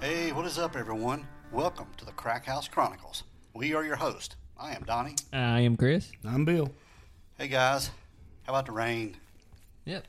Hey, 0.00 0.32
what 0.32 0.44
is 0.44 0.58
up, 0.58 0.76
everyone? 0.76 1.26
Welcome 1.50 1.86
to 1.96 2.04
the 2.04 2.12
Crack 2.12 2.44
House 2.44 2.68
Chronicles. 2.68 3.24
We 3.54 3.74
are 3.74 3.84
your 3.84 3.96
host. 3.96 4.36
I 4.58 4.74
am 4.74 4.82
Donnie. 4.84 5.14
I 5.32 5.60
am 5.60 5.76
Chris. 5.76 6.12
I'm 6.24 6.44
Bill. 6.44 6.70
Hey, 7.38 7.48
guys. 7.48 7.90
How 8.42 8.52
about 8.52 8.66
the 8.66 8.72
rain? 8.72 9.16
Yep. 9.86 10.06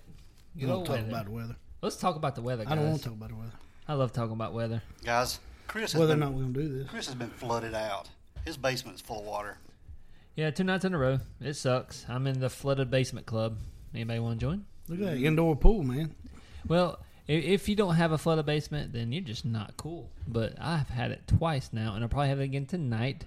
You 0.56 0.68
don't 0.68 0.86
talk 0.86 0.98
weather. 0.98 1.08
about 1.10 1.26
the 1.26 1.32
weather. 1.32 1.56
Let's 1.82 1.96
talk 1.96 2.16
about 2.16 2.36
the 2.36 2.42
weather, 2.42 2.64
guys. 2.64 2.74
I 2.74 2.76
don't 2.76 2.90
want 2.90 2.98
to 2.98 3.04
talk 3.06 3.14
about 3.14 3.30
the 3.30 3.36
weather. 3.36 3.54
I 3.88 3.94
love 3.94 4.12
talking 4.12 4.34
about 4.34 4.54
weather. 4.54 4.82
Guys, 5.04 5.40
Chris 5.68 5.92
has, 5.94 6.00
Whether 6.00 6.14
or 6.14 6.18
not 6.18 6.34
we're 6.34 6.42
gonna 6.42 6.54
do 6.54 6.80
this. 6.80 6.90
Chris 6.90 7.06
has 7.08 7.16
been 7.16 7.30
flooded 7.30 7.74
out. 7.74 8.10
His 8.46 8.58
basement 8.58 8.96
is 8.96 9.02
full 9.02 9.20
of 9.20 9.26
water. 9.26 9.58
Yeah, 10.36 10.52
two 10.52 10.64
nights 10.64 10.86
in 10.86 10.94
a 10.94 10.98
row. 10.98 11.20
It 11.42 11.54
sucks. 11.56 12.06
I'm 12.10 12.28
in 12.28 12.40
the 12.40 12.50
flooded 12.50 12.92
basement 12.92 13.26
club. 13.26 13.58
Anybody 13.94 14.20
want 14.20 14.40
to 14.40 14.46
join? 14.46 14.66
Look 14.90 15.00
at 15.00 15.06
that 15.06 15.18
indoor 15.18 15.56
pool, 15.56 15.84
man. 15.84 16.14
Well, 16.68 17.00
if 17.28 17.68
you 17.68 17.76
don't 17.76 17.96
have 17.96 18.12
a 18.12 18.18
flooded 18.18 18.46
basement, 18.46 18.94
then 18.94 19.12
you're 19.12 19.24
just 19.24 19.46
not 19.46 19.78
cool. 19.78 20.10
But 20.28 20.54
I've 20.60 20.90
had 20.90 21.12
it 21.12 21.22
twice 21.28 21.70
now, 21.72 21.96
and 21.96 22.04
I'll 22.04 22.10
probably 22.10 22.30
have 22.30 22.40
it 22.40 22.44
again 22.44 22.66
tonight. 22.66 23.26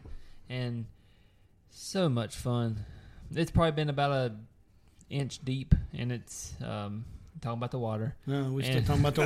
And 0.48 0.86
so 1.70 2.08
much 2.08 2.36
fun. 2.36 2.84
It's 3.34 3.50
probably 3.50 3.72
been 3.72 3.90
about 3.90 4.12
a 4.12 4.34
inch 5.10 5.44
deep, 5.44 5.74
and 5.96 6.12
it's 6.12 6.54
um, 6.64 7.04
talking 7.40 7.58
about 7.58 7.70
the 7.70 7.78
water. 7.78 8.16
No, 8.26 8.52
we 8.52 8.62
still 8.62 8.78
And- 8.78 8.86
talking 8.86 9.02
about 9.02 9.14
the 9.14 9.22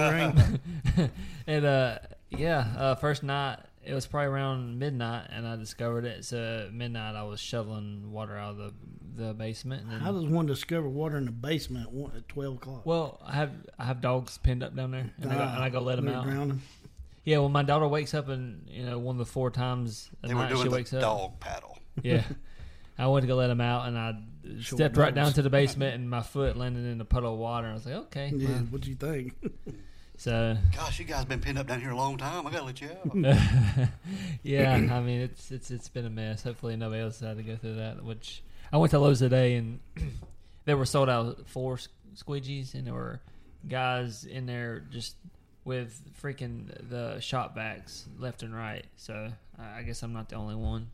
rain. 0.97 1.11
and 1.47 1.65
uh, 1.65 1.99
yeah, 2.31 2.73
uh, 2.77 2.95
first 2.97 3.23
night 3.23 3.59
it 3.85 3.95
was 3.95 4.07
probably 4.07 4.29
around 4.29 4.79
midnight, 4.79 5.27
and 5.31 5.47
I 5.47 5.57
discovered 5.57 6.05
it. 6.05 6.25
So 6.25 6.65
at 6.67 6.73
midnight, 6.73 7.17
I 7.17 7.25
was 7.25 7.41
shoveling 7.41 8.13
water 8.13 8.37
out 8.37 8.51
of 8.53 8.57
the 8.59 8.73
the 9.15 9.35
basement. 9.35 9.83
And 9.83 9.91
then, 9.93 10.01
How 10.01 10.13
does 10.13 10.25
one 10.25 10.47
discover 10.47 10.89
water 10.89 11.19
in 11.19 11.27
the 11.27 11.33
basement 11.33 11.91
at 12.17 12.29
twelve 12.29 12.57
o'clock? 12.57 12.87
well, 12.87 13.21
I 13.27 13.33
have 13.35 13.51
I 13.79 13.85
have 13.85 14.01
dogs 14.01 14.39
pinned 14.39 14.63
up 14.63 14.75
down 14.77 14.93
there, 14.93 15.11
and, 15.21 15.33
I, 15.33 15.35
go, 15.35 15.41
Ah, 15.43 15.55
and 15.57 15.65
I 15.65 15.69
go 15.69 15.81
let 15.81 15.97
them 15.97 16.09
out. 16.09 16.25
drowning. 16.25 16.63
Yeah, 17.25 17.39
when 17.39 17.53
my 17.53 17.63
daughter 17.63 17.87
wakes 17.87 18.15
up, 18.15 18.29
and 18.29 18.67
you 18.69 18.85
know 18.85 18.99
one 18.99 19.15
of 19.17 19.19
the 19.27 19.31
four 19.33 19.51
times 19.51 20.11
a 20.23 20.29
They 20.29 20.35
were 20.35 20.41
night 20.43 20.49
doing 20.51 20.63
she 20.63 20.69
the 20.69 20.75
wakes 20.75 20.93
up. 20.95 21.01
dog 21.03 21.41
paddle. 21.41 21.79
Yeah. 22.03 22.23
I 22.99 23.07
went 23.09 23.23
to 23.23 23.27
go 23.27 23.37
let 23.37 23.51
him 23.51 23.61
out, 23.61 23.87
and 23.89 23.99
I 23.99 24.15
Short 24.61 24.79
stepped 24.79 24.97
right 24.97 25.15
down 25.15 25.33
to 25.35 25.43
the 25.43 25.51
basement, 25.61 25.95
and 25.95 26.11
my 26.11 26.23
foot 26.23 26.57
landed 26.57 26.85
in 26.85 27.01
a 27.01 27.05
puddle 27.05 27.33
of 27.35 27.39
water. 27.39 27.69
I 27.69 27.73
was 27.75 27.87
like, 27.87 27.95
okay. 27.95 28.33
Yeah, 28.35 28.49
well. 28.49 28.59
what 28.71 28.87
you 28.87 28.95
think? 28.95 29.35
So 30.19 30.57
Gosh, 30.75 30.99
you 31.01 31.05
guys 31.05 31.25
been 31.25 31.41
pinned 31.41 31.59
up 31.59 31.67
down 31.67 31.81
here 31.81 31.91
a 31.91 31.97
long 31.97 32.17
time. 32.17 32.47
I 32.47 32.51
gotta 32.51 32.65
let 32.65 32.81
you 32.81 32.91
out. 32.91 33.89
yeah, 34.43 34.75
I 34.75 35.01
mean 35.01 35.21
it's 35.23 35.51
it's 35.51 35.71
it's 35.71 35.89
been 35.89 36.07
a 36.07 36.11
mess. 36.11 36.43
Hopefully 36.43 36.77
nobody 36.77 37.03
else 37.03 37.19
had 37.21 37.39
to 37.39 37.43
go 37.43 37.57
through 37.57 37.77
that. 37.77 38.05
Which 38.05 38.43
I 38.73 38.77
went 38.77 38.91
to 38.93 38.99
Lowe's 38.99 39.19
today 39.19 39.57
and 39.57 39.81
they 40.65 40.75
were 40.75 40.85
sold 40.87 41.09
out 41.09 41.49
four 41.49 41.75
s- 41.75 41.89
squeegees 42.15 42.75
and 42.75 42.87
there 42.87 42.95
were 42.95 43.21
guys 43.69 44.25
in 44.25 44.47
there 44.47 44.85
just 44.91 45.17
with 45.65 46.01
freaking 46.23 46.69
the 46.89 47.19
shop 47.21 47.57
vacs 47.57 48.05
left 48.19 48.43
and 48.43 48.55
right. 48.55 48.85
So 48.97 49.29
I 49.59 49.79
I 49.79 49.83
guess 49.83 50.03
I'm 50.03 50.13
not 50.13 50.29
the 50.29 50.37
only 50.37 50.55
one. 50.57 50.91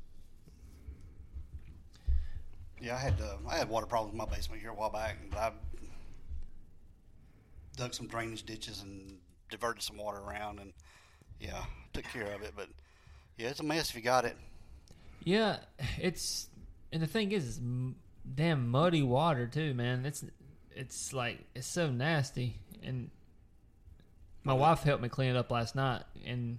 Yeah, 2.81 2.97
I 2.97 2.99
had 2.99 3.21
uh, 3.21 3.37
I 3.49 3.57
had 3.57 3.69
water 3.69 3.87
problems 3.87 4.13
in 4.13 4.19
my 4.19 4.27
basement 4.27 4.61
here 4.61 4.71
a 4.71 4.75
while 4.75 4.91
back, 4.91 5.17
but 5.31 5.39
I 5.39 5.53
dug 7.77 7.95
some 7.95 8.07
drainage 8.07 8.45
ditches 8.45 8.83
and 8.83 9.19
diverted 9.51 9.83
some 9.83 9.97
water 9.97 10.19
around, 10.19 10.59
and 10.61 10.73
yeah, 11.41 11.65
took 11.93 12.05
care 12.05 12.33
of 12.35 12.43
it. 12.43 12.53
But 12.57 12.69
yeah, 13.37 13.49
it's 13.49 13.61
a 13.61 13.65
mess 13.65 13.91
if 13.91 13.97
you 13.97 14.03
got 14.03 14.25
it. 14.25 14.37
Yeah, 15.25 15.59
it's 15.99 16.49
and 16.93 17.03
the 17.03 17.07
thing 17.07 17.33
is, 17.33 17.49
it's 17.49 17.59
m- 17.59 17.97
damn 18.35 18.69
muddy 18.69 19.03
water 19.03 19.47
too, 19.47 19.75
man. 19.75 20.05
It's 20.07 20.25
it's 20.75 21.13
like 21.13 21.39
it's 21.55 21.67
so 21.67 21.91
nasty. 21.91 22.57
And 22.83 23.11
my 24.45 24.53
wife 24.53 24.83
helped 24.83 25.03
me 25.03 25.09
clean 25.09 25.31
it 25.31 25.37
up 25.37 25.51
last 25.51 25.75
night, 25.75 26.03
and 26.25 26.59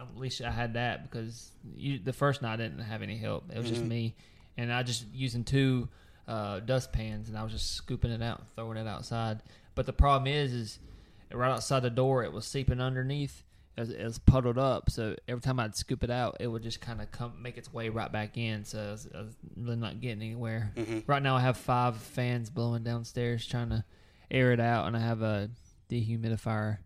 at 0.00 0.16
least 0.16 0.40
I 0.42 0.50
had 0.50 0.74
that 0.74 1.10
because 1.10 1.50
you, 1.76 1.98
the 1.98 2.12
first 2.12 2.42
night 2.42 2.54
I 2.54 2.56
didn't 2.56 2.78
have 2.80 3.02
any 3.02 3.16
help. 3.16 3.50
It 3.52 3.58
was 3.58 3.68
just 3.68 3.82
me, 3.82 4.14
and 4.56 4.72
I 4.72 4.82
just 4.82 5.04
using 5.12 5.44
two 5.44 5.88
uh, 6.28 6.60
dust 6.60 6.92
pans, 6.92 7.28
and 7.28 7.36
I 7.38 7.42
was 7.42 7.52
just 7.52 7.72
scooping 7.74 8.10
it 8.10 8.22
out, 8.22 8.38
and 8.40 8.48
throwing 8.54 8.76
it 8.78 8.86
outside. 8.86 9.42
But 9.74 9.86
the 9.86 9.92
problem 9.92 10.26
is, 10.32 10.52
is 10.52 10.78
right 11.32 11.50
outside 11.50 11.80
the 11.80 11.90
door, 11.90 12.24
it 12.24 12.32
was 12.32 12.44
seeping 12.46 12.80
underneath. 12.80 13.42
It 13.76 13.80
was, 13.80 13.90
it 13.90 14.02
was 14.04 14.18
puddled 14.18 14.56
up, 14.56 14.88
so 14.90 15.16
every 15.28 15.42
time 15.42 15.60
I'd 15.60 15.76
scoop 15.76 16.02
it 16.02 16.10
out, 16.10 16.38
it 16.40 16.46
would 16.46 16.62
just 16.62 16.80
kind 16.80 17.02
of 17.02 17.10
come 17.10 17.42
make 17.42 17.58
its 17.58 17.70
way 17.70 17.90
right 17.90 18.10
back 18.10 18.38
in. 18.38 18.64
So 18.64 18.80
I 18.80 18.90
was, 18.92 19.08
I 19.14 19.18
was 19.20 19.36
really 19.54 19.76
not 19.76 20.00
getting 20.00 20.22
anywhere. 20.22 20.72
Right 21.06 21.22
now, 21.22 21.36
I 21.36 21.40
have 21.42 21.58
five 21.58 21.98
fans 21.98 22.48
blowing 22.48 22.84
downstairs 22.84 23.46
trying 23.46 23.68
to 23.68 23.84
air 24.30 24.52
it 24.52 24.60
out, 24.60 24.86
and 24.86 24.96
I 24.96 25.00
have 25.00 25.20
a 25.20 25.50
dehumidifier 25.90 26.78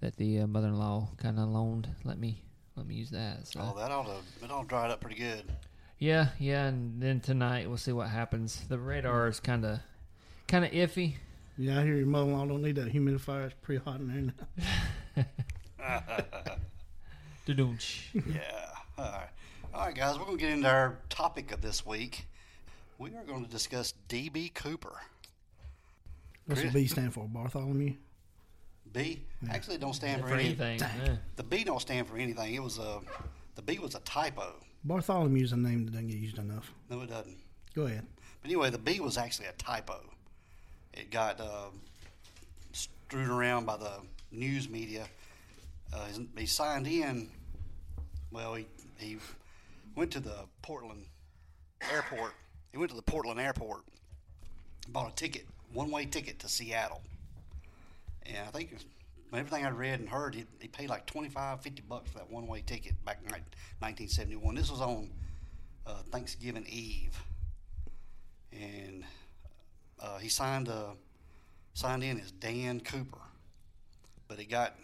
that 0.00 0.16
the 0.16 0.40
uh, 0.40 0.46
mother-in-law 0.46 1.08
kind 1.18 1.38
of 1.38 1.48
loaned. 1.48 1.88
Let 2.04 2.18
me 2.18 2.42
let 2.76 2.86
me 2.86 2.94
use 2.94 3.10
that. 3.10 3.46
So 3.48 3.60
Oh, 3.60 3.78
that 3.78 3.90
ought 3.90 4.06
to 4.06 4.44
it 4.44 4.50
all 4.50 4.64
dried 4.64 4.90
up 4.90 5.00
pretty 5.00 5.16
good. 5.16 5.44
Yeah, 6.00 6.28
yeah, 6.40 6.66
and 6.66 7.00
then 7.00 7.20
tonight 7.20 7.68
we'll 7.68 7.76
see 7.78 7.92
what 7.92 8.08
happens. 8.08 8.62
The 8.68 8.78
radar 8.78 9.28
is 9.28 9.38
kind 9.38 9.64
of 9.64 9.78
kind 10.48 10.64
of 10.64 10.72
iffy. 10.72 11.14
yeah, 11.56 11.78
I 11.78 11.84
hear 11.84 11.94
your 11.94 12.06
mother-in-law 12.06 12.46
don't 12.46 12.62
need 12.62 12.74
that 12.76 12.92
humidifier. 12.92 13.46
It's 13.46 13.54
pretty 13.62 13.84
hot 13.84 14.00
in 14.00 14.32
there 15.14 15.24
now. 15.24 15.24
Da-doom-tsh. 17.46 18.14
Yeah. 18.14 18.40
All 18.98 19.04
right. 19.04 19.28
All 19.72 19.86
right, 19.86 19.94
guys, 19.94 20.18
we're 20.18 20.24
going 20.24 20.36
to 20.38 20.42
get 20.44 20.52
into 20.52 20.68
our 20.68 20.98
topic 21.08 21.52
of 21.52 21.60
this 21.62 21.86
week. 21.86 22.26
We 22.98 23.14
are 23.14 23.22
going 23.24 23.44
to 23.44 23.50
discuss 23.50 23.94
DB 24.08 24.52
Cooper. 24.52 24.94
What's 26.46 26.62
the 26.62 26.70
B 26.70 26.86
stand 26.86 27.14
for? 27.14 27.26
Bartholomew. 27.28 27.94
B 28.92 29.22
actually 29.48 29.78
don't 29.78 29.94
stand 29.94 30.20
for, 30.20 30.28
For 30.28 30.34
any- 30.34 30.46
anything, 30.46 30.80
yeah. 30.80 31.16
The 31.36 31.44
B 31.44 31.62
don't 31.62 31.80
stand 31.80 32.08
for 32.08 32.16
anything. 32.16 32.54
It 32.54 32.62
was 32.62 32.78
a 32.78 32.98
the 33.54 33.62
B 33.62 33.78
was 33.78 33.94
a 33.94 34.00
typo. 34.00 34.54
Bartholomew's 34.86 35.52
a 35.52 35.56
name 35.56 35.84
that 35.84 35.92
doesn't 35.92 36.08
get 36.08 36.18
used 36.18 36.38
enough. 36.38 36.72
No, 36.88 37.00
it 37.02 37.10
doesn't. 37.10 37.36
Go 37.74 37.82
ahead. 37.82 38.06
But 38.42 38.48
anyway, 38.48 38.70
the 38.70 38.78
B 38.78 39.00
was 39.00 39.18
actually 39.18 39.46
a 39.46 39.52
typo. 39.52 40.00
It 40.94 41.10
got 41.10 41.40
uh, 41.40 41.66
strewed 42.72 43.28
around 43.28 43.66
by 43.66 43.76
the 43.76 43.92
news 44.32 44.68
media. 44.68 45.06
Uh, 45.92 46.06
he 46.36 46.46
signed 46.46 46.86
in. 46.86 47.28
Well, 48.30 48.54
he 48.54 48.66
he 48.98 49.18
went 49.96 50.10
to 50.12 50.20
the 50.20 50.36
Portland 50.62 51.04
airport. 51.92 52.32
He 52.72 52.78
went 52.78 52.90
to 52.90 52.96
the 52.96 53.02
Portland 53.02 53.40
airport, 53.40 53.82
bought 54.88 55.10
a 55.10 55.14
ticket, 55.14 55.46
one 55.72 55.90
way 55.90 56.04
ticket 56.04 56.38
to 56.40 56.48
Seattle. 56.48 57.02
And 58.24 58.38
I 58.46 58.50
think 58.50 58.76
everything 59.38 59.64
I 59.64 59.70
read 59.70 60.00
and 60.00 60.08
heard, 60.08 60.34
he, 60.34 60.44
he 60.60 60.68
paid 60.68 60.88
like 60.88 61.06
25, 61.06 61.60
50 61.60 61.82
bucks 61.88 62.10
for 62.10 62.18
that 62.18 62.30
one 62.30 62.46
way 62.46 62.62
ticket 62.66 63.02
back 63.04 63.18
in 63.24 63.30
1971. 63.30 64.54
This 64.54 64.70
was 64.70 64.80
on 64.80 65.10
uh, 65.86 66.02
Thanksgiving 66.10 66.66
Eve 66.68 67.16
and 68.52 69.04
uh, 70.00 70.18
he 70.18 70.28
signed 70.28 70.68
uh, 70.68 70.90
signed 71.74 72.02
in 72.02 72.18
as 72.20 72.32
Dan 72.32 72.80
Cooper, 72.80 73.18
but 74.28 74.38
it 74.40 74.46
got, 74.50 74.74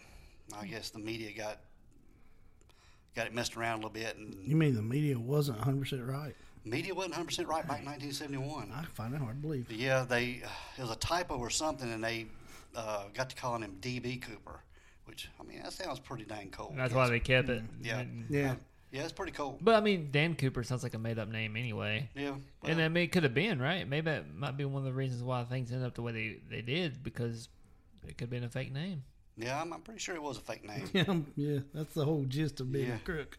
I 0.56 0.66
guess 0.66 0.90
the 0.90 0.98
media 0.98 1.32
got 1.36 1.58
got 3.14 3.26
it 3.26 3.34
messed 3.34 3.56
around 3.56 3.74
a 3.74 3.76
little 3.76 3.90
bit, 3.90 4.16
and 4.16 4.36
You 4.46 4.56
mean 4.56 4.74
the 4.74 4.82
media 4.82 5.18
wasn't 5.18 5.58
100 5.58 5.80
percent 5.80 6.02
right? 6.04 6.34
media 6.64 6.94
wasn't 6.94 7.12
100 7.12 7.26
percent 7.26 7.48
right 7.48 7.66
back 7.66 7.80
in 7.80 7.86
1971. 7.86 8.72
I 8.74 8.84
find 8.94 9.14
it 9.14 9.20
hard 9.20 9.36
to 9.36 9.42
believe. 9.42 9.70
Yeah, 9.70 10.04
they 10.04 10.42
it 10.76 10.82
was 10.82 10.90
a 10.90 10.96
typo 10.96 11.36
or 11.36 11.50
something, 11.50 11.90
and 11.92 12.02
they 12.04 12.26
uh, 12.74 13.04
got 13.14 13.30
to 13.30 13.36
calling 13.36 13.62
him 13.62 13.76
DB 13.80 14.20
Cooper, 14.20 14.60
which 15.04 15.28
I 15.40 15.44
mean 15.44 15.62
that 15.62 15.72
sounds 15.72 15.98
pretty 16.00 16.24
dang 16.24 16.50
cool. 16.50 16.74
That's 16.76 16.92
why 16.94 17.08
they 17.08 17.20
kept 17.20 17.48
it. 17.48 17.62
Yeah. 17.82 18.00
And- 18.00 18.26
Yeah. 18.30 18.54
Yeah, 18.92 19.02
it's 19.02 19.12
pretty 19.12 19.32
cool. 19.32 19.58
But 19.60 19.74
I 19.74 19.80
mean, 19.80 20.08
Dan 20.12 20.36
Cooper 20.36 20.62
sounds 20.62 20.82
like 20.84 20.94
a 20.94 20.98
made-up 20.98 21.28
name 21.28 21.56
anyway. 21.56 22.08
Yeah, 22.14 22.28
and 22.62 22.78
well, 22.78 22.80
I 22.80 22.88
mean, 22.88 23.02
it 23.04 23.12
could 23.12 23.24
have 23.24 23.34
been 23.34 23.60
right. 23.60 23.86
Maybe 23.86 24.04
that 24.12 24.32
might 24.34 24.56
be 24.56 24.64
one 24.64 24.78
of 24.78 24.84
the 24.84 24.92
reasons 24.92 25.22
why 25.24 25.42
things 25.44 25.70
ended 25.72 25.86
up 25.86 25.94
the 25.96 26.02
way 26.02 26.12
they, 26.12 26.36
they 26.48 26.62
did 26.62 27.02
because 27.02 27.48
it 28.06 28.16
could 28.16 28.26
have 28.26 28.30
been 28.30 28.44
a 28.44 28.48
fake 28.48 28.72
name. 28.72 29.02
yeah, 29.36 29.60
I'm, 29.60 29.72
I'm 29.72 29.80
pretty 29.82 29.98
sure 29.98 30.14
it 30.14 30.22
was 30.22 30.38
a 30.38 30.40
fake 30.40 30.64
name. 30.66 30.88
Yeah, 30.94 31.04
um, 31.08 31.26
yeah, 31.36 31.58
that's 31.74 31.92
the 31.94 32.04
whole 32.04 32.24
gist 32.28 32.60
of 32.60 32.70
being 32.72 32.86
Yeah. 32.88 32.94
a 32.94 32.98
crook. 33.00 33.36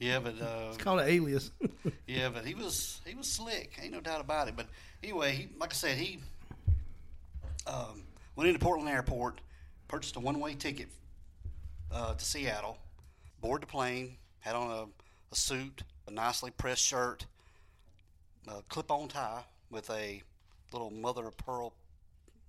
Yeah, 0.00 0.20
but 0.20 0.40
uh, 0.40 0.68
It's 0.70 0.78
called 0.78 1.00
an 1.00 1.08
alias. 1.08 1.50
yeah, 2.06 2.30
but 2.30 2.44
he 2.46 2.54
was 2.54 3.00
he 3.06 3.14
was 3.14 3.28
slick. 3.28 3.78
Ain't 3.80 3.92
no 3.92 4.00
doubt 4.00 4.22
about 4.22 4.48
it. 4.48 4.56
But 4.56 4.66
anyway, 5.04 5.32
he, 5.32 5.48
like 5.60 5.70
I 5.72 5.74
said, 5.74 5.98
he 5.98 6.18
um, 7.66 8.02
went 8.38 8.46
into 8.48 8.60
Portland 8.60 8.88
Airport, 8.88 9.40
purchased 9.88 10.14
a 10.14 10.20
one 10.20 10.38
way 10.38 10.54
ticket 10.54 10.86
uh, 11.92 12.14
to 12.14 12.24
Seattle, 12.24 12.78
boarded 13.40 13.68
the 13.68 13.70
plane, 13.72 14.16
had 14.38 14.54
on 14.54 14.70
a, 14.70 14.84
a 15.32 15.34
suit, 15.36 15.82
a 16.06 16.12
nicely 16.12 16.52
pressed 16.52 16.84
shirt, 16.84 17.26
a 18.46 18.62
clip 18.68 18.92
on 18.92 19.08
tie 19.08 19.42
with 19.70 19.90
a 19.90 20.22
little 20.72 20.90
mother 20.92 21.26
of 21.26 21.36
pearl 21.36 21.72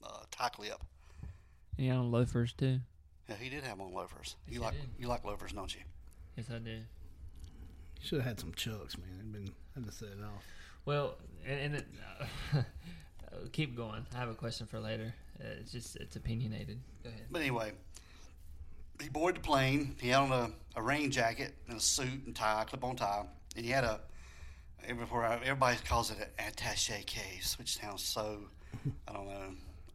uh, 0.03 0.19
tie 0.29 0.49
clip. 0.49 0.79
And 1.75 1.87
he 1.87 1.91
on 1.91 2.11
loafers 2.11 2.53
too. 2.53 2.79
Yeah, 3.27 3.35
he 3.41 3.49
did 3.49 3.63
have 3.63 3.81
on 3.81 3.91
loafers. 3.91 4.35
Yes, 4.45 4.53
You 4.53 4.59
he 4.59 4.65
like 4.65 4.73
did. 4.75 4.89
you 4.99 5.07
like 5.07 5.25
loafers, 5.25 5.53
don't 5.53 5.73
you? 5.73 5.81
Yes, 6.37 6.45
I 6.53 6.59
do. 6.59 6.77
Should 8.03 8.19
have 8.19 8.27
had 8.27 8.39
some 8.39 8.53
chucks, 8.53 8.95
man. 8.95 9.07
It'd 9.17 9.33
been 9.33 9.51
had 9.73 9.85
to 9.87 9.91
set 9.91 10.09
it 10.09 10.23
off. 10.23 10.43
Well, 10.85 11.15
and, 11.47 11.59
and 11.59 11.75
it, 11.75 11.87
uh, 12.55 12.61
keep 13.51 13.75
going. 13.75 14.05
I 14.15 14.19
have 14.19 14.29
a 14.29 14.35
question 14.35 14.67
for 14.67 14.79
later. 14.79 15.15
Uh, 15.39 15.47
it's 15.59 15.71
just 15.71 15.95
it's 15.97 16.15
opinionated. 16.15 16.79
Go 17.03 17.09
ahead. 17.09 17.21
But 17.31 17.41
anyway, 17.41 17.71
he 19.01 19.09
boarded 19.09 19.41
the 19.41 19.47
plane. 19.47 19.95
He 20.01 20.09
had 20.09 20.19
on 20.21 20.31
a, 20.31 20.51
a 20.79 20.81
rain 20.81 21.11
jacket 21.11 21.53
and 21.67 21.77
a 21.77 21.79
suit 21.81 22.25
and 22.25 22.35
tie, 22.35 22.65
clip 22.67 22.83
on 22.83 22.95
tie, 22.95 23.25
and 23.55 23.65
he 23.65 23.71
had 23.71 23.83
a. 23.83 23.99
Before 24.97 25.25
everybody 25.25 25.77
calls 25.85 26.09
it 26.09 26.17
an 26.19 26.51
attaché 26.53 27.05
case, 27.05 27.57
which 27.59 27.77
sounds 27.77 28.03
so. 28.03 28.39
I 29.07 29.13
don't 29.13 29.27
know. 29.27 29.33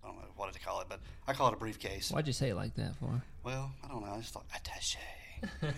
I 0.05 0.07
don't 0.07 0.17
know 0.17 0.25
what 0.37 0.53
to 0.53 0.61
call 0.61 0.81
it, 0.83 0.87
but 0.91 1.01
I 1.27 1.33
call 1.33 1.49
it 1.49 1.55
a 1.55 1.57
briefcase. 1.57 2.11
Why'd 2.11 2.27
you 2.27 2.35
say 2.35 2.51
it 2.51 2.55
like 2.55 2.75
that 2.75 2.95
for? 2.97 3.23
Well, 3.43 3.73
I 3.83 3.89
don't 3.89 4.03
know. 4.03 4.13
I 4.13 4.19
just 4.19 4.35
thought 4.35 4.45
attaché. 4.51 4.99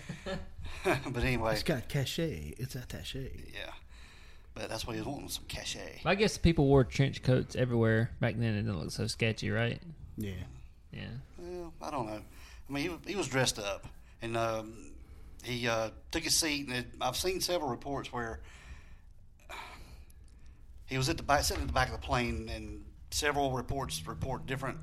but 1.13 1.23
anyway, 1.23 1.53
It's 1.53 1.63
got 1.63 1.87
cachet. 1.87 2.55
It's 2.57 2.75
attaché. 2.75 3.53
yeah. 3.53 3.71
But 4.57 4.69
that's 4.69 4.87
what 4.87 4.95
he 4.95 5.01
was 5.01 5.07
wanting 5.07 5.29
some 5.29 5.43
cachet. 5.47 6.01
I 6.03 6.15
guess 6.15 6.37
people 6.37 6.65
wore 6.65 6.83
trench 6.83 7.21
coats 7.21 7.55
everywhere 7.55 8.09
back 8.19 8.35
then. 8.37 8.55
It 8.55 8.63
didn't 8.63 8.79
look 8.79 8.91
so 8.91 9.05
sketchy, 9.05 9.51
right? 9.51 9.79
Yeah. 10.17 10.31
Yeah. 10.91 11.09
Well, 11.37 11.73
I 11.81 11.91
don't 11.91 12.07
know. 12.07 12.21
I 12.69 12.73
mean, 12.73 12.83
he, 12.83 12.89
was- 12.89 12.99
he 13.05 13.15
was 13.15 13.27
dressed 13.27 13.59
up, 13.59 13.85
and 14.21 14.35
um, 14.35 14.91
he 15.43 15.67
uh, 15.67 15.91
took 16.11 16.23
his 16.23 16.35
seat. 16.35 16.67
And 16.67 16.75
it, 16.77 16.85
I've 16.99 17.15
seen 17.15 17.39
several 17.39 17.69
reports 17.69 18.11
where 18.11 18.39
he 20.87 20.97
was 20.97 21.07
at 21.09 21.17
the 21.17 21.23
back, 21.23 21.43
sitting 21.43 21.61
at 21.61 21.67
the 21.67 21.73
back 21.73 21.89
of 21.93 22.01
the 22.01 22.05
plane, 22.05 22.49
and 22.53 22.83
several 23.11 23.51
reports 23.51 24.05
report 24.07 24.47
different 24.47 24.77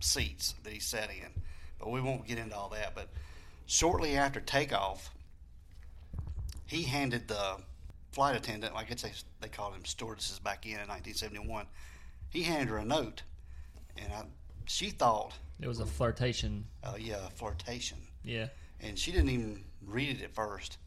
seats 0.00 0.54
that 0.62 0.72
he 0.72 0.78
sat 0.80 1.10
in. 1.10 1.42
But 1.78 1.90
we 1.90 2.00
won't 2.00 2.26
get 2.26 2.38
into 2.38 2.56
all 2.56 2.70
that. 2.70 2.94
But 2.94 3.08
shortly 3.66 4.16
after 4.16 4.40
takeoff, 4.40 5.10
he 6.66 6.84
handed 6.84 7.28
the 7.28 7.56
flight 8.14 8.36
attendant, 8.36 8.72
I 8.76 8.84
guess 8.84 9.02
they, 9.02 9.12
they 9.40 9.48
called 9.48 9.74
him 9.74 9.84
stewardesses 9.84 10.38
back 10.38 10.64
in 10.66 10.72
in 10.72 10.88
1971. 10.88 11.66
He 12.30 12.42
handed 12.44 12.68
her 12.68 12.78
a 12.78 12.84
note, 12.84 13.22
and 13.96 14.12
I, 14.12 14.22
she 14.66 14.90
thought 14.90 15.32
It 15.60 15.66
was 15.68 15.80
a 15.80 15.86
flirtation. 15.86 16.64
uh, 16.82 16.94
yeah, 16.98 17.28
flirtation. 17.34 17.98
Yeah. 18.24 18.48
And 18.80 18.98
she 18.98 19.12
didn't 19.12 19.30
even 19.30 19.64
read 19.86 20.18
it 20.20 20.22
at 20.24 20.34
first. 20.34 20.78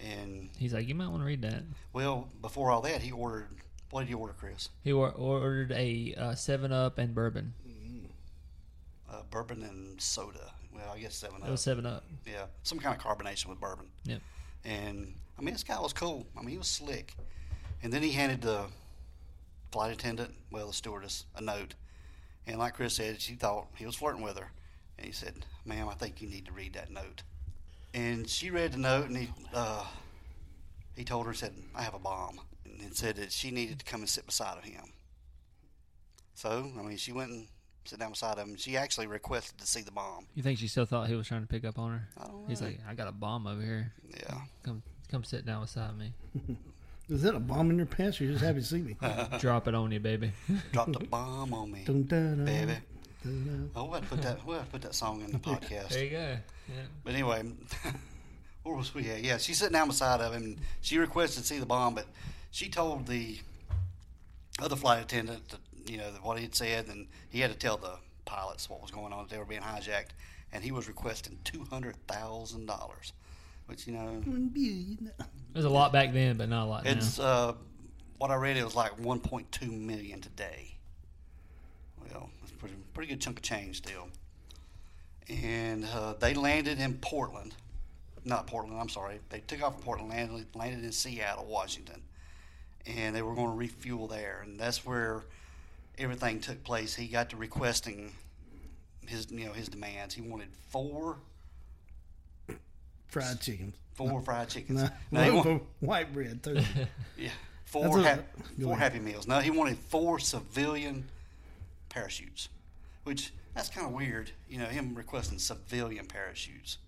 And 0.00 0.50
He's 0.58 0.74
like, 0.74 0.88
you 0.88 0.94
might 0.94 1.08
want 1.08 1.22
to 1.22 1.26
read 1.26 1.42
that. 1.42 1.62
well, 1.92 2.28
before 2.40 2.70
all 2.70 2.80
that, 2.82 3.00
he 3.02 3.12
ordered. 3.12 3.48
What 3.90 4.00
did 4.00 4.08
he 4.08 4.14
order, 4.14 4.34
Chris? 4.38 4.70
He 4.82 4.90
or- 4.92 5.12
ordered 5.12 5.70
a 5.72 6.14
uh, 6.18 6.34
Seven 6.34 6.72
Up 6.72 6.98
and 6.98 7.14
bourbon. 7.14 7.54
Uh, 9.10 9.22
bourbon 9.30 9.62
and 9.62 10.00
soda. 10.00 10.50
Well, 10.74 10.90
I 10.92 10.98
guess 10.98 11.14
seven 11.14 11.36
It 11.36 11.50
was 11.50 11.60
up. 11.60 11.64
Seven 11.64 11.86
Up. 11.86 12.02
Yeah, 12.26 12.46
some 12.64 12.80
kind 12.80 12.96
of 12.96 13.00
carbonation 13.02 13.46
with 13.46 13.60
bourbon. 13.60 13.86
Yep. 14.04 14.20
And 14.64 15.14
I 15.38 15.42
mean, 15.42 15.54
this 15.54 15.64
guy 15.64 15.80
was 15.80 15.92
cool. 15.92 16.26
I 16.36 16.40
mean, 16.40 16.50
he 16.50 16.58
was 16.58 16.68
slick. 16.68 17.14
And 17.82 17.92
then 17.92 18.02
he 18.02 18.12
handed 18.12 18.42
the 18.42 18.66
flight 19.72 19.92
attendant, 19.92 20.34
well, 20.50 20.68
the 20.68 20.72
stewardess, 20.72 21.26
a 21.36 21.40
note. 21.40 21.74
And 22.46 22.58
like 22.58 22.74
Chris 22.74 22.94
said, 22.94 23.20
she 23.20 23.34
thought 23.34 23.66
he 23.76 23.86
was 23.86 23.96
flirting 23.96 24.22
with 24.22 24.38
her. 24.38 24.52
And 24.96 25.06
he 25.06 25.12
said, 25.12 25.44
"Ma'am, 25.64 25.88
I 25.88 25.94
think 25.94 26.22
you 26.22 26.28
need 26.28 26.46
to 26.46 26.52
read 26.52 26.74
that 26.74 26.90
note." 26.90 27.22
And 27.92 28.28
she 28.28 28.50
read 28.50 28.72
the 28.72 28.78
note, 28.78 29.06
and 29.08 29.16
he 29.16 29.28
uh, 29.52 29.84
he 30.94 31.04
told 31.04 31.26
her, 31.26 31.34
said, 31.34 31.52
"I 31.74 31.82
have 31.82 31.94
a 31.94 31.98
bomb," 31.98 32.40
and 32.64 32.94
said 32.94 33.16
that 33.16 33.32
she 33.32 33.50
needed 33.50 33.80
to 33.80 33.84
come 33.84 34.00
and 34.00 34.08
sit 34.08 34.24
beside 34.24 34.56
of 34.58 34.64
him. 34.64 34.92
So, 36.34 36.70
I 36.78 36.82
mean, 36.82 36.96
she 36.96 37.12
went 37.12 37.30
and 37.30 37.48
sat 37.84 37.98
down 37.98 38.10
beside 38.10 38.38
him. 38.38 38.56
She 38.56 38.76
actually 38.76 39.06
requested 39.08 39.58
to 39.58 39.66
see 39.66 39.80
the 39.80 39.90
bomb. 39.90 40.26
You 40.34 40.42
think 40.42 40.58
she 40.58 40.68
still 40.68 40.84
thought 40.84 41.08
he 41.08 41.14
was 41.16 41.26
trying 41.26 41.42
to 41.42 41.48
pick 41.48 41.64
up 41.64 41.78
on 41.78 41.90
her? 41.92 42.08
I 42.18 42.24
don't 42.26 42.42
know. 42.42 42.48
He's 42.48 42.62
like, 42.62 42.78
I 42.88 42.94
got 42.94 43.08
a 43.08 43.12
bomb 43.12 43.46
over 43.46 43.62
here. 43.62 43.92
yeah. 44.10 44.40
Come, 44.62 44.82
come 45.10 45.24
sit 45.24 45.44
down 45.46 45.62
beside 45.62 45.96
me. 45.98 46.12
Is 47.10 47.22
that 47.22 47.34
a 47.34 47.40
bomb 47.40 47.70
in 47.70 47.76
your 47.76 47.86
pants? 47.86 48.18
Or 48.20 48.24
you 48.24 48.32
just 48.32 48.42
happy 48.44 48.60
to 48.60 48.64
see 48.64 48.78
me? 48.80 48.96
Drop 49.38 49.68
it 49.68 49.74
on 49.74 49.92
you, 49.92 50.00
baby. 50.00 50.32
Drop 50.72 50.90
the 50.90 51.00
bomb 51.00 51.52
on 51.52 51.70
me, 51.70 51.82
Dun, 51.84 52.04
dun, 52.04 52.36
dun, 52.36 52.44
baby. 52.46 52.72
dun, 53.22 53.44
dun. 53.44 53.70
Oh, 53.76 53.84
we'll 53.84 53.94
have 53.94 54.02
to 54.04 54.08
put 54.08 54.22
that. 54.22 54.46
We'll 54.46 54.56
have 54.56 54.66
to 54.66 54.72
put 54.72 54.82
that 54.82 54.94
song 54.94 55.20
in 55.22 55.30
the 55.32 55.38
podcast. 55.38 55.90
there 55.90 56.04
you 56.04 56.10
go. 56.10 56.36
Yeah. 56.68 56.82
But 57.04 57.12
anyway, 57.12 57.42
where 58.62 58.74
was 58.74 58.94
we 58.94 59.08
at? 59.10 59.22
Yeah, 59.22 59.36
she's 59.36 59.58
sitting 59.58 59.74
down 59.74 59.88
beside 59.88 60.20
of 60.22 60.32
him. 60.32 60.56
She 60.80 60.96
requested 60.96 61.42
to 61.42 61.46
see 61.48 61.58
the 61.58 61.66
bomb, 61.66 61.94
but 61.94 62.06
she 62.50 62.70
told 62.70 63.06
the 63.06 63.38
other 64.62 64.76
flight 64.76 65.02
attendant 65.02 65.48
that 65.50 65.60
you 65.90 65.98
know 65.98 66.10
what 66.22 66.38
he 66.38 66.44
had 66.44 66.54
said, 66.54 66.86
and 66.88 67.06
he 67.28 67.40
had 67.40 67.50
to 67.50 67.56
tell 67.58 67.76
the 67.76 67.96
pilots 68.24 68.70
what 68.70 68.80
was 68.80 68.90
going 68.90 69.12
on. 69.12 69.26
They 69.28 69.36
were 69.36 69.44
being 69.44 69.60
hijacked, 69.60 70.12
and 70.52 70.64
he 70.64 70.72
was 70.72 70.88
requesting 70.88 71.38
two 71.44 71.64
hundred 71.64 71.96
thousand 72.06 72.64
dollars, 72.64 73.12
which 73.66 73.86
you 73.86 73.92
know 73.94 74.22
There's 75.52 75.64
a 75.64 75.70
lot 75.70 75.92
back 75.92 76.12
then, 76.12 76.36
but 76.36 76.48
not 76.48 76.64
a 76.64 76.68
lot 76.68 76.86
it's 76.86 77.18
now. 77.18 77.24
uh, 77.24 77.54
what 78.18 78.30
I 78.30 78.36
read. 78.36 78.56
It 78.56 78.64
was 78.64 78.74
like 78.74 78.98
one 78.98 79.20
point 79.20 79.50
two 79.52 79.70
million 79.70 80.20
today. 80.20 80.76
Well, 82.10 82.30
it's 82.42 82.52
a 82.52 82.54
pretty 82.54 82.74
pretty 82.92 83.08
good 83.10 83.20
chunk 83.20 83.38
of 83.38 83.42
change 83.42 83.78
still. 83.78 84.08
And 85.28 85.86
uh, 85.86 86.14
they 86.20 86.34
landed 86.34 86.78
in 86.78 86.94
Portland, 86.94 87.54
not 88.24 88.46
Portland. 88.46 88.78
I'm 88.78 88.90
sorry. 88.90 89.20
They 89.30 89.40
took 89.40 89.62
off 89.62 89.74
from 89.74 89.82
Portland, 89.82 90.10
landed, 90.10 90.46
landed 90.54 90.84
in 90.84 90.92
Seattle, 90.92 91.46
Washington, 91.46 92.02
and 92.86 93.16
they 93.16 93.22
were 93.22 93.34
going 93.34 93.48
to 93.50 93.56
refuel 93.56 94.06
there. 94.06 94.42
And 94.44 94.60
that's 94.60 94.84
where 94.84 95.22
everything 95.96 96.40
took 96.40 96.62
place. 96.62 96.94
He 96.94 97.06
got 97.06 97.30
to 97.30 97.36
requesting 97.36 98.12
his 99.06 99.30
you 99.30 99.46
know 99.46 99.52
his 99.52 99.68
demands. 99.68 100.14
He 100.14 100.20
wanted 100.20 100.48
four 100.70 101.18
Fried 103.22 103.40
chicken. 103.40 103.74
four 103.94 104.20
fried 104.22 104.48
chickens. 104.48 104.82
No, 104.82 104.88
No, 105.10 105.22
he 105.22 105.30
one 105.30 105.60
white 105.80 106.12
bread 106.12 106.42
too. 106.42 106.58
Yeah, 107.16 107.30
four 107.64 107.82
That's 108.02 108.18
a- 108.20 108.24
four 108.60 108.72
ahead. 108.74 108.92
Happy 108.92 108.98
Meals. 108.98 109.26
No, 109.28 109.38
he 109.40 109.50
wanted 109.50 109.78
four 109.78 110.18
civilian 110.18 111.04
parachutes, 111.88 112.48
which 113.04 113.32
that's 113.54 113.68
kind 113.68 113.86
of 113.86 113.92
weird. 113.92 114.30
You 114.48 114.58
know, 114.58 114.66
him 114.66 114.94
requesting 114.94 115.38
civilian 115.38 116.06
parachutes, 116.06 116.78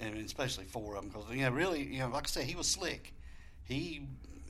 and 0.00 0.16
especially 0.18 0.64
four 0.66 0.96
of 0.96 1.02
them 1.02 1.10
because 1.10 1.34
you 1.34 1.42
know, 1.44 1.50
really, 1.50 1.82
you 1.82 2.00
know, 2.00 2.08
like 2.08 2.24
I 2.26 2.28
said, 2.30 2.44
he 2.44 2.54
was 2.54 2.68
slick. 2.68 3.14
He 3.64 4.02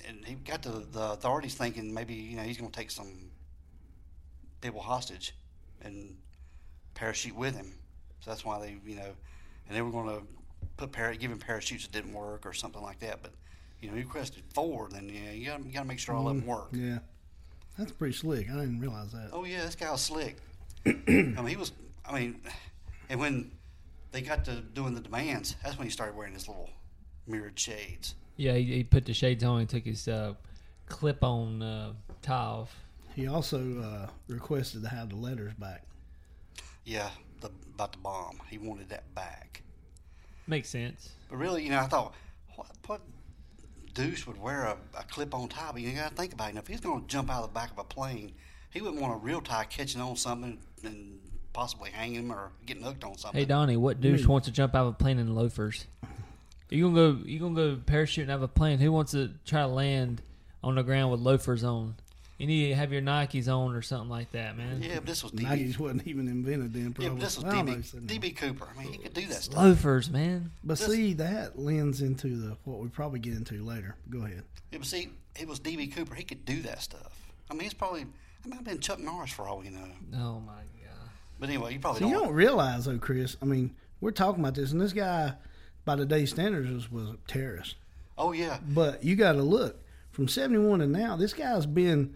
and 0.08 0.24
he 0.24 0.34
got 0.34 0.62
the, 0.62 0.84
the 0.92 1.12
authorities 1.12 1.54
thinking 1.54 1.94
maybe 1.94 2.14
you 2.14 2.36
know 2.36 2.42
he's 2.42 2.58
going 2.58 2.70
to 2.70 2.76
take 2.78 2.90
some 2.90 3.30
people 4.60 4.80
hostage 4.80 5.34
and 5.82 6.16
parachute 6.94 7.36
with 7.36 7.54
him. 7.56 7.74
So 8.20 8.30
that's 8.30 8.44
why 8.44 8.58
they, 8.60 8.76
you 8.84 8.96
know, 8.96 9.10
and 9.68 9.76
they 9.76 9.82
were 9.82 9.90
going 9.90 10.08
to 10.08 10.22
put 10.76 10.92
para- 10.92 11.16
give 11.16 11.30
him 11.30 11.38
parachutes 11.38 11.86
that 11.86 11.92
didn't 11.92 12.12
work 12.12 12.44
or 12.46 12.52
something 12.52 12.82
like 12.82 12.98
that. 13.00 13.22
But 13.22 13.32
you 13.80 13.90
know, 13.90 13.96
you 13.96 14.02
requested 14.02 14.42
four. 14.54 14.88
Then 14.90 15.08
you 15.08 15.20
you 15.32 15.46
got 15.46 15.64
you 15.64 15.72
got 15.72 15.82
to 15.82 15.86
make 15.86 15.98
sure 15.98 16.14
all 16.14 16.28
of 16.28 16.36
them 16.36 16.46
work. 16.46 16.68
yeah, 16.72 16.98
that's 17.78 17.92
pretty 17.92 18.14
slick. 18.14 18.48
I 18.50 18.54
didn't 18.54 18.80
realize 18.80 19.12
that. 19.12 19.30
Oh 19.32 19.44
yeah, 19.44 19.64
this 19.64 19.74
guy 19.74 19.90
was 19.90 20.02
slick. 20.02 20.36
I 20.86 20.90
mean, 21.06 21.46
he 21.46 21.56
was. 21.56 21.72
I 22.08 22.14
mean, 22.18 22.40
and 23.08 23.18
when 23.18 23.50
they 24.12 24.20
got 24.22 24.44
to 24.46 24.60
doing 24.60 24.94
the 24.94 25.00
demands, 25.00 25.56
that's 25.62 25.76
when 25.76 25.86
he 25.86 25.90
started 25.90 26.16
wearing 26.16 26.34
his 26.34 26.46
little 26.48 26.70
mirrored 27.26 27.58
shades. 27.58 28.14
yeah, 28.36 28.54
he, 28.54 28.64
he 28.64 28.84
put 28.84 29.04
the 29.04 29.12
shades 29.12 29.42
on 29.42 29.60
and 29.60 29.68
took 29.68 29.84
his 29.84 30.06
uh, 30.06 30.34
clip-on 30.88 31.60
uh, 31.62 31.92
tie 32.22 32.34
off. 32.34 32.76
He 33.16 33.26
also 33.26 33.80
uh, 33.80 34.10
requested 34.28 34.82
to 34.82 34.88
have 34.88 35.08
the 35.10 35.16
letters 35.16 35.52
back. 35.54 35.82
Yeah, 36.84 37.10
the, 37.40 37.50
about 37.74 37.92
the 37.92 37.98
bomb. 37.98 38.40
He 38.48 38.58
wanted 38.58 38.88
that 38.90 39.12
back. 39.14 39.62
Makes 40.46 40.68
sense. 40.68 41.10
But 41.28 41.36
really, 41.36 41.64
you 41.64 41.70
know, 41.70 41.80
I 41.80 41.86
thought, 41.86 42.14
what, 42.54 42.68
what 42.86 43.00
douche 43.94 44.26
would 44.26 44.40
wear 44.40 44.62
a, 44.62 44.76
a 44.98 45.02
clip-on 45.04 45.48
tie? 45.48 45.70
But 45.72 45.82
you 45.82 45.92
got 45.92 46.10
to 46.10 46.14
think 46.14 46.32
about 46.32 46.50
it. 46.50 46.54
Now, 46.54 46.60
if 46.60 46.68
he's 46.68 46.80
going 46.80 47.02
to 47.02 47.06
jump 47.06 47.30
out 47.30 47.42
of 47.42 47.50
the 47.50 47.54
back 47.54 47.72
of 47.72 47.78
a 47.78 47.84
plane, 47.84 48.32
he 48.70 48.80
wouldn't 48.80 49.00
want 49.00 49.14
a 49.14 49.16
real 49.16 49.40
tie 49.40 49.64
catching 49.64 50.00
on 50.00 50.16
something 50.16 50.58
and 50.84 51.18
possibly 51.52 51.90
hanging 51.90 52.16
him 52.16 52.32
or 52.32 52.52
getting 52.66 52.82
hooked 52.82 53.02
on 53.02 53.16
something. 53.16 53.40
Hey 53.40 53.46
Donnie, 53.46 53.78
what 53.78 54.00
douche 54.00 54.20
Me. 54.20 54.26
wants 54.26 54.46
to 54.46 54.52
jump 54.52 54.74
out 54.74 54.86
of 54.86 54.88
a 54.88 54.96
plane 54.96 55.18
in 55.18 55.34
loafers? 55.34 55.86
You 56.68 56.84
gonna 56.84 56.94
go? 56.94 57.18
You 57.24 57.38
gonna 57.38 57.54
go 57.54 57.76
parachuting 57.76 58.28
out 58.28 58.36
of 58.36 58.42
a 58.42 58.48
plane? 58.48 58.78
Who 58.78 58.92
wants 58.92 59.12
to 59.12 59.30
try 59.46 59.62
to 59.62 59.68
land 59.68 60.20
on 60.62 60.74
the 60.74 60.82
ground 60.82 61.10
with 61.12 61.20
loafers 61.20 61.64
on? 61.64 61.94
You 62.38 62.46
need 62.46 62.68
to 62.68 62.74
have 62.74 62.92
your 62.92 63.00
Nikes 63.00 63.48
on 63.48 63.74
or 63.74 63.80
something 63.80 64.10
like 64.10 64.32
that, 64.32 64.58
man. 64.58 64.82
Yeah, 64.82 64.96
but 64.96 65.06
this 65.06 65.22
was 65.22 65.32
DB. 65.32 65.46
Nikes 65.46 65.78
wasn't 65.78 66.06
even 66.06 66.28
invented 66.28 66.74
then. 66.74 66.92
Probably. 66.92 67.04
Yeah, 67.06 67.10
but 67.12 67.20
this 67.20 67.36
was 67.36 67.44
Well, 67.46 67.64
know, 67.64 67.72
DB, 67.72 68.06
DB 68.06 68.36
Cooper. 68.36 68.68
I 68.76 68.82
mean, 68.82 68.92
he 68.92 68.98
could 68.98 69.14
do 69.14 69.26
that 69.26 69.42
stuff. 69.42 69.56
Loafers, 69.56 70.10
man. 70.10 70.50
But 70.62 70.78
This- 70.78 70.86
see, 70.88 71.14
that 71.14 71.58
lends 71.58 72.02
into 72.02 72.36
the 72.36 72.56
what 72.64 72.80
we 72.80 72.88
probably 72.88 73.20
get 73.20 73.34
into 73.34 73.64
later. 73.64 73.96
Go 74.10 74.18
ahead. 74.24 74.42
Yeah, 74.70 74.78
but 74.78 74.86
see, 74.86 75.08
it 75.40 75.48
was 75.48 75.60
DB 75.60 75.90
Cooper. 75.94 76.14
He 76.14 76.24
could 76.24 76.44
do 76.44 76.60
that 76.62 76.82
stuff. 76.82 77.18
I 77.50 77.54
mean, 77.54 77.62
he's 77.62 77.74
probably. 77.74 78.02
I 78.44 78.48
might 78.48 78.56
have 78.56 78.64
been 78.64 78.80
Chuck 78.80 78.98
Norris 79.00 79.30
for 79.32 79.48
all 79.48 79.58
we 79.60 79.70
know. 79.70 79.88
Oh 80.14 80.40
my 80.40 80.52
god. 80.52 81.10
But 81.40 81.48
anyway, 81.48 81.72
you 81.72 81.80
probably 81.80 82.00
So 82.00 82.06
you 82.06 82.14
don't. 82.14 82.24
don't 82.26 82.34
realize 82.34 82.84
though, 82.84 82.98
Chris. 82.98 83.36
I 83.40 83.44
mean, 83.46 83.74
we're 84.00 84.10
talking 84.10 84.40
about 84.40 84.54
this, 84.54 84.72
and 84.72 84.80
this 84.80 84.92
guy, 84.92 85.32
by 85.86 85.96
today's 85.96 86.30
standards, 86.30 86.70
was, 86.70 86.90
was 86.92 87.08
a 87.10 87.16
terrorist. 87.26 87.76
oh 88.18 88.32
yeah, 88.32 88.58
But 88.68 89.02
you 89.04 89.16
got 89.16 89.32
to 89.32 89.42
look 89.42 89.82
from 90.10 90.28
'71 90.28 90.80
to 90.80 90.86
now. 90.86 91.16
This 91.16 91.32
guy's 91.32 91.66
been, 91.66 92.14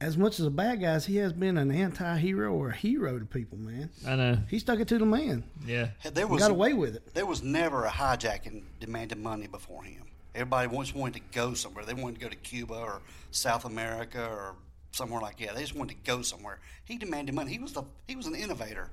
as 0.00 0.16
much 0.16 0.40
as 0.40 0.46
a 0.46 0.50
bad 0.50 0.80
guy, 0.80 0.86
as 0.92 1.06
he 1.06 1.16
has 1.16 1.32
been 1.32 1.58
an 1.58 1.70
anti-hero 1.70 2.52
or 2.52 2.70
a 2.70 2.74
hero 2.74 3.18
to 3.18 3.24
people. 3.24 3.58
Man, 3.58 3.90
I 4.06 4.16
know. 4.16 4.38
he 4.48 4.58
stuck 4.58 4.80
it 4.80 4.88
to 4.88 4.98
the 4.98 5.04
man. 5.04 5.44
Yeah. 5.66 5.88
there 6.02 6.24
and 6.24 6.32
was 6.32 6.42
got 6.42 6.50
away 6.50 6.72
with 6.72 6.96
it. 6.96 7.14
there 7.14 7.26
was 7.26 7.42
never 7.42 7.84
a 7.84 7.90
hijacking 7.90 8.62
demanded 8.80 9.18
money 9.18 9.46
before 9.46 9.84
him. 9.84 10.04
Everybody 10.34 10.68
once 10.68 10.94
wanted 10.94 11.14
to 11.14 11.36
go 11.36 11.54
somewhere. 11.54 11.84
They 11.84 11.94
wanted 11.94 12.14
to 12.14 12.20
go 12.20 12.28
to 12.28 12.36
Cuba 12.36 12.74
or 12.74 13.02
South 13.30 13.64
America 13.64 14.24
or 14.24 14.54
somewhere 14.92 15.20
like 15.20 15.38
that. 15.38 15.54
They 15.54 15.60
just 15.60 15.74
wanted 15.74 15.96
to 16.02 16.10
go 16.10 16.22
somewhere. 16.22 16.60
He 16.84 16.96
demanded 16.96 17.34
money. 17.34 17.52
He 17.52 17.58
was 17.58 17.72
the 17.72 17.82
he 18.06 18.16
was 18.16 18.26
an 18.26 18.34
innovator. 18.34 18.90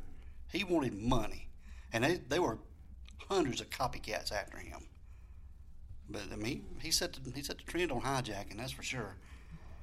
He 0.52 0.64
wanted 0.64 1.00
money, 1.00 1.48
and 1.94 2.04
they 2.04 2.16
they 2.28 2.40
were 2.40 2.58
hundreds 3.30 3.62
of 3.62 3.70
copycats 3.70 4.32
after 4.32 4.58
him. 4.58 4.88
But 6.10 6.24
I 6.32 6.38
mean, 6.38 6.66
he 6.82 6.90
set 6.92 7.14
the, 7.14 7.32
he 7.32 7.44
set 7.44 7.58
the 7.58 7.64
trend 7.64 7.92
on 7.92 8.02
hijacking. 8.02 8.58
That's 8.58 8.72
for 8.72 8.84
sure. 8.84 9.16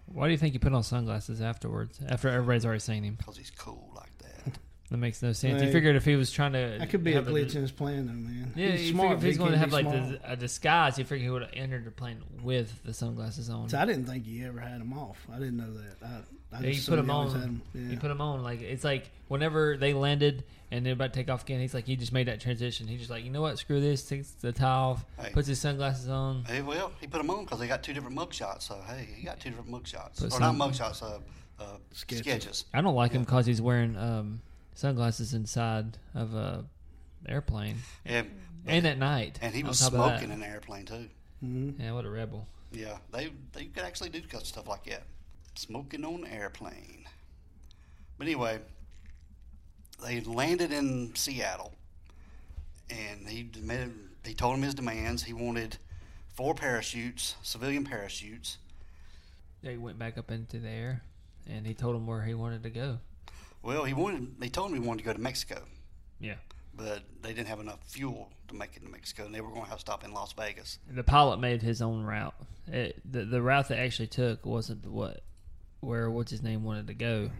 Why 0.06 0.26
do 0.26 0.32
you 0.32 0.38
think 0.38 0.52
he 0.52 0.58
put 0.58 0.73
on 0.73 0.82
sunglasses 0.82 1.40
afterwards? 1.40 1.99
After 2.08 2.28
everybody's 2.28 2.64
already 2.64 2.80
seen 2.80 3.02
him, 3.04 3.16
Because 3.16 3.37
he's 3.37 3.50
cool 3.50 3.90
like 3.96 4.16
that. 4.18 4.58
that 4.90 4.96
makes 4.96 5.23
no 5.23 5.32
sense. 5.32 5.61
Hey. 5.61 5.66
You 5.66 5.73
figured 5.73 5.96
if 5.96 6.04
he 6.04 6.16
was 6.16 6.30
trying 6.30 6.52
to, 6.52 6.76
That 6.78 6.90
could 6.90 7.02
be 7.02 7.12
a 7.12 7.16
have 7.16 7.26
glitch 7.26 7.54
in 7.54 7.62
his 7.62 7.73
plan, 7.73 8.06
though, 8.06 8.12
man. 8.12 8.52
Yeah, 8.54 8.73
he's 8.73 8.88
you 8.88 8.92
smart. 8.92 9.14
figure 9.14 9.16
if 9.16 9.23
he's 9.25 9.38
but 9.38 9.44
going 9.44 9.52
to 9.52 9.58
have 9.58 9.73
like 9.73 9.90
the, 9.90 10.20
a 10.25 10.37
disguise, 10.37 10.96
he 10.96 11.04
figured 11.04 11.23
he 11.23 11.30
would 11.30 11.42
have 11.42 11.50
entered 11.54 11.84
the 11.84 11.90
plane 11.90 12.23
with 12.42 12.82
the 12.84 12.92
sunglasses 12.94 13.49
on. 13.50 13.68
So 13.68 13.78
I 13.78 13.84
didn't 13.87 14.06
think 14.06 14.26
he 14.26 14.44
ever 14.44 14.61
had 14.61 14.80
them 14.80 14.92
off. 14.92 15.18
I 15.32 15.38
didn't 15.38 15.56
know 15.56 15.73
that. 15.75 16.06
I, 16.06 16.20
I 16.54 16.61
Yeah, 16.61 16.70
just 16.73 16.87
you 16.88 16.92
put 16.92 16.99
assumed 16.99 16.99
him 17.00 17.04
he 17.06 17.11
on. 17.12 17.30
had 17.32 17.42
'em. 17.42 17.62
Yeah. 17.75 17.90
You 17.92 17.99
put 17.99 18.11
him 18.11 18.20
on. 18.20 18.42
Like 18.42 18.61
it's 18.61 18.84
like 18.84 19.11
whenever 19.28 19.76
they 19.76 19.92
landed 19.94 20.44
and 20.70 20.84
they're 20.87 20.92
about 20.92 21.12
to 21.12 21.18
take 21.18 21.28
off 21.30 21.42
again, 21.42 21.61
he's 21.61 21.75
like 21.75 21.84
he 21.87 21.96
just 21.96 22.12
made 22.12 22.28
that 22.28 22.40
transition. 22.40 22.87
He 22.87 22.96
just 22.96 23.11
like 23.11 23.25
you 23.25 23.30
know 23.30 23.42
what, 23.42 23.58
screw 23.58 23.80
this, 23.80 24.06
takes 24.08 24.30
the 24.32 24.52
tie 24.52 24.66
off, 24.68 25.04
Hey. 25.18 25.30
puts 25.32 25.49
his 25.49 25.61
sunglasses 25.61 26.08
on. 26.08 26.44
Hey, 26.44 26.62
well, 26.62 26.92
he 27.00 27.06
put 27.06 27.18
them 27.18 27.30
on 27.30 27.44
because 27.44 27.58
they 27.58 27.66
got 27.66 27.82
two 27.82 27.92
different 27.92 28.14
mug 28.14 28.32
shots. 28.32 28.66
So 28.66 28.80
hey, 28.87 29.08
he 29.16 29.25
got 29.25 29.40
two 29.40 29.50
different 29.50 29.70
mug 29.70 29.87
shots, 29.87 30.23
or 30.23 30.30
some- 30.30 30.40
not 30.40 30.56
mug 30.56 30.75
shots, 30.75 31.02
uh, 31.02 31.18
uh, 31.58 31.64
Sketches. 31.92 32.25
sketches. 32.26 32.64
I 32.73 32.80
don't 32.80 32.94
like 32.94 33.12
him 33.12 33.23
because 33.25 33.46
he's 33.46 33.61
wearing 33.62 33.96
um, 33.96 34.40
sunglasses 34.75 35.34
inside 35.34 35.99
of 36.14 36.34
a 36.34 36.64
airplane 37.28 37.76
And 38.04 38.28
and 38.66 38.87
at 38.87 38.99
night. 38.99 39.38
and 39.42 39.54
he 39.54 39.62
was 39.62 39.80
top 39.80 39.92
of 39.92 39.99
that. 39.99 40.18
smoking 40.18 40.32
in 40.32 40.40
the 40.40 40.46
airplane 40.49 40.84
too. 40.84 41.08
Mm-hmm. 41.44 41.80
Yeah, 41.82 41.92
what 41.92 42.04
a 42.04 42.11
rebel. 42.11 42.46
Yeah, 42.73 42.99
they 43.12 43.30
they 43.52 43.66
could 43.66 43.84
actually 43.84 44.08
do 44.11 44.23
stuff 44.42 44.66
like 44.66 44.84
that, 44.87 45.04
smoking 45.58 46.04
on 46.04 46.26
airplane. 46.26 47.04
But 48.18 48.26
anyway, 48.26 48.61
they 50.02 50.20
landed 50.20 50.73
in 50.73 51.14
Seattle, 51.14 51.73
and 52.90 53.28
he 53.28 53.49
made, 53.61 53.90
he 54.25 54.34
told 54.34 54.56
him 54.56 54.62
his 54.62 54.75
demands. 54.75 55.23
He 55.25 55.32
wanted 55.32 55.78
four 56.34 56.54
parachutes, 56.54 57.37
civilian 57.42 57.84
parachutes. 57.84 58.58
They 59.62 59.76
went 59.76 59.99
back 59.99 60.18
up 60.18 60.30
into 60.30 60.58
the 60.58 60.68
air, 60.68 61.02
and 61.49 61.66
he 61.66 61.75
told 61.75 61.96
him 61.96 62.06
where 62.06 62.23
he 62.23 62.34
wanted 62.34 62.62
to 62.64 62.70
go. 62.70 62.99
Well, 63.62 63.84
he 63.84 63.94
wanted. 63.94 64.38
They 64.38 64.49
told 64.49 64.70
him 64.70 64.80
he 64.82 64.87
wanted 64.87 64.99
to 65.00 65.04
go 65.06 65.12
to 65.14 65.20
Mexico, 65.20 65.62
Yeah. 66.20 66.34
but 66.76 67.02
they 67.23 67.32
didn't 67.32 67.49
have 67.49 67.61
enough 67.61 67.78
fuel 67.87 68.30
to 68.49 68.54
make 68.54 68.76
it 68.76 68.84
to 68.84 68.90
Mexico, 68.90 69.25
and 69.25 69.34
they 69.34 69.40
were 69.40 69.49
going 69.49 69.62
to 69.62 69.68
have 69.70 69.78
to 69.78 69.80
stop 69.80 70.04
in 70.04 70.12
Las 70.12 70.34
Vegas. 70.34 70.78
The 70.90 71.02
pilot 71.02 71.40
made 71.40 71.62
his 71.62 71.80
own 71.80 72.02
route. 72.04 72.34
It, 72.66 73.00
the 73.11 73.25
the 73.25 73.40
route 73.42 73.68
they 73.68 73.78
actually 73.78 74.08
took 74.08 74.44
wasn't 74.44 74.87
what 74.87 75.23
where 75.85 76.11
what's 76.11 76.31
his 76.31 76.43
name 76.43 76.64
wanted 76.64 76.87
to 76.88 76.95
go. 76.95 77.31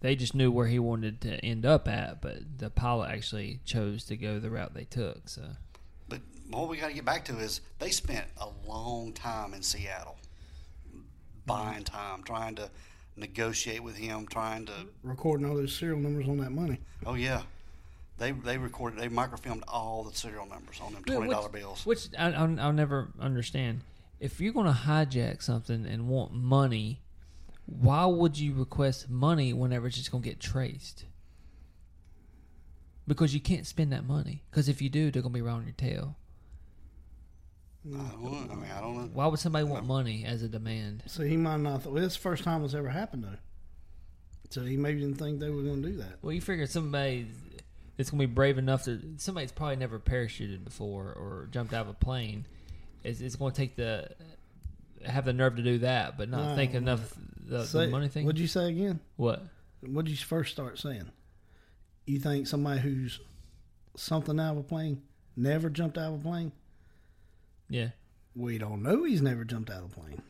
They 0.00 0.14
just 0.14 0.34
knew 0.34 0.52
where 0.52 0.68
he 0.68 0.78
wanted 0.78 1.20
to 1.22 1.44
end 1.44 1.66
up 1.66 1.88
at, 1.88 2.22
but 2.22 2.58
the 2.58 2.70
pilot 2.70 3.10
actually 3.10 3.60
chose 3.64 4.04
to 4.04 4.16
go 4.16 4.38
the 4.38 4.50
route 4.50 4.74
they 4.74 4.84
took. 4.84 5.28
So 5.28 5.42
But 6.08 6.20
what 6.50 6.68
we 6.68 6.76
got 6.76 6.88
to 6.88 6.94
get 6.94 7.04
back 7.04 7.24
to 7.26 7.38
is 7.38 7.60
they 7.80 7.90
spent 7.90 8.26
a 8.36 8.48
long 8.66 9.12
time 9.12 9.54
in 9.54 9.62
Seattle, 9.62 10.16
buying 11.46 11.82
mm-hmm. 11.82 11.96
time, 11.96 12.22
trying 12.22 12.54
to 12.56 12.70
negotiate 13.16 13.82
with 13.82 13.96
him, 13.96 14.26
trying 14.26 14.66
to. 14.66 14.72
Recording 15.02 15.48
all 15.48 15.56
those 15.56 15.74
serial 15.74 15.98
numbers 15.98 16.28
on 16.28 16.38
that 16.38 16.50
money. 16.50 16.78
Oh 17.04 17.14
yeah, 17.14 17.42
they 18.18 18.32
they 18.32 18.58
recorded, 18.58 19.00
they 19.00 19.08
microfilmed 19.08 19.62
all 19.66 20.04
the 20.04 20.14
serial 20.14 20.46
numbers 20.46 20.80
on 20.80 20.92
them 20.92 21.04
twenty 21.04 21.30
dollar 21.30 21.48
bills. 21.48 21.84
Which 21.84 22.08
I, 22.18 22.32
I'll, 22.32 22.60
I'll 22.60 22.72
never 22.72 23.08
understand. 23.20 23.80
If 24.20 24.40
you're 24.40 24.52
going 24.52 24.66
to 24.66 24.78
hijack 24.78 25.42
something 25.42 25.86
and 25.86 26.08
want 26.08 26.32
money, 26.32 27.00
why 27.70 28.06
would 28.06 28.38
you 28.38 28.54
request 28.54 29.10
money 29.10 29.52
whenever 29.52 29.86
it's 29.86 29.96
just 29.96 30.10
going 30.10 30.22
to 30.22 30.28
get 30.28 30.40
traced? 30.40 31.04
Because 33.06 33.34
you 33.34 33.40
can't 33.40 33.66
spend 33.66 33.92
that 33.92 34.06
money. 34.06 34.42
Because 34.50 34.68
if 34.68 34.80
you 34.80 34.88
do, 34.88 35.10
they're 35.10 35.22
going 35.22 35.34
to 35.34 35.38
be 35.40 35.44
around 35.44 35.64
your 35.64 35.74
tail. 35.74 36.16
I 37.86 37.96
don't. 37.96 38.48
I 38.50 38.54
mean, 38.54 38.70
I 38.76 38.80
don't 38.80 38.96
know. 38.96 39.10
Why 39.12 39.26
would 39.26 39.38
somebody 39.38 39.64
want 39.64 39.86
money 39.86 40.24
as 40.26 40.42
a 40.42 40.48
demand? 40.48 41.02
So 41.06 41.22
he 41.22 41.36
might 41.36 41.60
not. 41.60 41.84
Well, 41.84 41.94
this 41.94 42.12
is 42.12 42.14
the 42.14 42.22
first 42.22 42.42
time 42.44 42.64
it's 42.64 42.74
ever 42.74 42.88
happened 42.88 43.24
though. 43.24 43.38
So 44.50 44.62
he 44.62 44.76
maybe 44.76 45.00
didn't 45.00 45.16
think 45.18 45.40
they 45.40 45.50
were 45.50 45.62
going 45.62 45.82
to 45.82 45.88
do 45.90 45.96
that. 45.98 46.18
Well, 46.22 46.32
you 46.32 46.40
figure 46.40 46.66
somebody 46.66 47.26
that's 47.96 48.10
going 48.10 48.20
to 48.20 48.26
be 48.26 48.32
brave 48.34 48.58
enough 48.58 48.84
to. 48.84 49.00
Somebody's 49.18 49.52
probably 49.52 49.76
never 49.76 49.98
parachuted 49.98 50.64
before 50.64 51.04
or 51.12 51.48
jumped 51.50 51.72
out 51.72 51.82
of 51.82 51.88
a 51.88 51.94
plane. 51.94 52.46
Is 53.04 53.22
it's 53.22 53.36
going 53.36 53.52
to 53.52 53.56
take 53.56 53.76
the 53.76 54.08
have 55.06 55.24
the 55.24 55.32
nerve 55.32 55.56
to 55.56 55.62
do 55.62 55.78
that, 55.78 56.18
but 56.18 56.28
not 56.28 56.48
No, 56.50 56.56
think 56.56 56.72
no. 56.72 56.78
enough 56.78 57.14
the, 57.48 57.62
the 57.62 57.88
money 57.88 58.08
thing. 58.08 58.26
What'd 58.26 58.40
you 58.40 58.46
say 58.46 58.68
again? 58.68 59.00
what? 59.16 59.42
What'd 59.80 60.10
you 60.10 60.16
first 60.16 60.52
start 60.52 60.78
saying? 60.78 61.10
You 62.06 62.18
think 62.18 62.46
somebody 62.46 62.80
who's 62.80 63.20
something 63.96 64.38
out 64.40 64.52
of 64.52 64.58
a 64.58 64.62
plane 64.62 65.02
never 65.36 65.70
jumped 65.70 65.96
out 65.98 66.14
of 66.14 66.20
a 66.20 66.22
plane? 66.22 66.52
Yeah. 67.68 67.90
We 68.34 68.58
don't 68.58 68.82
know 68.82 69.04
he's 69.04 69.22
never 69.22 69.44
jumped 69.44 69.70
out 69.70 69.84
of 69.84 69.92
a 69.92 70.00
plane. 70.00 70.22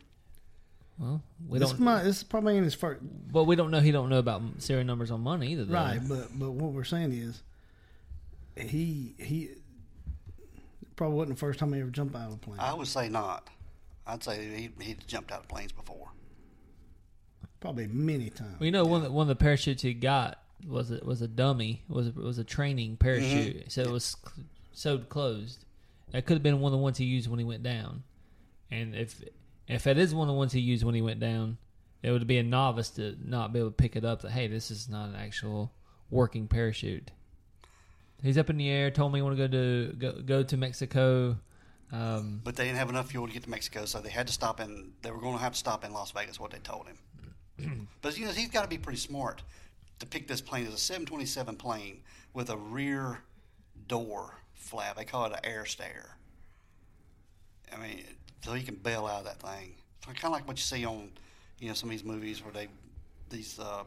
Well, 0.99 1.23
we 1.49 1.59
this 1.59 1.71
don't. 1.71 1.81
Might, 1.81 2.03
this 2.03 2.19
is 2.19 2.23
probably 2.25 2.57
in 2.57 2.65
his 2.65 2.75
first. 2.75 3.01
but 3.33 3.45
we 3.45 3.55
don't 3.55 3.71
know. 3.71 3.81
He 3.81 3.93
don't 3.93 4.09
know 4.09 4.19
about 4.19 4.43
serial 4.59 4.85
numbers 4.85 5.11
on 5.11 5.21
money 5.21 5.53
either. 5.53 5.65
Though. 5.65 5.75
Right, 5.75 6.01
but 6.07 6.37
but 6.37 6.51
what 6.51 6.73
we're 6.73 6.83
saying 6.85 7.13
is, 7.13 7.43
he 8.57 9.15
he 9.19 9.51
probably 10.97 11.17
wasn't 11.17 11.37
the 11.37 11.41
first 11.41 11.61
time 11.61 11.73
he 11.73 11.81
ever 11.81 11.91
jumped 11.91 12.17
out 12.17 12.29
of 12.29 12.35
a 12.35 12.37
plane. 12.39 12.59
I 12.59 12.75
would 12.75 12.89
say 12.89 13.09
not. 13.09 13.49
I'd 14.09 14.25
say 14.25 14.45
he 14.45 14.85
he 14.85 14.97
jumped 15.07 15.31
out 15.31 15.41
of 15.41 15.49
planes 15.49 15.71
before. 15.71 16.09
Probably 17.61 17.87
many 17.89 18.31
times. 18.31 18.57
Well, 18.61 18.67
you 18.67 18.73
know, 18.73 18.85
one 18.85 18.99
of 18.99 19.05
the, 19.05 19.13
one 19.13 19.23
of 19.25 19.29
the 19.29 19.37
parachutes 19.37 19.83
he 19.83 19.95
got 19.95 20.41
was 20.67 20.91
a, 20.91 21.01
was 21.05 21.23
a 21.23 21.29
dummy. 21.29 21.83
was 21.89 22.15
was 22.15 22.39
a 22.39 22.45
training 22.45 22.97
parachute, 22.97 23.71
so 23.73 23.83
it 23.83 23.91
was 23.91 24.17
cl- 24.25 24.47
sewed 24.73 25.09
closed. 25.09 25.65
That 26.13 26.25
could 26.25 26.35
have 26.35 26.43
been 26.43 26.61
one 26.61 26.73
of 26.73 26.79
the 26.79 26.83
ones 26.83 26.99
he 26.99 27.05
used 27.05 27.29
when 27.29 27.39
he 27.39 27.45
went 27.45 27.63
down. 27.63 28.03
And 28.71 28.95
if 28.95 29.23
if 29.67 29.85
that 29.85 29.99
is 29.99 30.15
one 30.15 30.29
of 30.29 30.35
the 30.35 30.39
ones 30.39 30.53
he 30.53 30.61
used 30.61 30.85
when 30.85 30.95
he 30.95 31.03
went 31.03 31.21
down, 31.21 31.59
it 32.03 32.11
would 32.11 32.27
be 32.27 32.39
a 32.39 32.43
novice 32.43 32.91
to 32.91 33.17
not 33.25 33.53
be 33.53 33.59
able 33.59 33.71
to 33.71 33.75
pick 33.75 33.97
it 33.97 34.05
up. 34.05 34.23
That 34.23 34.31
hey, 34.31 34.47
this 34.47 34.71
is 34.71 34.89
not 34.89 35.09
an 35.09 35.17
actual 35.17 35.73
working 36.11 36.47
parachute. 36.47 37.11
He's 38.23 38.39
up 38.39 38.51
in 38.51 38.57
the 38.57 38.69
air. 38.69 38.91
Told 38.91 39.13
me 39.13 39.19
he 39.19 39.23
want 39.23 39.37
to 39.37 39.49
go 39.49 39.53
to 39.53 39.93
go, 39.97 40.13
go 40.23 40.43
to 40.43 40.57
Mexico. 40.57 41.39
Um, 41.91 42.43
But 42.45 42.57
they 42.57 42.65
didn't 42.65 42.79
have 42.79 42.91
enough 42.91 43.11
fuel 43.11 43.27
to 43.27 43.33
get 43.33 43.45
to 43.45 43.51
Mexico, 43.51 43.87
so 43.87 44.01
they 44.01 44.11
had 44.11 44.27
to 44.27 44.33
stop 44.33 44.61
in. 44.61 44.93
They 45.03 45.11
were 45.11 45.21
going 45.21 45.35
to 45.37 45.41
have 45.43 45.53
to 45.53 45.59
stop 45.59 45.85
in 45.85 45.93
Las 45.93 46.11
Vegas. 46.11 46.39
What 46.39 46.51
they 46.51 46.59
told 46.59 46.87
him. 46.87 46.99
but 48.03 48.19
you 48.19 48.27
know, 48.27 48.33
he's 48.33 48.49
got 48.51 48.63
to 48.63 48.69
be 48.69 48.79
pretty 48.79 48.99
smart 48.99 49.43
to 49.99 50.07
pick 50.07 50.29
this 50.29 50.41
plane 50.41 50.67
as 50.67 50.75
a 50.75 50.79
727 50.79 51.57
plane 51.57 52.01
with 52.35 52.51
a 52.51 52.57
rear 52.57 53.19
door 53.89 54.35
flap. 54.55 54.97
They 54.97 55.05
call 55.05 55.27
it 55.27 55.33
an 55.33 55.41
air 55.45 55.67
stair. 55.67 56.17
I 57.73 57.77
mean, 57.77 58.03
so 58.43 58.53
he 58.55 58.63
can 58.63 58.77
bail 58.77 59.07
out 59.07 59.21
of 59.21 59.25
that 59.25 59.41
thing. 59.41 59.75
Kind 60.07 60.25
of 60.25 60.31
like 60.33 60.47
what 60.49 60.57
you 60.57 60.63
see 60.63 60.87
on, 60.87 61.11
you 61.59 61.69
know, 61.69 61.75
some 61.75 61.89
of 61.89 61.91
these 61.91 62.05
movies 62.05 62.43
where 62.43 62.53
they, 62.53 62.69
these 63.29 63.59
uh, 63.59 63.83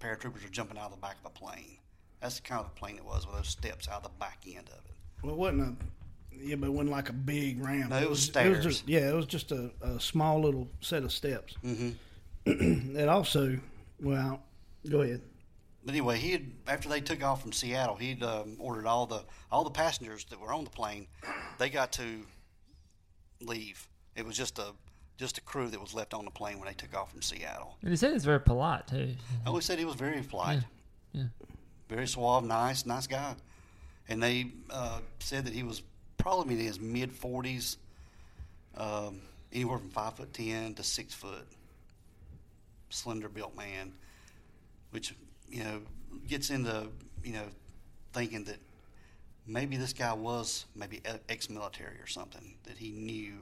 paratroopers 0.00 0.44
are 0.44 0.50
jumping 0.50 0.76
out 0.76 0.86
of 0.86 0.90
the 0.90 0.96
back 0.98 1.16
of 1.24 1.30
a 1.34 1.38
plane. 1.38 1.78
That's 2.20 2.36
the 2.36 2.42
kind 2.42 2.60
of 2.60 2.74
plane 2.74 2.96
it 2.96 3.04
was 3.04 3.26
with 3.26 3.36
those 3.36 3.48
steps 3.48 3.88
out 3.88 4.02
the 4.02 4.10
back 4.20 4.38
end 4.46 4.68
of 4.68 4.74
it. 4.84 4.94
Well, 5.22 5.32
it 5.32 5.38
wasn't 5.38 5.62
a. 5.62 5.74
Yeah, 6.38 6.56
but 6.56 6.66
it 6.66 6.72
wasn't 6.72 6.90
like 6.90 7.08
a 7.08 7.14
big 7.14 7.64
ramp. 7.64 7.88
No, 7.90 7.96
it 7.96 8.10
was 8.10 8.18
It 8.18 8.22
stairs. 8.22 8.66
was 8.66 8.76
just, 8.76 8.88
yeah, 8.88 9.08
it 9.08 9.14
was 9.14 9.24
just 9.24 9.52
a, 9.52 9.70
a 9.80 9.98
small 9.98 10.40
little 10.42 10.68
set 10.82 11.02
of 11.02 11.10
steps. 11.12 11.54
Mm-hmm. 11.64 11.90
It 12.96 13.08
also, 13.08 13.58
well, 14.00 14.40
go 14.88 15.02
ahead. 15.02 15.20
But 15.84 15.92
anyway, 15.94 16.18
he 16.18 16.32
had 16.32 16.46
after 16.66 16.88
they 16.88 17.00
took 17.00 17.22
off 17.24 17.42
from 17.42 17.52
Seattle, 17.52 17.96
he'd 17.96 18.22
um, 18.22 18.56
ordered 18.58 18.86
all 18.86 19.06
the 19.06 19.22
all 19.50 19.64
the 19.64 19.70
passengers 19.70 20.24
that 20.30 20.40
were 20.40 20.52
on 20.52 20.64
the 20.64 20.70
plane. 20.70 21.06
They 21.58 21.70
got 21.70 21.92
to 21.92 22.24
leave. 23.40 23.86
It 24.14 24.24
was 24.26 24.36
just 24.36 24.58
a 24.58 24.72
just 25.16 25.38
a 25.38 25.40
crew 25.40 25.68
that 25.68 25.80
was 25.80 25.94
left 25.94 26.12
on 26.14 26.24
the 26.24 26.30
plane 26.30 26.58
when 26.58 26.68
they 26.68 26.74
took 26.74 26.94
off 26.96 27.10
from 27.12 27.22
Seattle. 27.22 27.76
And 27.82 27.90
he 27.90 27.96
said 27.96 28.12
it's 28.12 28.24
very 28.24 28.40
polite 28.40 28.86
too. 28.86 29.14
I 29.44 29.48
always 29.48 29.64
said 29.64 29.78
he 29.78 29.84
was 29.84 29.94
very 29.94 30.20
polite, 30.22 30.60
Yeah. 31.12 31.24
very 31.88 32.06
suave, 32.06 32.44
nice, 32.44 32.84
nice 32.84 33.06
guy. 33.06 33.34
And 34.08 34.22
they 34.22 34.52
uh, 34.70 35.00
said 35.20 35.46
that 35.46 35.52
he 35.54 35.62
was 35.62 35.82
probably 36.18 36.54
in 36.54 36.60
his 36.60 36.78
mid 36.80 37.12
forties, 37.12 37.78
um, 38.76 39.20
anywhere 39.52 39.78
from 39.78 39.90
five 39.90 40.14
foot 40.14 40.32
ten 40.34 40.74
to 40.74 40.82
six 40.82 41.14
foot, 41.14 41.46
slender 42.96 43.28
built 43.28 43.56
man, 43.56 43.92
which 44.90 45.14
you 45.48 45.62
know 45.62 45.80
gets 46.26 46.50
into 46.50 46.88
you 47.22 47.32
know 47.32 47.44
thinking 48.12 48.44
that 48.44 48.58
maybe 49.46 49.76
this 49.76 49.92
guy 49.92 50.12
was 50.12 50.64
maybe 50.74 51.00
ex 51.28 51.48
military 51.50 51.96
or 52.00 52.06
something 52.06 52.54
that 52.64 52.78
he 52.78 52.90
knew 52.90 53.34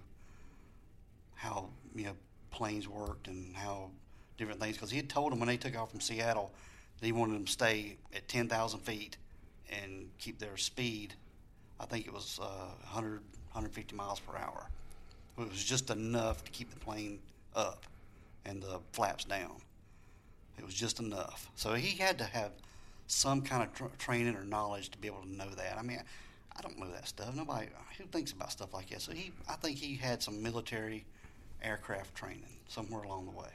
how 1.35 1.69
you 1.95 2.05
know 2.05 2.15
planes 2.51 2.89
worked 2.89 3.29
and 3.29 3.55
how 3.57 3.91
different 4.37 4.61
things 4.61 4.77
because 4.77 4.91
he 4.91 4.97
had 4.97 5.09
told 5.09 5.33
them 5.33 5.39
when 5.39 5.49
they 5.49 5.57
took 5.57 5.77
off 5.77 5.91
from 5.91 6.01
Seattle 6.01 6.53
that 7.01 7.07
he 7.07 7.13
wanted 7.13 7.35
them 7.35 7.45
to 7.45 7.53
stay 7.53 7.97
at 8.15 8.27
10,000 8.29 8.81
feet 8.81 9.17
and 9.71 10.09
keep 10.19 10.39
their 10.39 10.57
speed. 10.57 11.15
I 11.81 11.87
think 11.87 12.07
it 12.07 12.13
was 12.13 12.39
uh, 12.41 12.71
100, 12.83 13.21
150 13.53 13.97
miles 13.97 14.21
per 14.21 14.37
hour. 14.37 14.69
It 15.39 15.51
was 15.51 15.65
just 15.65 15.91
enough 15.91 16.45
to 16.45 16.51
keep 16.51 16.73
the 16.73 16.79
plane 16.79 17.19
up 17.55 17.85
and 18.45 18.63
the 18.63 18.81
flaps 18.93 19.25
down. 19.25 19.57
It 20.59 20.65
was 20.65 20.75
just 20.75 21.01
enough. 21.01 21.51
So 21.57 21.75
he 21.75 21.97
had 21.97 22.19
to 22.19 22.25
have 22.25 22.53
some 23.07 23.43
kind 23.43 23.63
of 23.63 23.73
tr- 23.75 23.97
training 23.99 24.37
or 24.37 24.45
knowledge 24.45 24.91
to 24.91 24.99
be 24.99 25.09
able 25.09 25.23
to 25.23 25.33
know 25.33 25.49
that. 25.57 25.77
I 25.79 25.83
mean, 25.83 26.01
I 26.57 26.63
don't 26.63 26.79
know 26.79 26.91
that 26.93 27.09
stuff. 27.09 27.35
Nobody 27.35 27.69
who 27.99 28.05
thinks 28.05 28.33
about 28.33 28.53
stuff 28.53 28.73
like 28.73 28.91
that. 28.91 29.01
So 29.01 29.13
he, 29.13 29.33
I 29.49 29.55
think 29.55 29.79
he 29.79 29.97
had 29.97 30.23
some 30.23 30.43
military 30.43 31.05
aircraft 31.63 32.15
training 32.15 32.59
somewhere 32.69 33.03
along 33.03 33.27
the 33.27 33.33
way. 33.33 33.49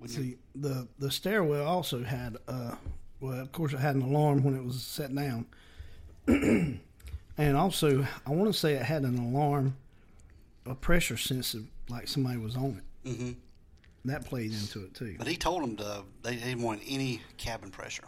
Wouldn't? 0.00 0.18
See, 0.18 0.36
the 0.54 0.86
the 0.98 1.10
stairwell 1.10 1.66
also 1.66 2.04
had, 2.04 2.36
uh, 2.46 2.76
well, 3.20 3.40
of 3.40 3.50
course, 3.50 3.72
it 3.72 3.80
had 3.80 3.96
an 3.96 4.02
alarm 4.02 4.44
when 4.44 4.54
it 4.54 4.64
was 4.64 4.80
set 4.80 5.12
down, 5.12 5.46
and 6.28 6.80
also 7.38 8.06
I 8.24 8.30
want 8.30 8.52
to 8.52 8.58
say 8.58 8.74
it 8.74 8.82
had 8.82 9.02
an 9.02 9.18
alarm, 9.18 9.76
a 10.66 10.76
pressure 10.76 11.16
sensitive, 11.16 11.66
like 11.88 12.06
somebody 12.06 12.38
was 12.38 12.56
on 12.56 12.80
it. 13.04 13.08
Mm-hmm. 13.08 13.30
That 14.04 14.24
played 14.24 14.52
into 14.52 14.84
it 14.84 14.94
too. 14.94 15.16
But 15.18 15.26
he 15.26 15.36
told 15.36 15.62
them 15.62 15.76
to 15.76 16.04
they 16.22 16.36
didn't 16.36 16.62
want 16.62 16.82
any 16.88 17.20
cabin 17.36 17.70
pressure. 17.70 18.04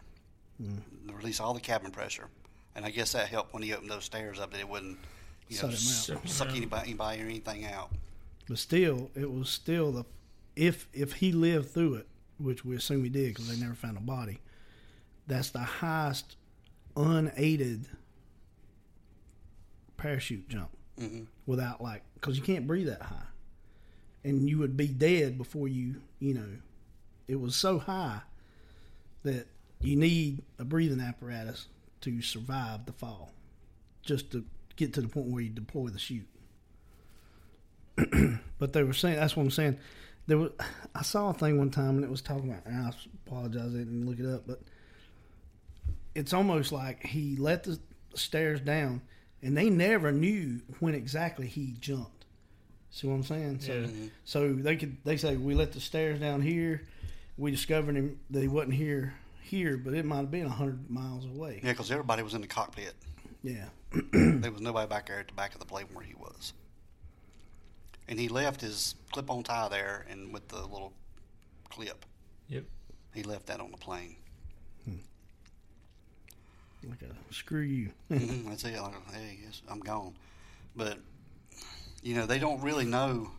Mm. 0.63 0.81
Release 1.17 1.41
all 1.41 1.53
the 1.55 1.61
cabin 1.61 1.91
pressure, 1.91 2.29
and 2.75 2.85
I 2.85 2.91
guess 2.91 3.13
that 3.13 3.29
helped 3.29 3.53
when 3.53 3.63
he 3.63 3.73
opened 3.75 3.91
those 3.91 4.05
stairs 4.05 4.39
up 4.39 4.53
that 4.53 4.61
it 4.61 4.69
wouldn't, 4.69 4.99
you 5.49 5.61
know, 5.63 5.71
Suck 5.71 6.11
'em 6.11 6.17
out. 6.19 6.25
s- 6.27 6.33
suck 6.37 6.49
anybody, 6.51 6.91
anybody 6.91 7.23
or 7.23 7.25
anything 7.27 7.65
out. 7.67 7.91
But 8.49 8.59
still, 8.59 9.11
it 9.15 9.31
was 9.31 9.49
still 9.51 9.91
the 9.93 10.05
if 10.57 10.89
if 10.93 11.15
he 11.15 11.33
lived 11.33 11.71
through 11.71 11.95
it, 11.95 12.09
which 12.39 12.65
we 12.65 12.77
assume 12.77 13.03
he 13.05 13.11
did 13.11 13.29
because 13.35 13.49
they 13.49 13.57
never 13.57 13.75
found 13.75 13.97
a 13.97 14.01
body. 14.01 14.41
That's 15.27 15.51
the 15.51 15.61
highest 15.61 16.37
unaided 16.97 17.87
parachute 19.97 20.49
jump 20.49 20.71
hmm 20.99 21.23
without 21.47 21.81
like 21.83 22.03
because 22.15 22.37
you 22.37 22.43
can't 22.43 22.67
breathe 22.67 22.87
that 22.87 23.03
high, 23.03 23.27
and 24.25 24.49
you 24.49 24.59
would 24.59 24.77
be 24.77 24.89
dead 24.89 25.39
before 25.39 25.69
you 25.69 25.97
you 26.19 26.35
know. 26.35 26.59
It 27.29 27.41
was 27.41 27.55
so 27.55 27.79
high 27.79 28.21
that 29.23 29.47
you 29.81 29.97
need 29.97 30.43
a 30.59 30.65
breathing 30.65 31.01
apparatus 31.01 31.69
to 32.03 32.21
survive 32.23 32.87
the 32.87 32.93
fall, 32.93 33.33
just 34.03 34.33
to 34.33 34.45
get 34.77 34.95
to 34.95 35.01
the 35.01 35.09
point 35.09 35.27
where 35.27 35.43
you 35.43 35.51
deploy 35.51 35.89
the 35.89 35.99
chute. 35.99 36.27
but 38.59 38.73
they 38.73 38.83
were 38.83 38.93
saying 38.93 39.17
that's 39.17 39.37
what 39.37 39.45
I'm 39.45 39.51
saying. 39.51 39.79
There 40.27 40.39
was 40.39 40.53
I 40.95 41.03
saw 41.03 41.31
a 41.31 41.35
thing 41.35 41.59
one 41.59 41.71
time 41.71 41.97
and 41.97 42.05
it 42.05 42.11
was 42.11 42.23
talking 42.23 42.51
about. 42.51 42.67
I 42.67 42.91
apologize, 43.27 43.75
I 43.75 43.79
didn't 43.79 44.07
look 44.07 44.19
it 44.19 44.27
up, 44.27 44.45
but 44.47 44.61
it's 46.15 46.33
almost 46.33 46.73
like 46.73 47.05
he 47.05 47.37
let 47.37 47.65
the 47.65 47.79
stairs 48.15 48.61
down, 48.61 49.03
and 49.43 49.57
they 49.57 49.71
never 49.71 50.13
knew 50.13 50.61
when 50.81 50.95
exactly 50.95 51.47
he 51.47 51.77
jumped. 51.79 52.20
See 52.91 53.07
what 53.07 53.15
I'm 53.15 53.23
saying? 53.23 53.61
So, 53.61 53.73
Yeah. 53.73 54.09
so 54.25 54.53
they 54.53 54.77
could 54.77 54.97
they 55.05 55.17
say 55.17 55.37
we 55.37 55.55
let 55.55 55.73
the 55.73 55.81
stairs 55.81 56.19
down 56.21 56.43
here. 56.43 56.87
We 57.37 57.51
discovered 57.51 57.95
him 57.97 58.19
that 58.31 58.41
he 58.41 58.49
wasn't 58.49 58.75
here 58.75 59.15
here, 59.43 59.77
but 59.77 59.95
it 59.95 60.05
might 60.05 60.17
have 60.19 60.31
been 60.31 60.47
hundred 60.47 60.91
miles 60.91 61.25
away. 61.25 61.61
Yeah, 61.63 61.73
because 61.73 61.91
everybody 61.91 62.23
was 62.23 62.35
in 62.35 62.41
the 62.41 62.47
cockpit. 62.47 62.95
Yeah. 63.43 63.67
there 64.13 64.51
was 64.53 64.61
nobody 64.61 64.89
back 64.89 65.07
there 65.07 65.21
at 65.21 65.29
the 65.29 65.35
back 65.35 65.55
of 65.55 65.61
the 65.61 65.67
plane 65.67 65.87
where 65.93 66.05
he 66.05 66.15
was. 66.15 66.53
And 68.09 68.19
he 68.19 68.29
left 68.29 68.61
his 68.61 68.97
clip-on 69.13 69.45
tie 69.45 69.69
there, 69.69 70.05
and 70.11 70.33
with 70.33 70.49
the 70.49 70.61
little 70.63 70.93
clip, 71.71 72.05
Yep. 72.49 72.65
he 73.15 73.23
left 73.23 73.47
that 73.47 73.61
on 73.61 73.71
the 73.71 73.77
plane. 73.77 74.17
Like 76.89 77.03
a 77.03 77.35
screw 77.35 77.61
you. 77.61 77.91
Mhm, 78.11 78.45
That's 78.49 78.65
it. 78.65 78.81
Like, 78.81 78.95
hey, 79.13 79.39
yes, 79.45 79.61
I'm 79.69 79.81
gone. 79.81 80.15
But 80.75 80.99
you 82.03 82.15
know, 82.15 82.27
they 82.27 82.39
don't 82.39 82.61
really 82.63 82.85
know. 82.85 83.31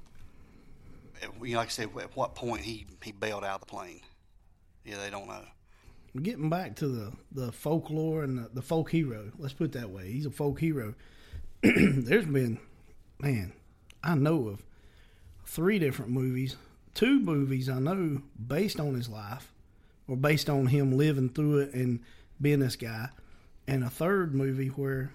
You 1.41 1.53
know, 1.53 1.57
like 1.57 1.67
I 1.67 1.69
said, 1.69 1.89
at 1.99 2.15
what 2.15 2.35
point 2.35 2.61
he 2.61 2.85
he 3.03 3.11
bailed 3.11 3.43
out 3.43 3.55
of 3.55 3.59
the 3.61 3.67
plane. 3.67 4.01
Yeah, 4.83 4.97
they 4.97 5.09
don't 5.09 5.27
know. 5.27 5.43
Getting 6.21 6.49
back 6.49 6.75
to 6.77 6.87
the, 6.87 7.13
the 7.31 7.51
folklore 7.51 8.23
and 8.23 8.37
the, 8.37 8.49
the 8.53 8.61
folk 8.61 8.91
hero, 8.91 9.31
let's 9.37 9.53
put 9.53 9.65
it 9.65 9.71
that 9.79 9.91
way. 9.91 10.11
He's 10.11 10.25
a 10.25 10.31
folk 10.31 10.59
hero. 10.59 10.95
There's 11.63 12.25
been, 12.25 12.59
man, 13.19 13.53
I 14.03 14.15
know 14.15 14.49
of 14.49 14.65
three 15.45 15.79
different 15.79 16.11
movies, 16.11 16.57
two 16.93 17.19
movies 17.19 17.69
I 17.69 17.79
know 17.79 18.23
based 18.45 18.79
on 18.79 18.95
his 18.95 19.07
life 19.07 19.53
or 20.07 20.17
based 20.17 20.49
on 20.49 20.67
him 20.67 20.97
living 20.97 21.29
through 21.29 21.59
it 21.59 21.73
and 21.73 22.01
being 22.41 22.59
this 22.59 22.75
guy, 22.75 23.09
and 23.67 23.83
a 23.83 23.89
third 23.89 24.35
movie 24.35 24.67
where 24.67 25.11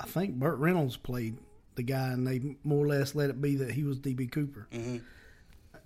I 0.00 0.06
think 0.06 0.34
Burt 0.34 0.58
Reynolds 0.58 0.96
played 0.96 1.36
the 1.80 1.92
guy 1.92 2.08
and 2.08 2.26
they 2.26 2.56
more 2.62 2.84
or 2.84 2.88
less 2.88 3.14
let 3.14 3.30
it 3.30 3.40
be 3.40 3.56
that 3.56 3.70
he 3.70 3.84
was 3.84 3.98
D.B. 3.98 4.26
Cooper. 4.26 4.66
hmm 4.72 4.96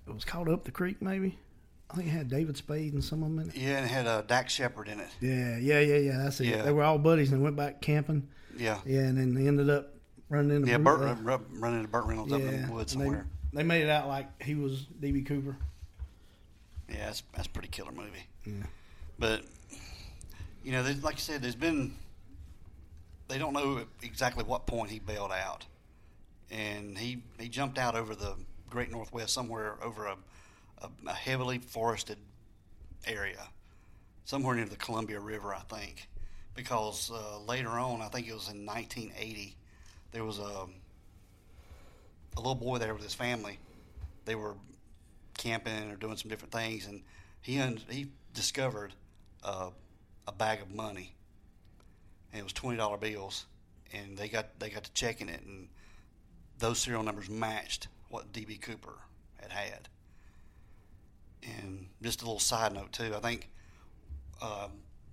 It 0.07 0.13
was 0.15 0.25
called 0.25 0.49
Up 0.49 0.65
the 0.65 0.71
Creek, 0.73 1.01
maybe. 1.01 1.39
I 1.91 1.95
think 1.95 2.09
it 2.09 2.11
had 2.11 2.29
David 2.29 2.57
Spade 2.57 2.93
and 2.95 3.05
some 3.05 3.23
of 3.23 3.29
them 3.29 3.39
in 3.39 3.49
it. 3.51 3.57
Yeah, 3.57 3.77
and 3.77 3.85
it 3.87 3.89
had 3.89 4.07
uh, 4.07 4.23
Dax 4.23 4.53
Shepard 4.53 4.89
in 4.89 4.99
it. 4.99 5.09
Yeah, 5.21 5.57
yeah, 5.59 5.79
yeah, 5.81 5.97
yeah. 5.97 6.17
That's 6.25 6.41
it. 6.41 6.47
Yeah. 6.47 6.63
They 6.63 6.73
were 6.73 6.83
all 6.83 6.99
buddies 6.99 7.31
and 7.31 7.43
went 7.43 7.55
back 7.57 7.81
camping. 7.81 8.27
Yeah, 8.57 8.79
Yeah, 8.85 9.01
and 9.01 9.19
then 9.19 9.35
they 9.35 9.47
ended 9.47 9.69
up 9.71 9.95
running 10.29 10.57
into 10.57 10.69
yeah. 10.69 10.79
Burt, 10.79 11.01
uh, 11.03 11.15
run, 11.23 11.45
running 11.59 11.79
into 11.81 11.91
Burt 11.91 12.05
Reynolds 12.07 12.33
up 12.33 12.41
in 12.41 12.67
the 12.67 12.73
woods 12.73 12.95
and 12.95 13.03
they- 13.03 13.07
somewhere. 13.07 13.27
They, 13.53 13.63
made 13.63 13.83
it 13.83 13.91
out 13.91 14.09
like 14.09 14.43
he 14.43 14.57
was 14.57 14.87
DB 15.01 15.25
Cooper. 15.25 15.57
Yeah, 16.89 17.07
that's 17.07 17.23
that's 17.35 17.47
a 17.47 17.51
pretty 17.51 17.69
killer 17.69 17.93
movie. 17.93 18.27
Yeah. 18.45 18.65
But 19.19 19.43
you 20.65 20.73
know, 20.73 20.83
like 21.03 21.15
I 21.15 21.19
said, 21.19 21.41
there's 21.43 21.55
been 21.55 21.95
they 23.29 23.39
don't 23.39 23.53
know 23.53 23.85
exactly 24.03 24.43
what 24.45 24.67
point 24.67 24.91
he 24.91 24.99
bailed 24.99 25.31
out, 25.33 25.67
and 26.51 26.97
he 26.97 27.23
he 27.39 27.49
jumped 27.49 27.79
out 27.79 27.95
over 27.95 28.15
the 28.15 28.35
Great 28.71 28.91
Northwest 28.91 29.33
somewhere 29.33 29.77
over 29.83 30.07
a 30.07 30.17
a, 30.83 30.89
a 31.07 31.13
heavily 31.13 31.59
forested 31.59 32.19
area, 33.07 33.49
somewhere 34.25 34.55
near 34.55 34.67
the 34.67 34.77
Columbia 34.77 35.21
River, 35.21 35.55
I 35.55 35.61
think, 35.61 36.09
because 36.55 37.11
uh, 37.11 37.41
later 37.41 37.71
on, 37.71 38.03
I 38.03 38.09
think 38.09 38.29
it 38.29 38.35
was 38.35 38.49
in 38.49 38.65
1980, 38.67 39.57
there 40.13 40.25
was 40.25 40.39
a 40.39 40.67
a 42.37 42.41
little 42.41 42.55
boy 42.55 42.79
there 42.79 42.93
with 42.93 43.03
his 43.03 43.15
family. 43.15 43.59
They 44.25 44.35
were 44.35 44.55
camping 45.39 45.91
or 45.91 45.97
doing 45.97 46.17
some 46.17 46.29
different 46.29 46.53
things, 46.53 46.87
and 46.87 47.03
he 47.41 47.59
un- 47.61 47.81
he 47.89 48.09
discovered 48.33 48.93
uh, 49.45 49.71
a 50.27 50.33
bag 50.33 50.61
of 50.63 50.75
money, 50.75 51.15
and 52.33 52.41
it 52.41 52.45
was 52.45 52.53
twenty 52.53 52.77
dollar 52.77 52.97
bills, 52.97 53.47
and 53.93 54.17
they 54.17 54.29
got 54.29 54.59
they 54.59 54.71
got 54.71 54.85
to 54.85 54.93
checking 54.93 55.29
it, 55.29 55.43
and 55.45 55.69
those 56.65 56.79
serial 56.79 57.03
numbers 57.03 57.29
matched 57.29 57.89
what 58.09 58.33
DB 58.33 58.59
Cooper 58.59 58.95
had 59.37 59.53
had. 59.53 59.89
And 61.43 61.89
just 62.01 62.23
a 62.23 62.25
little 62.25 62.39
side 62.39 62.73
note 62.73 62.91
too, 62.91 63.13
I 63.15 63.21
think 63.21 63.51
um, 64.41 64.71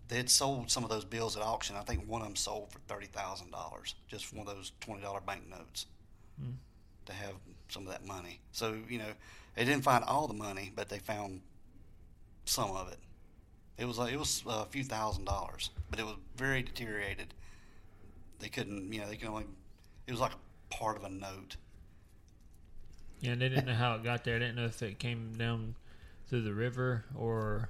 they 0.07 0.15
had 0.15 0.29
sold 0.29 0.71
some 0.71 0.85
of 0.85 0.89
those 0.89 1.03
bills 1.03 1.35
at 1.35 1.43
auction. 1.43 1.75
I 1.75 1.81
think 1.81 2.07
one 2.07 2.21
of 2.21 2.27
them 2.27 2.37
sold 2.37 2.71
for 2.71 2.79
thirty 2.87 3.07
thousand 3.07 3.51
dollars, 3.51 3.95
just 4.07 4.33
one 4.33 4.47
of 4.47 4.55
those 4.55 4.71
twenty 4.79 5.01
dollar 5.01 5.19
banknotes 5.19 5.87
to 7.05 7.13
have 7.13 7.33
some 7.67 7.85
of 7.85 7.91
that 7.91 8.05
money. 8.05 8.39
So 8.53 8.77
you 8.87 8.99
know, 8.99 9.11
they 9.55 9.65
didn't 9.65 9.83
find 9.83 10.05
all 10.05 10.27
the 10.27 10.33
money, 10.33 10.71
but 10.73 10.87
they 10.87 10.99
found 10.99 11.41
some 12.45 12.71
of 12.71 12.89
it. 12.93 12.99
It 13.77 13.83
was 13.83 13.97
like 13.97 14.13
it 14.13 14.19
was 14.19 14.41
a 14.47 14.65
few 14.67 14.85
thousand 14.85 15.25
dollars, 15.25 15.71
but 15.89 15.99
it 15.99 16.05
was 16.05 16.15
very 16.37 16.61
deteriorated. 16.61 17.33
They 18.39 18.47
couldn't, 18.47 18.93
you 18.93 19.01
know, 19.01 19.07
they 19.09 19.17
could 19.17 19.27
only. 19.27 19.47
It 20.07 20.11
was 20.11 20.21
like 20.21 20.31
part 20.71 20.97
of 20.97 21.03
a 21.03 21.09
note. 21.09 21.57
Yeah, 23.19 23.31
and 23.33 23.41
they 23.41 23.49
didn't 23.49 23.65
know 23.67 23.75
how 23.75 23.95
it 23.95 24.03
got 24.03 24.23
there. 24.23 24.39
They 24.39 24.45
didn't 24.45 24.55
know 24.57 24.65
if 24.65 24.81
it 24.81 24.97
came 24.99 25.33
down 25.37 25.75
through 26.27 26.41
the 26.41 26.53
river 26.53 27.05
or 27.15 27.69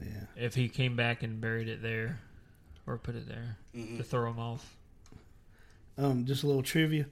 Yeah. 0.00 0.26
if 0.36 0.54
he 0.54 0.68
came 0.68 0.96
back 0.96 1.22
and 1.22 1.40
buried 1.40 1.68
it 1.68 1.80
there 1.80 2.20
or 2.86 2.98
put 2.98 3.14
it 3.14 3.26
there 3.26 3.56
Mhm. 3.74 3.96
to 3.96 4.04
throw 4.04 4.30
him 4.30 4.38
off. 4.38 4.76
Um, 5.96 6.26
just 6.26 6.42
a 6.42 6.46
little 6.46 6.62
trivia. 6.62 7.06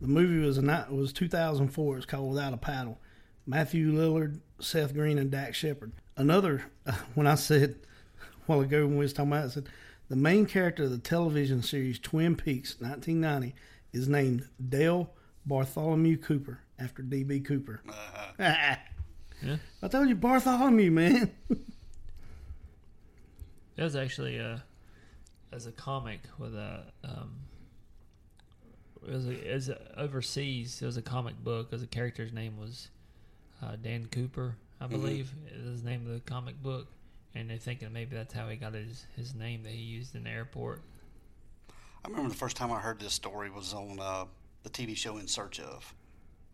The 0.00 0.06
movie 0.08 0.38
was 0.46 0.56
a 0.58 0.62
night 0.62 0.90
was 0.92 1.12
2004. 1.12 1.96
It's 1.96 2.06
called 2.06 2.30
Without 2.30 2.54
a 2.54 2.56
Paddle. 2.56 3.00
Matthew 3.46 3.92
Lillard, 3.92 4.40
Seth 4.60 4.94
Green, 4.94 5.18
and 5.18 5.30
Dax 5.30 5.56
Shepard. 5.56 5.92
Another, 6.16 6.64
when 7.14 7.26
I 7.26 7.34
said 7.34 7.76
a 8.20 8.24
while 8.46 8.60
ago 8.60 8.86
when 8.86 8.94
we 8.96 9.00
was 9.04 9.12
talking 9.12 9.32
about 9.32 9.44
it, 9.44 9.46
I 9.46 9.50
said 9.50 9.68
the 10.08 10.16
main 10.16 10.46
character 10.46 10.84
of 10.84 10.90
the 10.90 10.98
television 10.98 11.62
series 11.62 11.98
Twin 11.98 12.36
Peaks, 12.36 12.76
1990, 12.80 13.54
is 13.92 14.08
named 14.08 14.46
Dale 14.68 15.10
Bartholomew 15.46 16.18
Cooper 16.18 16.60
after 16.78 17.02
D.B. 17.02 17.40
Cooper. 17.40 17.80
Uh, 18.38 18.76
Yeah. 19.40 19.58
I 19.80 19.86
told 19.86 20.08
you 20.08 20.16
Bartholomew, 20.16 20.90
man. 20.90 21.30
That 23.76 23.84
was 23.84 23.94
actually 23.94 24.38
a 24.38 24.64
as 25.52 25.68
a 25.68 25.70
comic 25.70 26.18
with 26.36 26.52
a 26.56 26.82
um, 27.04 27.30
it 29.06 29.12
was 29.12 29.28
a, 29.28 29.48
as 29.48 29.68
a, 29.68 29.78
overseas. 29.96 30.82
It 30.82 30.86
was 30.86 30.96
a 30.96 31.02
comic 31.02 31.36
book. 31.44 31.72
As 31.72 31.82
the 31.82 31.86
character's 31.86 32.32
name 32.32 32.58
was 32.58 32.88
uh, 33.62 33.76
Dan 33.80 34.06
Cooper, 34.10 34.56
I 34.80 34.88
believe, 34.88 35.32
is 35.54 35.64
his 35.64 35.84
name 35.84 36.04
of 36.06 36.12
the 36.12 36.18
comic 36.20 36.60
book. 36.60 36.88
And 37.36 37.48
they're 37.48 37.56
thinking 37.56 37.92
maybe 37.92 38.16
that's 38.16 38.34
how 38.34 38.48
he 38.48 38.56
got 38.56 38.74
his 38.74 39.06
his 39.14 39.32
name 39.36 39.62
that 39.62 39.70
he 39.70 39.78
used 39.82 40.16
in 40.16 40.24
the 40.24 40.30
airport. 40.30 40.82
I 42.08 42.10
remember 42.10 42.30
the 42.30 42.36
first 42.38 42.56
time 42.56 42.72
I 42.72 42.80
heard 42.80 42.98
this 42.98 43.12
story 43.12 43.50
was 43.50 43.74
on 43.74 43.98
uh, 44.00 44.24
the 44.62 44.70
TV 44.70 44.96
show 44.96 45.18
In 45.18 45.28
Search 45.28 45.60
of, 45.60 45.94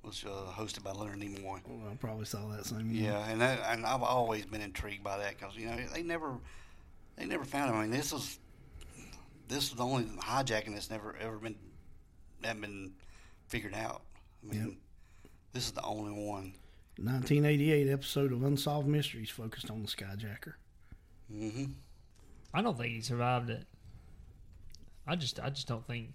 it 0.02 0.06
was 0.08 0.24
uh, 0.26 0.50
hosted 0.50 0.82
by 0.82 0.90
Leonard 0.90 1.20
Nimoy. 1.20 1.60
Well, 1.64 1.88
I 1.88 1.94
probably 1.94 2.24
saw 2.24 2.48
that 2.48 2.66
same 2.66 2.90
year. 2.90 3.12
Yeah, 3.12 3.28
and 3.30 3.40
that, 3.40 3.60
and 3.68 3.86
I've 3.86 4.02
always 4.02 4.44
been 4.46 4.60
intrigued 4.60 5.04
by 5.04 5.16
that 5.18 5.38
because 5.38 5.54
you 5.56 5.66
know 5.66 5.76
they 5.94 6.02
never 6.02 6.32
they 7.16 7.24
never 7.26 7.44
found 7.44 7.70
him. 7.70 7.76
I 7.76 7.82
mean, 7.82 7.92
this 7.92 8.12
was 8.12 8.40
this 9.46 9.68
is 9.68 9.74
the 9.74 9.84
only 9.84 10.06
hijacking 10.18 10.74
that's 10.74 10.90
never 10.90 11.14
ever 11.20 11.38
been 11.38 11.54
haven't 12.42 12.62
been 12.62 12.92
figured 13.46 13.74
out. 13.74 14.02
I 14.42 14.50
mean, 14.52 14.60
Yep. 14.66 14.74
this 15.52 15.66
is 15.66 15.72
the 15.72 15.82
only 15.84 16.12
one. 16.12 16.54
1988 16.96 17.88
episode 17.90 18.32
of 18.32 18.42
Unsolved 18.42 18.88
Mysteries 18.88 19.30
focused 19.30 19.70
on 19.70 19.82
the 19.82 19.88
Skyjacker. 19.88 20.54
Mm-hmm. 21.32 21.64
I 22.52 22.60
don't 22.60 22.76
think 22.76 22.92
he 22.92 23.00
survived 23.00 23.50
it. 23.50 23.66
I 25.06 25.16
just 25.16 25.40
I 25.40 25.50
just 25.50 25.68
don't 25.68 25.86
think 25.86 26.12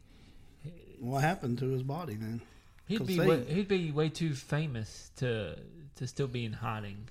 What 0.99 1.21
happened 1.21 1.59
to 1.59 1.69
his 1.69 1.83
body 1.83 2.15
then? 2.15 2.41
He'd 2.87 3.05
be 3.05 3.17
they- 3.17 3.27
way, 3.27 3.43
he'd 3.45 3.67
be 3.67 3.91
way 3.91 4.09
too 4.09 4.33
famous 4.33 5.11
to 5.17 5.57
to 5.95 6.07
still 6.07 6.27
be 6.27 6.45
in 6.45 6.53
hiding, 6.53 7.07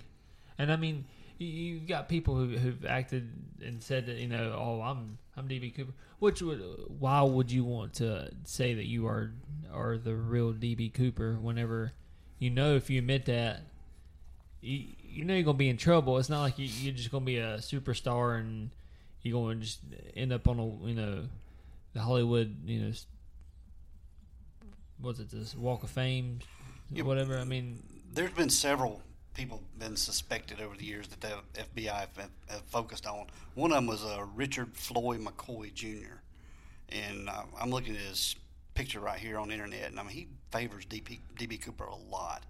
and 0.58 0.72
I 0.72 0.76
mean 0.76 1.04
you, 1.38 1.46
you've 1.46 1.86
got 1.86 2.08
people 2.08 2.34
who 2.36 2.56
who've 2.56 2.84
acted 2.84 3.30
and 3.64 3.82
said 3.82 4.06
that 4.06 4.16
you 4.16 4.28
know 4.28 4.54
oh 4.58 4.80
I'm 4.82 5.18
I'm 5.36 5.46
DB 5.48 5.74
Cooper. 5.74 5.92
Which 6.18 6.42
would 6.42 6.60
why 6.98 7.22
would 7.22 7.52
you 7.52 7.64
want 7.64 7.94
to 7.94 8.30
say 8.44 8.74
that 8.74 8.86
you 8.86 9.06
are 9.06 9.30
are 9.72 9.96
the 9.98 10.16
real 10.16 10.52
DB 10.52 10.92
Cooper 10.92 11.38
whenever 11.40 11.92
you 12.40 12.50
know 12.50 12.74
if 12.74 12.90
you 12.90 12.98
admit 12.98 13.26
that 13.26 13.60
you, 14.60 14.84
you 15.00 15.24
know 15.24 15.34
you're 15.34 15.44
gonna 15.44 15.56
be 15.58 15.68
in 15.68 15.76
trouble. 15.76 16.18
It's 16.18 16.28
not 16.28 16.42
like 16.42 16.58
you, 16.58 16.66
you're 16.66 16.94
just 16.94 17.12
gonna 17.12 17.24
be 17.24 17.38
a 17.38 17.58
superstar 17.58 18.40
and 18.40 18.70
you're 19.22 19.40
gonna 19.40 19.60
just 19.60 19.78
end 20.16 20.32
up 20.32 20.48
on 20.48 20.58
a 20.58 20.86
you 20.88 20.94
know 20.94 21.24
the 21.98 22.04
Hollywood 22.04 22.56
you 22.64 22.80
know 22.80 22.92
what's 25.00 25.18
it 25.18 25.30
this 25.30 25.54
Walk 25.54 25.82
of 25.82 25.90
Fame, 25.90 26.38
Yeah. 26.90 27.02
whatever. 27.02 27.38
I 27.38 27.44
mean, 27.44 27.82
There's 28.12 28.30
been 28.32 28.50
several 28.50 29.02
people 29.34 29.62
been 29.78 29.96
suspected 29.96 30.60
over 30.60 30.76
the 30.76 30.84
years 30.84 31.08
that 31.08 31.20
the 31.20 31.38
FBI 31.54 32.00
have, 32.00 32.30
have 32.48 32.62
focused 32.62 33.06
on. 33.06 33.26
One 33.54 33.70
of 33.70 33.76
them 33.76 33.86
was 33.86 34.04
uh, 34.04 34.24
Richard 34.34 34.76
Floyd 34.76 35.20
McCoy 35.20 35.72
Jr. 35.74 36.14
And 36.90 37.28
uh, 37.28 37.42
I'm 37.60 37.70
looking 37.70 37.94
at 37.94 38.00
his 38.00 38.34
picture 38.74 38.98
right 39.00 39.18
here 39.18 39.38
on 39.38 39.48
the 39.48 39.54
internet, 39.54 39.90
and 39.90 40.00
I 40.00 40.02
mean 40.04 40.12
he 40.12 40.28
favors 40.50 40.86
DP, 40.86 41.18
DB 41.36 41.60
Cooper 41.60 41.84
a 41.84 41.96
lot. 41.96 42.44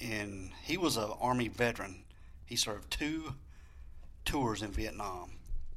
And 0.00 0.50
he 0.64 0.76
was 0.76 0.96
an 0.96 1.10
Army 1.20 1.48
veteran. 1.48 2.04
He 2.46 2.56
served 2.56 2.90
two 2.90 3.34
tours 4.24 4.62
in 4.62 4.70
Vietnam. 4.70 5.32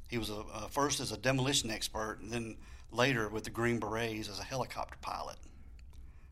He 0.10 0.18
was 0.18 0.30
a, 0.30 0.44
uh, 0.54 0.68
first 0.68 1.00
as 1.00 1.12
a 1.12 1.18
demolition 1.18 1.70
expert, 1.72 2.20
and 2.22 2.32
then 2.32 2.58
later 2.92 3.30
with 3.30 3.44
the 3.44 3.50
Green 3.50 3.80
Berets 3.80 4.30
as 4.30 4.40
a 4.40 4.44
helicopter 4.44 4.98
pilot. 5.02 5.38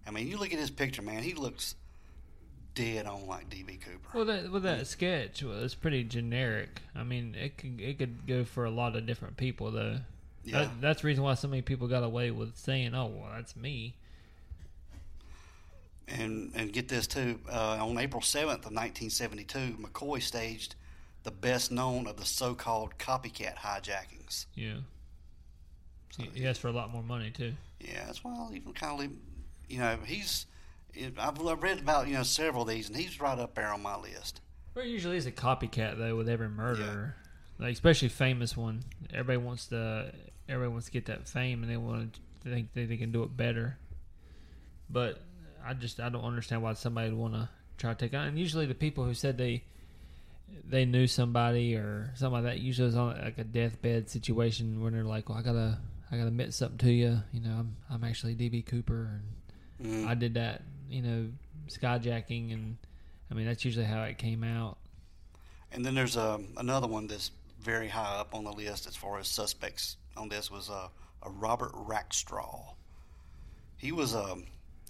I 0.05 0.11
mean, 0.11 0.27
you 0.27 0.37
look 0.37 0.53
at 0.53 0.59
his 0.59 0.71
picture, 0.71 1.01
man. 1.01 1.23
He 1.23 1.33
looks 1.33 1.75
dead 2.75 3.05
on 3.05 3.27
like 3.27 3.49
DB 3.49 3.79
Cooper. 3.81 4.09
well 4.13 4.25
that 4.25 4.51
well 4.51 4.61
that 4.61 4.87
sketch 4.87 5.43
was 5.43 5.75
pretty 5.75 6.03
generic. 6.03 6.81
I 6.95 7.03
mean, 7.03 7.35
it 7.35 7.57
could 7.57 7.79
it 7.81 7.97
could 7.97 8.25
go 8.27 8.43
for 8.43 8.65
a 8.65 8.71
lot 8.71 8.95
of 8.95 9.05
different 9.05 9.37
people 9.37 9.71
though. 9.71 9.97
Yeah. 10.45 10.59
That, 10.59 10.81
that's 10.81 11.01
the 11.01 11.07
reason 11.07 11.23
why 11.23 11.33
so 11.33 11.47
many 11.47 11.61
people 11.61 11.87
got 11.87 12.03
away 12.03 12.31
with 12.31 12.55
saying, 12.57 12.95
"Oh, 12.95 13.07
well, 13.07 13.29
that's 13.35 13.55
me." 13.55 13.95
And 16.07 16.51
and 16.55 16.73
get 16.73 16.87
this 16.87 17.05
too. 17.05 17.39
Uh, 17.51 17.77
on 17.85 17.97
April 17.97 18.21
seventh 18.21 18.65
of 18.65 18.71
nineteen 18.71 19.09
seventy 19.09 19.43
two, 19.43 19.75
McCoy 19.79 20.21
staged 20.21 20.75
the 21.23 21.31
best 21.31 21.71
known 21.71 22.07
of 22.07 22.17
the 22.17 22.25
so-called 22.25 22.97
copycat 22.97 23.57
hijackings. 23.57 24.45
Yeah. 24.55 24.77
He, 26.17 26.29
he 26.33 26.47
asked 26.47 26.61
for 26.61 26.67
a 26.67 26.73
lot 26.73 26.91
more 26.91 27.03
money 27.03 27.31
too. 27.31 27.53
Yeah, 27.79 28.05
that's 28.05 28.23
why 28.23 28.33
I'll 28.35 28.53
even 28.53 28.73
kind 28.73 29.01
of, 29.03 29.11
you 29.69 29.79
know, 29.79 29.97
he's. 30.05 30.45
I've 31.17 31.39
read 31.39 31.79
about 31.79 32.07
you 32.07 32.15
know 32.15 32.23
several 32.23 32.63
of 32.63 32.69
these, 32.69 32.87
and 32.87 32.97
he's 32.97 33.21
right 33.21 33.37
up 33.37 33.55
there 33.55 33.71
on 33.71 33.81
my 33.81 33.95
list. 33.95 34.41
There 34.73 34.83
usually 34.83 35.17
is 35.17 35.27
a 35.27 35.31
copycat 35.31 35.97
though 35.97 36.15
with 36.15 36.27
every 36.27 36.49
murderer, 36.49 37.15
like 37.59 37.73
especially 37.73 38.09
famous 38.09 38.57
one. 38.57 38.83
Everybody 39.13 39.37
wants 39.37 39.67
to 39.67 40.11
everybody 40.47 40.71
wants 40.71 40.87
to 40.87 40.91
get 40.91 41.05
that 41.05 41.27
fame, 41.27 41.61
and 41.61 41.71
they 41.71 41.77
want 41.77 42.19
to 42.43 42.49
think 42.49 42.73
that 42.73 42.89
they 42.89 42.97
can 42.97 43.11
do 43.11 43.23
it 43.23 43.37
better. 43.37 43.77
But 44.89 45.21
I 45.65 45.73
just 45.73 45.99
I 45.99 46.09
don't 46.09 46.23
understand 46.23 46.63
why 46.63 46.73
somebody 46.73 47.09
would 47.09 47.19
want 47.19 47.33
to 47.35 47.49
try 47.77 47.93
to 47.93 47.97
take 47.97 48.13
on. 48.17 48.27
And 48.27 48.39
usually 48.39 48.65
the 48.65 48.75
people 48.75 49.05
who 49.05 49.13
said 49.13 49.37
they 49.37 49.63
they 50.67 50.85
knew 50.85 51.07
somebody 51.07 51.75
or 51.75 52.11
something 52.15 52.43
like 52.43 52.43
that 52.43 52.59
usually 52.59 52.87
it's 52.87 52.97
on 52.97 53.19
like 53.21 53.37
a 53.37 53.43
deathbed 53.43 54.09
situation 54.09 54.81
when 54.81 54.93
they're 54.93 55.03
like, 55.03 55.29
well, 55.29 55.37
I 55.37 55.41
gotta 55.41 55.77
I 56.11 56.15
gotta 56.17 56.27
admit 56.27 56.53
something 56.53 56.77
to 56.79 56.91
you. 56.91 57.21
You 57.31 57.41
know, 57.41 57.51
I'm 57.59 57.75
I'm 57.89 58.03
actually 58.03 58.35
DB 58.35 58.65
Cooper, 58.65 59.09
and 59.13 59.23
Mm. 59.81 60.05
I 60.07 60.13
did 60.13 60.33
that. 60.33 60.63
You 60.89 61.01
know, 61.01 61.27
skyjacking, 61.69 62.51
and 62.51 62.77
I 63.31 63.33
mean 63.33 63.45
that's 63.45 63.63
usually 63.63 63.85
how 63.85 64.03
it 64.03 64.17
came 64.17 64.43
out. 64.43 64.77
And 65.71 65.85
then 65.85 65.95
there's 65.95 66.17
um, 66.17 66.47
another 66.57 66.87
one 66.87 67.07
that's 67.07 67.31
very 67.61 67.87
high 67.87 68.17
up 68.19 68.33
on 68.33 68.43
the 68.43 68.51
list 68.51 68.87
as 68.87 68.95
far 68.95 69.19
as 69.19 69.27
suspects 69.27 69.97
on 70.17 70.27
this 70.29 70.49
was 70.49 70.69
uh, 70.69 70.87
a 71.23 71.29
Robert 71.29 71.71
Rackstraw. 71.73 72.73
He 73.77 73.91
was 73.91 74.13
a, 74.13 74.35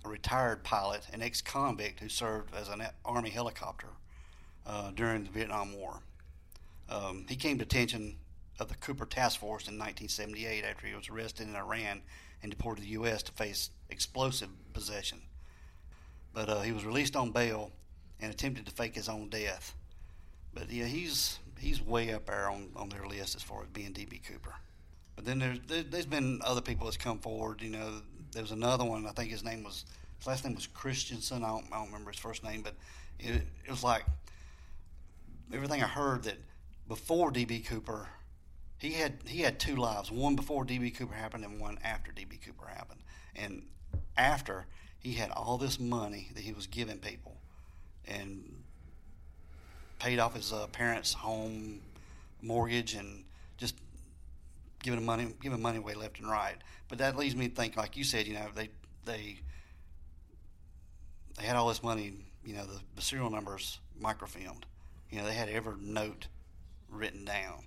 a 0.05 0.09
retired 0.09 0.63
pilot, 0.63 1.05
an 1.13 1.21
ex-convict 1.21 1.99
who 1.99 2.09
served 2.09 2.55
as 2.55 2.69
an 2.69 2.81
Army 3.05 3.29
helicopter 3.29 3.87
uh, 4.65 4.91
during 4.91 5.25
the 5.25 5.29
Vietnam 5.31 5.77
War. 5.77 5.99
Um, 6.89 7.25
he 7.27 7.35
came 7.35 7.57
to 7.59 7.63
attention 7.63 8.15
of 8.59 8.67
the 8.67 8.75
Cooper 8.75 9.05
Task 9.05 9.39
Force 9.39 9.67
in 9.67 9.77
1978 9.77 10.63
after 10.63 10.87
he 10.87 10.95
was 10.95 11.09
arrested 11.09 11.47
in 11.47 11.55
Iran 11.55 12.01
and 12.41 12.51
deported 12.51 12.81
to 12.81 12.87
the 12.87 12.93
U.S. 12.93 13.23
to 13.23 13.31
face 13.31 13.69
explosive 13.89 14.49
possession. 14.73 15.21
But 16.33 16.49
uh, 16.49 16.61
he 16.61 16.71
was 16.71 16.85
released 16.85 17.15
on 17.15 17.31
bail 17.31 17.71
and 18.21 18.31
attempted 18.31 18.65
to 18.65 18.71
fake 18.71 18.95
his 18.95 19.09
own 19.09 19.29
death. 19.29 19.75
But 20.53 20.69
yeah, 20.71 20.85
he's 20.85 21.39
he's 21.59 21.81
way 21.81 22.13
up 22.13 22.25
there 22.25 22.49
on, 22.49 22.69
on 22.75 22.89
their 22.89 23.05
list 23.05 23.35
as 23.35 23.43
far 23.43 23.61
as 23.63 23.67
being 23.69 23.93
DB 23.93 24.21
Cooper. 24.25 24.53
But 25.15 25.25
then 25.25 25.39
there's 25.39 25.59
there, 25.67 25.83
there's 25.83 26.05
been 26.05 26.41
other 26.43 26.61
people 26.61 26.85
that's 26.85 26.97
come 26.97 27.19
forward. 27.19 27.61
You 27.61 27.71
know, 27.71 28.01
there 28.31 28.41
was 28.41 28.51
another 28.51 28.85
one. 28.85 29.05
I 29.05 29.11
think 29.11 29.31
his 29.31 29.43
name 29.43 29.63
was 29.63 29.85
his 30.17 30.27
last 30.27 30.45
name 30.45 30.55
was 30.55 30.67
Christensen. 30.67 31.43
I 31.43 31.47
don't, 31.47 31.65
I 31.71 31.77
don't 31.77 31.87
remember 31.87 32.11
his 32.11 32.19
first 32.19 32.43
name, 32.43 32.61
but 32.61 32.73
it, 33.19 33.41
it 33.65 33.69
was 33.69 33.83
like 33.83 34.05
everything 35.53 35.81
I 35.81 35.87
heard 35.87 36.23
that 36.23 36.37
before 36.87 37.31
DB 37.31 37.65
Cooper, 37.65 38.09
he 38.79 38.93
had 38.93 39.19
he 39.25 39.41
had 39.41 39.59
two 39.59 39.75
lives. 39.75 40.11
One 40.11 40.35
before 40.35 40.65
DB 40.65 40.95
Cooper 40.95 41.13
happened, 41.13 41.43
and 41.45 41.59
one 41.59 41.77
after 41.83 42.11
DB 42.11 42.41
Cooper 42.43 42.67
happened. 42.67 43.01
And 43.35 43.67
after 44.17 44.65
he 44.99 45.13
had 45.13 45.31
all 45.31 45.57
this 45.57 45.79
money 45.79 46.29
that 46.33 46.41
he 46.41 46.53
was 46.53 46.65
giving 46.65 46.97
people, 46.97 47.37
and 48.07 48.63
paid 49.99 50.17
off 50.17 50.33
his 50.33 50.51
uh, 50.51 50.67
parents' 50.67 51.13
home 51.13 51.81
mortgage 52.41 52.93
and 52.93 53.25
just 53.57 53.75
giving 54.81 55.05
money 55.05 55.27
giving 55.41 55.61
money 55.61 55.77
away 55.77 55.93
left 55.93 56.19
and 56.19 56.29
right. 56.29 56.55
But 56.87 56.97
that 56.99 57.17
leads 57.17 57.35
me 57.35 57.49
to 57.49 57.55
think, 57.55 57.75
like 57.75 57.97
you 57.97 58.03
said, 58.03 58.27
you 58.27 58.33
know, 58.33 58.47
they 58.55 58.69
they 59.05 59.39
they 61.37 61.43
had 61.43 61.55
all 61.55 61.67
this 61.67 61.83
money, 61.83 62.13
you 62.45 62.55
know, 62.55 62.65
the, 62.65 62.79
the 62.95 63.01
serial 63.01 63.29
numbers 63.29 63.79
microfilmed. 64.01 64.63
You 65.11 65.19
know, 65.19 65.25
they 65.25 65.33
had 65.33 65.49
every 65.49 65.73
note 65.81 66.27
written 66.89 67.25
down, 67.25 67.65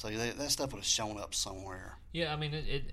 so 0.00 0.08
they, 0.08 0.30
that 0.30 0.50
stuff 0.50 0.72
would 0.72 0.78
have 0.78 0.86
shown 0.86 1.20
up 1.20 1.34
somewhere. 1.34 1.98
Yeah, 2.12 2.32
I 2.32 2.36
mean 2.36 2.54
it. 2.54 2.64
it 2.66 2.84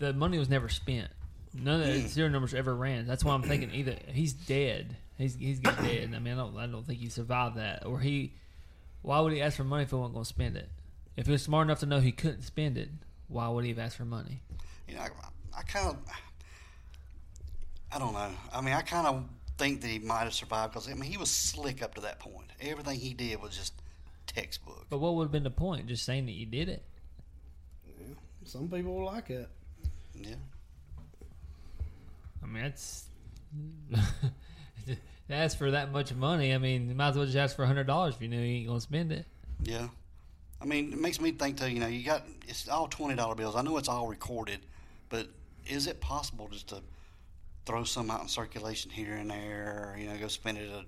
the 0.00 0.12
money 0.12 0.40
was 0.40 0.48
never 0.48 0.68
spent. 0.68 1.08
None 1.54 1.82
of 1.82 1.86
the 1.86 2.08
serial 2.08 2.30
mm. 2.30 2.32
numbers 2.32 2.52
ever 2.52 2.74
ran. 2.74 3.06
That's 3.06 3.22
why 3.22 3.32
I'm 3.32 3.44
thinking 3.44 3.70
either 3.72 3.94
he's 4.08 4.32
dead. 4.32 4.96
He's 5.16 5.36
he's 5.36 5.60
dead. 5.60 6.12
I 6.12 6.18
mean, 6.18 6.34
I 6.34 6.36
don't 6.36 6.58
I 6.58 6.66
don't 6.66 6.84
think 6.84 6.98
he 6.98 7.08
survived 7.10 7.58
that. 7.58 7.86
Or 7.86 8.00
he, 8.00 8.32
why 9.02 9.20
would 9.20 9.32
he 9.32 9.40
ask 9.40 9.56
for 9.56 9.62
money 9.62 9.84
if 9.84 9.90
he 9.90 9.94
wasn't 9.94 10.14
going 10.14 10.24
to 10.24 10.28
spend 10.28 10.56
it? 10.56 10.68
If 11.16 11.26
he 11.26 11.32
was 11.32 11.42
smart 11.42 11.68
enough 11.68 11.78
to 11.80 11.86
know 11.86 12.00
he 12.00 12.10
couldn't 12.10 12.42
spend 12.42 12.76
it, 12.76 12.88
why 13.28 13.46
would 13.48 13.62
he 13.62 13.70
have 13.70 13.78
asked 13.78 13.96
for 13.96 14.04
money? 14.04 14.40
You 14.88 14.96
know, 14.96 15.02
I, 15.02 15.10
I 15.56 15.62
kind 15.62 15.90
of, 15.90 15.96
I 17.92 18.00
don't 18.00 18.14
know. 18.14 18.30
I 18.52 18.60
mean, 18.60 18.74
I 18.74 18.82
kind 18.82 19.06
of 19.06 19.24
think 19.58 19.80
that 19.82 19.86
he 19.86 20.00
might 20.00 20.24
have 20.24 20.34
survived 20.34 20.72
because 20.72 20.90
I 20.90 20.94
mean 20.94 21.08
he 21.08 21.18
was 21.18 21.30
slick 21.30 21.84
up 21.84 21.94
to 21.94 22.00
that 22.00 22.18
point. 22.18 22.50
Everything 22.60 22.98
he 22.98 23.14
did 23.14 23.40
was 23.40 23.56
just 23.56 23.74
textbook. 24.34 24.86
But 24.88 24.98
what 24.98 25.14
would 25.14 25.24
have 25.24 25.32
been 25.32 25.44
the 25.44 25.50
point? 25.50 25.86
Just 25.86 26.04
saying 26.04 26.26
that 26.26 26.32
you 26.32 26.46
did 26.46 26.68
it. 26.68 26.82
Yeah. 27.86 28.14
Some 28.44 28.68
people 28.68 28.94
will 28.94 29.06
like 29.06 29.30
it. 29.30 29.48
Yeah. 30.14 30.34
I 32.42 32.46
mean, 32.46 32.62
that's 32.62 33.04
that's 35.28 35.54
for 35.54 35.70
that 35.70 35.92
much 35.92 36.14
money. 36.14 36.52
I 36.54 36.58
mean, 36.58 36.88
you 36.88 36.94
might 36.94 37.08
as 37.08 37.16
well 37.16 37.24
just 37.24 37.36
ask 37.36 37.56
for 37.56 37.64
hundred 37.66 37.86
dollars 37.86 38.16
if 38.16 38.22
you 38.22 38.28
knew 38.28 38.40
you 38.40 38.58
ain't 38.58 38.68
gonna 38.68 38.80
spend 38.80 39.12
it. 39.12 39.26
Yeah. 39.62 39.88
I 40.60 40.66
mean, 40.66 40.92
it 40.92 41.00
makes 41.00 41.20
me 41.20 41.32
think 41.32 41.58
too. 41.58 41.70
You 41.70 41.80
know, 41.80 41.86
you 41.86 42.04
got 42.04 42.24
it's 42.48 42.68
all 42.68 42.88
twenty 42.88 43.14
dollar 43.14 43.34
bills. 43.34 43.56
I 43.56 43.62
know 43.62 43.76
it's 43.76 43.88
all 43.88 44.06
recorded, 44.08 44.60
but 45.08 45.28
is 45.66 45.86
it 45.86 46.00
possible 46.00 46.48
just 46.48 46.68
to 46.68 46.82
throw 47.66 47.84
some 47.84 48.10
out 48.10 48.22
in 48.22 48.28
circulation 48.28 48.90
here 48.90 49.14
and 49.14 49.30
there? 49.30 49.94
Or, 49.94 49.98
you 49.98 50.08
know, 50.08 50.16
go 50.18 50.28
spend 50.28 50.58
it 50.58 50.70
at 50.70 50.76
a 50.76 50.84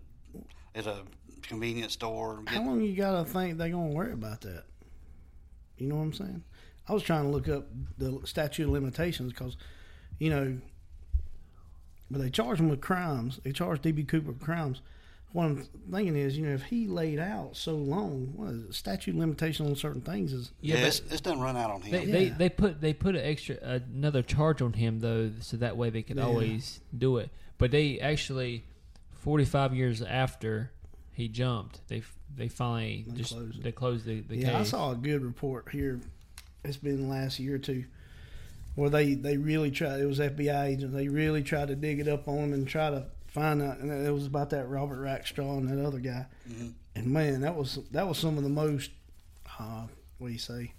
at 0.77 0.87
a 0.87 0.99
convenience 1.43 1.95
store. 1.95 2.43
How 2.47 2.63
long 2.63 2.81
you 2.83 2.95
gotta 2.95 3.25
think 3.29 3.59
they 3.59 3.71
gonna 3.71 3.89
worry 3.89 4.13
about 4.13 4.43
that? 4.43 4.65
You 5.79 5.89
know 5.89 5.97
what 5.97 6.03
I'm 6.03 6.13
saying? 6.13 6.45
I 6.89 6.93
was 6.93 7.03
trying 7.03 7.25
to 7.25 7.31
look 7.31 7.49
up 7.49 7.67
the 7.99 8.21
statute 8.25 8.65
of 8.65 8.71
limitations 8.71 9.33
because, 9.33 9.57
you 10.19 10.31
know, 10.31 10.59
but 12.11 12.21
they 12.21 12.31
charge 12.31 12.61
him 12.61 12.69
with 12.69 12.81
crimes. 12.81 13.41
They 13.43 13.53
charge 13.53 13.83
DB 13.83 14.07
Cooper 14.07 14.29
with 14.29 14.41
crimes. 14.41 14.81
What 15.33 15.45
I'm 15.45 15.67
thinking 15.91 16.17
is, 16.17 16.39
you 16.39 16.47
know, 16.47 16.55
if 16.55 16.63
he 16.63 16.87
laid 16.87 17.19
out 17.19 17.57
so 17.57 17.75
long, 17.75 18.33
what 18.37 18.51
is 18.55 18.63
it? 18.63 18.75
Statute 18.75 19.11
of 19.11 19.17
limitation 19.19 19.67
on 19.67 19.75
certain 19.75 20.01
things 20.01 20.33
is 20.33 20.53
yeah, 20.61 20.77
Yeah, 20.77 20.81
but- 20.83 20.87
it's, 20.89 20.99
it's 21.11 21.21
done 21.21 21.41
run 21.41 21.57
out 21.57 21.71
on 21.71 21.83
him. 21.83 21.93
They, 21.93 22.05
they 22.07 22.29
they 22.29 22.49
put 22.49 22.81
they 22.81 22.95
put 22.95 23.17
an 23.17 23.25
extra 23.25 23.57
another 23.63 24.23
charge 24.23 24.63
on 24.63 24.73
him 24.75 25.01
though, 25.01 25.33
so 25.41 25.57
that 25.59 25.77
way 25.77 25.91
they 25.91 26.03
could 26.03 26.17
Yeah. 26.17 26.25
always 26.27 26.81
do 26.97 27.17
it. 27.19 27.31
But 27.59 27.71
they 27.73 27.99
actually, 27.99 28.65
forty 29.27 29.45
five 29.45 29.75
years 29.75 30.01
after 30.03 30.71
he 31.13 31.27
jumped, 31.27 31.81
they 31.89 32.03
they 32.35 32.47
finally 32.47 33.05
They 33.09 33.17
just 33.17 33.33
closed 33.33 33.63
they 33.63 33.73
closed 33.73 34.07
the, 34.07 34.21
the 34.21 34.37
yeah, 34.37 34.59
I 34.59 34.63
saw 34.63 34.93
a 34.93 34.95
good 34.95 35.25
report 35.25 35.69
here. 35.73 36.01
It's 36.65 36.77
been 36.77 37.09
the 37.09 37.13
last 37.13 37.41
year 37.41 37.57
or 37.57 37.59
two, 37.59 37.85
where 38.77 38.89
they 38.89 39.15
they 39.15 39.37
really 39.37 39.73
tried. 39.73 40.01
It 40.01 40.07
was 40.07 40.21
FBI 40.21 40.67
agents. 40.67 40.95
They 40.95 41.09
really 41.09 41.43
tried 41.43 41.69
to 41.69 41.75
dig 41.75 41.99
it 41.99 42.07
up 42.07 42.29
on 42.29 42.39
him 42.39 42.53
and 42.53 42.69
try 42.69 42.91
to 42.91 43.07
find 43.27 43.61
out. 43.61 43.79
And 43.79 43.91
it 43.91 44.13
was 44.13 44.27
about 44.27 44.51
that 44.51 44.69
Robert 44.69 45.01
Rackstraw 45.01 45.59
and 45.59 45.69
that 45.69 45.85
other 45.85 45.99
guy. 45.99 46.27
Mhm. 46.49 46.73
And 46.95 47.07
man, 47.09 47.41
that 47.41 47.57
was 47.57 47.81
that 47.91 48.07
was 48.07 48.19
some 48.19 48.39
of 48.39 48.45
the 48.45 48.49
most 48.49 48.93
uh, 49.59 49.87
what 50.19 50.29
do 50.29 50.33
you 50.33 50.39
say 50.39 50.73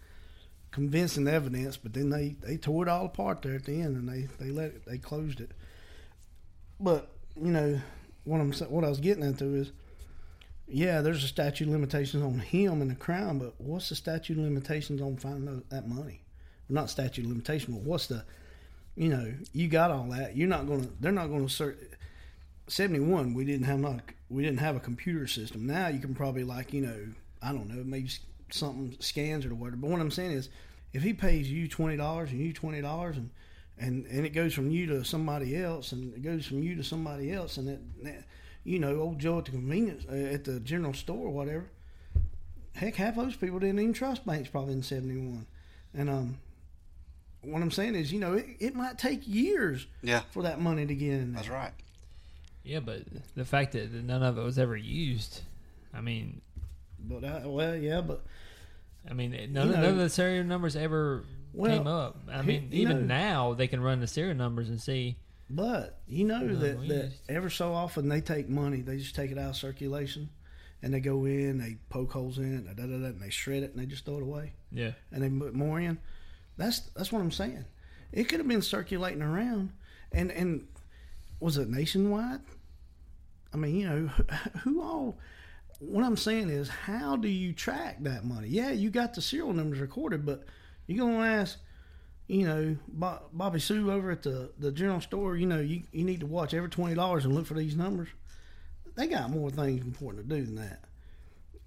convincing 0.71 1.27
evidence. 1.27 1.75
But 1.75 1.93
then 1.93 2.11
they 2.11 2.37
they 2.41 2.55
tore 2.55 2.83
it 2.83 2.89
all 2.89 3.07
apart 3.07 3.41
there 3.41 3.55
at 3.55 3.65
the 3.65 3.81
end, 3.81 3.97
and 3.97 4.07
they 4.07 4.27
they 4.39 4.51
let 4.51 4.67
it, 4.67 4.85
they 4.85 4.97
closed 4.99 5.41
it. 5.41 5.51
But 6.79 7.11
you 7.35 7.51
know 7.51 7.81
what 8.27 8.41
I'm 8.41 8.51
what 8.69 8.83
I 8.83 8.89
was 8.89 8.99
getting 8.99 9.23
into 9.23 9.55
is 9.55 9.71
yeah, 10.67 11.01
there's 11.01 11.23
a 11.23 11.27
statute 11.27 11.69
limitations 11.69 12.21
on 12.21 12.39
him 12.39 12.81
and 12.81 12.91
the 12.91 12.95
crime, 12.95 13.39
but 13.39 13.53
what's 13.57 13.89
the 13.89 13.95
statute 13.95 14.37
limitations 14.37 15.01
on 15.01 15.15
finding 15.15 15.63
that 15.69 15.87
money? 15.87 16.21
Not 16.69 16.89
statute 16.89 17.25
limitation, 17.25 17.73
but 17.73 17.83
what's 17.83 18.07
the, 18.07 18.25
you 18.95 19.07
know, 19.07 19.33
you 19.53 19.69
got 19.69 19.91
all 19.91 20.09
that. 20.09 20.35
You're 20.35 20.49
not 20.49 20.67
to. 20.67 20.89
They're 20.99 21.13
not 21.13 21.27
to 21.27 21.47
search. 21.47 21.77
Seventy 22.67 22.99
one, 22.99 23.33
we 23.33 23.45
didn't 23.45 23.65
have 23.65 23.79
not 23.79 24.01
we 24.29 24.43
didn't 24.43 24.59
have 24.59 24.75
a 24.75 24.81
computer 24.81 25.27
system. 25.27 25.65
Now 25.65 25.87
you 25.87 25.99
can 25.99 26.13
probably 26.13 26.43
like 26.43 26.73
you 26.73 26.81
know 26.81 27.07
I 27.41 27.53
don't 27.53 27.69
know 27.69 27.81
maybe 27.85 28.09
something 28.51 28.97
scans 28.99 29.45
or 29.45 29.55
whatever. 29.55 29.77
But 29.77 29.89
what 29.89 30.01
I'm 30.01 30.11
saying 30.11 30.31
is, 30.31 30.49
if 30.91 31.03
he 31.03 31.13
pays 31.13 31.49
you 31.49 31.69
twenty 31.69 31.95
dollars 31.95 32.31
and 32.31 32.41
you 32.41 32.51
twenty 32.51 32.81
dollars 32.81 33.15
and 33.15 33.29
and 33.79 34.05
and 34.07 34.25
it 34.25 34.29
goes 34.31 34.53
from 34.53 34.71
you 34.71 34.85
to 34.87 35.03
somebody 35.03 35.55
else 35.55 35.91
and 35.91 36.13
it 36.13 36.21
goes 36.23 36.45
from 36.45 36.63
you 36.63 36.75
to 36.75 36.83
somebody 36.83 37.31
else 37.31 37.57
and 37.57 37.67
that, 37.67 37.79
that 38.03 38.23
you 38.63 38.79
know 38.79 38.99
old 38.99 39.19
Joe 39.19 39.37
at 39.39 39.45
the 39.45 39.51
convenience 39.51 40.05
uh, 40.09 40.15
at 40.15 40.43
the 40.45 40.59
general 40.59 40.93
store 40.93 41.27
or 41.27 41.31
whatever. 41.31 41.65
Heck, 42.73 42.95
half 42.95 43.15
those 43.15 43.35
people 43.35 43.57
didn't 43.59 43.79
even 43.79 43.93
trust 43.93 44.25
banks 44.25 44.49
probably 44.49 44.73
in 44.73 44.83
'71, 44.83 45.47
and 45.95 46.09
um, 46.09 46.37
what 47.41 47.61
I'm 47.61 47.71
saying 47.71 47.95
is, 47.95 48.11
you 48.13 48.19
know, 48.19 48.33
it, 48.33 48.45
it 48.59 48.75
might 48.75 48.97
take 48.99 49.21
years 49.27 49.87
Yeah, 50.03 50.21
for 50.31 50.43
that 50.43 50.59
money 50.61 50.85
to 50.85 50.93
get 50.93 51.09
in 51.13 51.33
there. 51.33 51.41
that's 51.41 51.49
right. 51.49 51.71
yeah, 52.63 52.79
but 52.81 53.01
the 53.35 53.45
fact 53.45 53.71
that 53.71 53.91
none 53.93 54.21
of 54.21 54.37
it 54.37 54.41
was 54.43 54.59
ever 54.59 54.75
used, 54.77 55.41
I 55.93 56.01
mean, 56.01 56.41
But 56.99 57.23
I, 57.23 57.47
well, 57.47 57.75
yeah, 57.75 58.01
but 58.01 58.23
I 59.09 59.13
mean, 59.13 59.31
none, 59.31 59.39
You 59.69 59.73
know- 59.73 59.81
none 59.81 59.85
of 59.91 59.97
the 59.97 60.09
serial 60.09 60.43
numbers 60.43 60.75
ever 60.75 61.23
Well, 61.57 61.77
came 61.77 61.87
up. 61.87 62.17
I 62.31 62.41
mean, 62.41 62.69
even 62.71 63.07
know- 63.07 63.15
now 63.15 63.53
they 63.53 63.67
can 63.67 63.81
run 63.81 63.99
the 63.99 64.07
serial 64.07 64.35
numbers 64.35 64.69
and 64.69 64.79
see. 64.81 65.17
but 65.49 65.99
you 66.07 66.25
know 66.25 66.39
No, 66.41 66.55
that 66.55 66.87
that 66.87 67.11
ever 67.29 67.49
so 67.49 67.73
often 67.73 68.09
they 68.09 68.21
take 68.21 68.47
money, 68.49 68.81
they 68.81 68.97
just 68.97 69.15
take 69.15 69.31
it 69.31 69.37
out 69.37 69.49
of 69.51 69.55
circulation, 69.55 70.29
and 70.81 70.93
they 70.93 70.99
go 70.99 71.25
in, 71.25 71.57
they 71.57 71.77
poke 71.89 72.11
holes 72.11 72.37
in 72.37 72.53
it, 72.57 72.65
da, 72.65 72.73
da, 72.73 72.83
da, 72.87 72.97
da, 72.99 73.05
and 73.07 73.21
they 73.21 73.29
shred 73.29 73.63
it 73.63 73.71
and 73.71 73.79
they 73.81 73.85
just 73.85 74.05
throw 74.05 74.17
it 74.17 74.23
away, 74.23 74.53
Yeah, 74.71 74.91
and 75.11 75.23
they 75.23 75.29
put 75.29 75.53
more 75.55 75.79
in. 75.79 75.97
That's 76.57 76.79
that's 76.95 77.11
what 77.11 77.21
I'm 77.21 77.31
saying. 77.31 77.65
It 78.11 78.25
could 78.29 78.39
have 78.39 78.47
been 78.47 78.61
circulating 78.61 79.21
around, 79.21 79.71
and 80.11 80.31
and 80.31 80.67
was 81.39 81.57
it 81.57 81.69
nationwide? 81.69 82.41
I 83.53 83.57
mean, 83.57 83.75
you 83.75 83.87
know, 83.89 84.07
who 84.63 84.81
all. 84.81 85.17
What 85.79 86.03
I'm 86.03 86.17
saying 86.17 86.49
is, 86.49 86.67
how 86.69 87.15
do 87.15 87.27
you 87.27 87.53
track 87.53 87.97
that 88.03 88.25
money? 88.25 88.47
Yeah, 88.47 88.71
you 88.71 88.89
got 88.89 89.13
the 89.13 89.21
serial 89.21 89.53
numbers 89.53 89.79
recorded, 89.79 90.25
but 90.25 90.43
you're 90.87 91.05
gonna 91.05 91.25
ask, 91.25 91.59
you 92.27 92.45
know, 92.45 92.77
Bo- 92.87 93.21
Bobby 93.31 93.59
Sue 93.59 93.91
over 93.91 94.11
at 94.11 94.23
the, 94.23 94.51
the 94.57 94.71
general 94.71 95.01
store. 95.01 95.35
You 95.35 95.45
know, 95.45 95.59
you 95.59 95.83
you 95.91 96.03
need 96.03 96.21
to 96.21 96.25
watch 96.25 96.53
every 96.53 96.69
twenty 96.69 96.95
dollars 96.95 97.25
and 97.25 97.35
look 97.35 97.45
for 97.45 97.53
these 97.53 97.75
numbers. 97.75 98.09
They 98.95 99.07
got 99.07 99.29
more 99.29 99.51
things 99.51 99.85
important 99.85 100.27
to 100.27 100.35
do 100.35 100.43
than 100.43 100.55
that. 100.55 100.85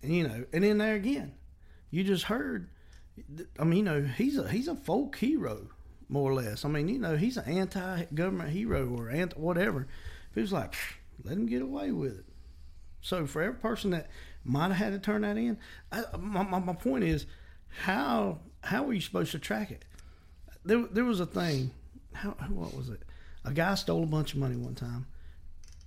And 0.02 0.14
you 0.14 0.26
know, 0.26 0.44
and 0.52 0.64
then 0.64 0.78
there 0.78 0.94
again, 0.94 1.32
you 1.90 2.02
just 2.02 2.24
heard. 2.24 2.68
I 3.58 3.64
mean, 3.64 3.78
you 3.78 3.84
know, 3.84 4.02
he's 4.02 4.38
a 4.38 4.48
he's 4.48 4.68
a 4.68 4.74
folk 4.74 5.16
hero, 5.16 5.68
more 6.08 6.30
or 6.30 6.34
less. 6.34 6.64
I 6.64 6.68
mean, 6.68 6.88
you 6.88 6.98
know, 6.98 7.16
he's 7.16 7.36
an 7.36 7.44
anti-government 7.44 8.50
hero 8.50 8.88
or 8.88 9.10
anti 9.10 9.38
whatever. 9.38 9.86
Who's 10.32 10.52
like, 10.52 10.74
let 11.24 11.34
him 11.34 11.46
get 11.46 11.60
away 11.60 11.90
with 11.92 12.18
it. 12.18 12.24
So 13.02 13.26
for 13.26 13.42
every 13.42 13.58
person 13.58 13.90
that 13.90 14.08
might 14.44 14.68
have 14.68 14.76
had 14.76 14.92
to 14.92 14.98
turn 14.98 15.22
that 15.22 15.36
in, 15.36 15.58
I, 15.90 16.04
my, 16.18 16.42
my, 16.42 16.58
my 16.60 16.74
point 16.74 17.04
is, 17.04 17.26
how 17.82 18.40
how 18.62 18.82
were 18.84 18.92
you 18.92 19.00
supposed 19.00 19.32
to 19.32 19.38
track 19.38 19.70
it? 19.70 19.84
There 20.64 20.84
there 20.90 21.04
was 21.04 21.20
a 21.20 21.26
thing. 21.26 21.70
How 22.12 22.30
what 22.50 22.74
was 22.76 22.88
it? 22.88 23.02
A 23.44 23.52
guy 23.52 23.74
stole 23.74 24.02
a 24.02 24.06
bunch 24.06 24.34
of 24.34 24.38
money 24.38 24.56
one 24.56 24.74
time. 24.74 25.06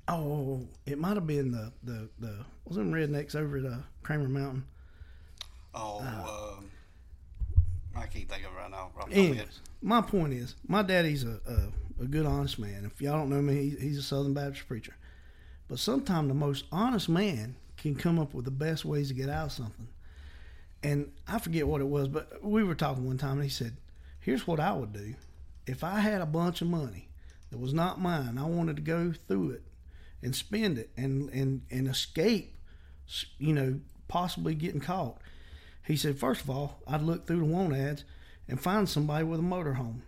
Oh, 0.07 0.67
it 0.85 0.97
might 0.97 1.15
have 1.15 1.27
been 1.27 1.51
the 1.51 1.71
the 1.83 2.09
the 2.19 2.45
was 2.65 2.77
them 2.77 2.91
rednecks 2.91 3.35
over 3.35 3.57
at 3.57 3.65
uh, 3.65 3.77
Kramer 4.01 4.27
Mountain. 4.27 4.63
Oh, 5.75 5.99
Uh, 6.01 6.55
um, 6.57 6.69
I 7.95 8.05
can't 8.07 8.27
think 8.29 8.45
of 8.45 8.51
it 8.53 8.57
right 8.57 8.69
now. 8.71 8.77
Off 8.77 8.93
the 8.93 8.99
top 8.99 9.09
of 9.09 9.15
my. 9.15 9.21
Anyways, 9.21 9.59
my 9.81 10.01
point 10.01 10.33
is, 10.33 10.55
my 10.67 10.81
daddy's 10.81 11.23
a, 11.23 11.39
a, 11.47 12.03
a 12.03 12.05
good, 12.05 12.25
honest 12.25 12.59
man. 12.59 12.85
If 12.85 13.01
y'all 13.01 13.17
don't 13.17 13.29
know 13.29 13.41
me, 13.41 13.69
he, 13.69 13.69
he's 13.87 13.97
a 13.97 14.03
Southern 14.03 14.33
Baptist 14.33 14.67
preacher. 14.67 14.95
But 15.67 15.79
sometimes 15.79 16.27
the 16.27 16.33
most 16.33 16.65
honest 16.71 17.09
man 17.09 17.55
can 17.77 17.95
come 17.95 18.19
up 18.19 18.33
with 18.33 18.45
the 18.45 18.51
best 18.51 18.85
ways 18.85 19.07
to 19.09 19.13
get 19.13 19.29
out 19.29 19.47
of 19.47 19.51
something. 19.51 19.87
And 20.83 21.11
I 21.27 21.39
forget 21.39 21.67
what 21.67 21.81
it 21.81 21.87
was, 21.87 22.09
but 22.09 22.43
we 22.43 22.63
were 22.63 22.75
talking 22.75 23.07
one 23.07 23.17
time, 23.17 23.33
and 23.33 23.43
he 23.43 23.49
said, 23.49 23.77
"Here's 24.19 24.45
what 24.45 24.59
I 24.59 24.73
would 24.73 24.93
do: 24.93 25.15
if 25.65 25.83
I 25.83 25.99
had 25.99 26.21
a 26.21 26.25
bunch 26.25 26.61
of 26.61 26.67
money 26.67 27.07
that 27.49 27.57
was 27.59 27.73
not 27.73 28.01
mine, 28.01 28.37
I 28.37 28.45
wanted 28.45 28.75
to 28.75 28.81
go 28.81 29.13
through 29.27 29.51
it 29.51 29.63
and 30.21 30.35
spend 30.35 30.77
it 30.77 30.89
and 30.97 31.29
and 31.29 31.61
and 31.71 31.87
escape, 31.87 32.57
you 33.37 33.53
know, 33.53 33.79
possibly 34.07 34.55
getting 34.55 34.81
caught." 34.81 35.21
He 35.85 35.97
said, 35.97 36.17
first 36.17 36.41
of 36.41 36.49
all, 36.49 36.79
I'd 36.87 37.01
look 37.01 37.27
through 37.27 37.39
the 37.39 37.45
want 37.45 37.75
ads 37.75 38.05
and 38.47 38.59
find 38.59 38.87
somebody 38.87 39.25
with 39.25 39.39
a 39.39 39.43
motorhome 39.43 39.99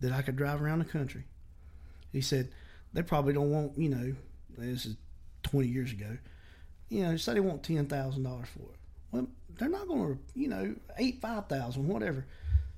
that 0.00 0.12
I 0.12 0.22
could 0.22 0.36
drive 0.36 0.62
around 0.62 0.78
the 0.78 0.84
country. 0.84 1.24
He 2.12 2.20
said, 2.20 2.50
they 2.92 3.02
probably 3.02 3.32
don't 3.32 3.50
want, 3.50 3.78
you 3.78 3.88
know, 3.88 4.14
this 4.56 4.86
is 4.86 4.96
20 5.42 5.68
years 5.68 5.92
ago, 5.92 6.18
you 6.88 7.02
know, 7.02 7.16
say 7.16 7.34
they 7.34 7.40
want 7.40 7.62
$10,000 7.62 7.88
for 8.46 8.60
it. 8.60 8.78
Well, 9.10 9.28
they're 9.60 9.68
not 9.68 9.86
going 9.86 10.14
to, 10.14 10.18
you 10.34 10.48
know, 10.48 10.74
eight, 10.98 11.20
5000 11.20 11.86
whatever. 11.86 12.24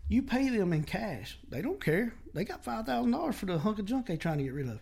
You 0.09 0.23
pay 0.23 0.49
them 0.51 0.73
in 0.73 0.83
cash. 0.83 1.39
They 1.49 1.63
don't 1.63 1.83
care. 1.83 2.13
They 2.35 2.45
got 2.45 2.65
$5,000 2.65 3.35
for 3.35 3.47
the 3.47 3.59
hunk 3.61 3.79
of 3.79 3.87
junk 3.87 4.07
they 4.07 4.17
trying 4.17 4.39
to 4.39 4.45
get 4.45 4.53
rid 4.53 4.69
of. 4.69 4.81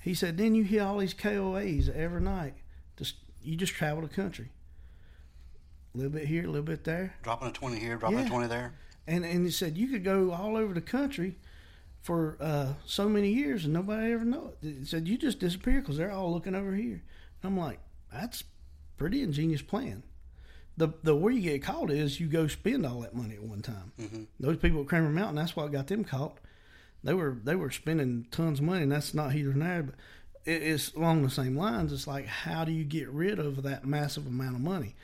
He 0.00 0.14
said, 0.14 0.38
then 0.38 0.54
you 0.54 0.62
hear 0.62 0.84
all 0.84 0.98
these 0.98 1.14
KOAs 1.14 1.94
every 1.94 2.20
night. 2.22 2.54
Just 2.96 3.16
You 3.42 3.56
just 3.56 3.74
travel 3.74 4.02
the 4.02 4.08
country. 4.08 4.50
A 5.94 5.98
little 5.98 6.12
bit 6.12 6.26
here, 6.26 6.44
a 6.44 6.46
little 6.46 6.62
bit 6.62 6.84
there. 6.84 7.16
Dropping 7.22 7.48
a 7.48 7.52
20 7.52 7.78
here, 7.78 7.96
dropping 7.96 8.18
Yeah. 8.20 8.26
a 8.26 8.28
20 8.28 8.46
there. 8.46 8.72
And 9.06 9.24
and 9.24 9.44
he 9.44 9.50
said 9.50 9.76
you 9.76 9.88
could 9.88 10.04
go 10.04 10.30
all 10.30 10.56
over 10.56 10.72
the 10.72 10.80
country 10.80 11.34
for 12.02 12.36
uh, 12.40 12.74
so 12.86 13.08
many 13.08 13.30
years 13.32 13.64
and 13.64 13.74
nobody 13.74 14.12
ever 14.12 14.24
know 14.24 14.52
it. 14.62 14.76
He 14.78 14.84
said 14.84 15.08
you 15.08 15.18
just 15.18 15.40
disappear 15.40 15.80
because 15.80 15.96
they're 15.96 16.12
all 16.12 16.32
looking 16.32 16.54
over 16.54 16.72
here. 16.74 17.02
And 17.42 17.52
I'm 17.52 17.58
like, 17.58 17.80
that's 18.12 18.44
pretty 18.96 19.22
ingenious 19.22 19.60
plan. 19.60 20.04
The 20.76 20.88
the 21.02 21.14
where 21.14 21.32
you 21.32 21.42
get 21.42 21.62
caught 21.62 21.90
is 21.90 22.18
you 22.18 22.26
go 22.28 22.46
spend 22.46 22.86
all 22.86 23.00
that 23.00 23.14
money 23.14 23.34
at 23.34 23.42
one 23.42 23.60
time. 23.62 23.92
Mhm. 24.00 24.26
Those 24.40 24.56
people 24.56 24.80
at 24.82 24.88
Kramer 24.88 25.10
Mountain, 25.10 25.36
that's 25.36 25.54
what 25.54 25.70
got 25.70 25.86
them 25.86 26.02
caught. 26.04 26.38
They 27.04 27.14
were 27.14 27.36
they 27.44 27.54
were 27.56 27.70
spending 27.70 28.26
tons 28.30 28.58
of 28.60 28.64
money, 28.64 28.82
and 28.84 28.92
that's 28.92 29.12
not 29.12 29.32
here 29.32 29.52
nor 29.52 29.68
there. 29.68 29.82
But 29.82 29.94
it, 30.44 30.62
it's 30.62 30.94
along 30.94 31.22
the 31.22 31.30
same 31.30 31.56
lines. 31.56 31.92
It's 31.92 32.06
like 32.06 32.26
how 32.26 32.64
do 32.64 32.72
you 32.72 32.84
get 32.84 33.08
rid 33.10 33.38
of 33.38 33.62
that 33.64 33.84
massive 33.86 34.26
amount 34.26 34.56
of 34.56 34.62
money? 34.62 34.94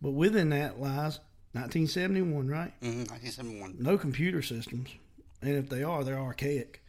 But 0.00 0.12
within 0.12 0.48
that 0.50 0.80
lies 0.80 1.20
1971, 1.52 2.48
right? 2.48 2.72
Mm-hmm. 2.80 3.00
1971. 3.10 3.76
No 3.78 3.98
computer 3.98 4.40
systems, 4.40 4.88
and 5.42 5.50
if 5.56 5.68
they 5.68 5.82
are, 5.82 6.02
they're 6.02 6.18
archaic. 6.18 6.82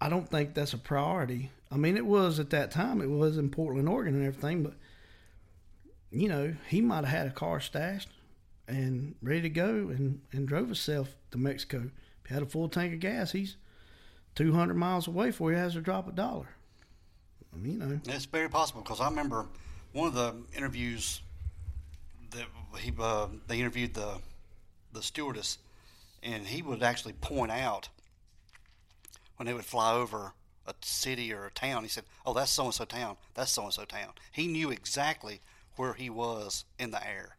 I 0.00 0.08
don't 0.08 0.30
think 0.30 0.54
that's 0.54 0.72
a 0.72 0.78
priority. 0.78 1.50
I 1.70 1.76
mean, 1.76 1.96
it 1.96 2.06
was 2.06 2.38
at 2.38 2.50
that 2.50 2.70
time. 2.70 3.02
It 3.02 3.10
was 3.10 3.36
in 3.36 3.50
Portland, 3.50 3.88
Oregon, 3.88 4.14
and 4.14 4.24
everything. 4.24 4.62
But 4.62 4.74
you 6.10 6.28
know, 6.28 6.54
he 6.68 6.80
might 6.80 7.04
have 7.04 7.18
had 7.18 7.26
a 7.26 7.30
car 7.30 7.60
stashed 7.60 8.08
and 8.66 9.14
ready 9.22 9.42
to 9.42 9.50
go, 9.50 9.68
and 9.68 10.20
and 10.32 10.46
drove 10.46 10.66
himself 10.66 11.16
to 11.30 11.38
Mexico. 11.38 11.90
If 12.22 12.28
he 12.28 12.34
had 12.34 12.42
a 12.42 12.46
full 12.46 12.68
tank 12.68 12.94
of 12.94 13.00
gas, 13.00 13.32
he's 13.32 13.56
200 14.34 14.74
miles 14.74 15.06
away 15.08 15.26
before 15.26 15.50
he 15.50 15.56
has 15.56 15.72
to 15.72 15.80
drop 15.80 16.08
a 16.08 16.12
dollar. 16.12 16.48
I 17.52 17.56
mean, 17.56 17.72
you 17.72 17.78
know, 17.78 18.00
It's 18.06 18.26
very 18.26 18.48
possible 18.48 18.82
because 18.82 19.00
I 19.00 19.08
remember 19.08 19.46
one 19.92 20.08
of 20.08 20.14
the 20.14 20.34
interviews 20.56 21.22
that 22.30 22.46
he 22.78 22.92
uh, 22.98 23.28
they 23.46 23.58
interviewed 23.58 23.94
the 23.94 24.18
the 24.92 25.02
stewardess, 25.02 25.58
and 26.22 26.46
he 26.46 26.62
would 26.62 26.82
actually 26.82 27.14
point 27.14 27.50
out 27.50 27.88
when 29.36 29.46
they 29.46 29.54
would 29.54 29.64
fly 29.64 29.94
over 29.94 30.32
a 30.66 30.74
city 30.82 31.32
or 31.32 31.46
a 31.46 31.50
town. 31.50 31.82
He 31.82 31.88
said, 31.88 32.04
"Oh, 32.26 32.34
that's 32.34 32.50
so 32.50 32.66
and 32.66 32.74
so 32.74 32.84
town. 32.84 33.16
That's 33.34 33.50
so 33.50 33.64
and 33.64 33.72
so 33.72 33.84
town." 33.84 34.12
He 34.32 34.46
knew 34.46 34.70
exactly 34.70 35.40
where 35.78 35.94
he 35.94 36.10
was 36.10 36.64
in 36.78 36.90
the 36.90 37.06
air. 37.06 37.36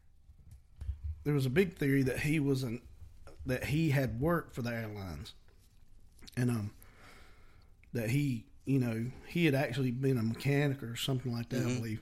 there 1.23 1.33
was 1.33 1.45
a 1.45 1.49
big 1.49 1.77
theory 1.77 2.03
that 2.03 2.19
he 2.19 2.39
was 2.39 2.63
an 2.63 2.81
that 3.45 3.65
he 3.65 3.89
had 3.89 4.19
worked 4.19 4.53
for 4.53 4.61
the 4.61 4.69
airlines, 4.69 5.33
and 6.37 6.49
um, 6.49 6.71
that 7.93 8.09
he, 8.09 8.45
you 8.65 8.79
know, 8.79 9.05
he 9.27 9.45
had 9.45 9.55
actually 9.55 9.91
been 9.91 10.17
a 10.17 10.23
mechanic 10.23 10.83
or 10.83 10.95
something 10.95 11.33
like 11.33 11.49
that, 11.49 11.61
I 11.65 11.75
believe, 11.75 12.01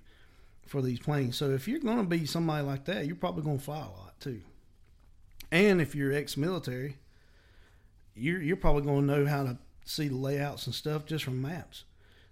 for 0.65 0.81
these 0.81 0.99
planes. 0.99 1.37
So 1.37 1.51
if 1.51 1.67
you're 1.67 1.79
going 1.79 1.97
to 1.97 2.03
be 2.03 2.25
somebody 2.25 2.65
like 2.65 2.85
that, 2.85 3.05
you're 3.05 3.15
probably 3.15 3.43
going 3.43 3.59
to 3.59 3.63
fly 3.63 3.77
a 3.77 3.81
lot 3.81 4.19
too. 4.19 4.41
And 5.51 5.79
if 5.79 5.95
you're 5.95 6.11
ex-military, 6.11 6.97
you're 8.15 8.41
you're 8.41 8.57
probably 8.57 8.81
going 8.83 9.07
to 9.07 9.15
know 9.15 9.25
how 9.25 9.43
to 9.43 9.57
see 9.85 10.09
the 10.09 10.15
layouts 10.15 10.65
and 10.65 10.75
stuff 10.75 11.05
just 11.05 11.23
from 11.23 11.41
maps, 11.41 11.85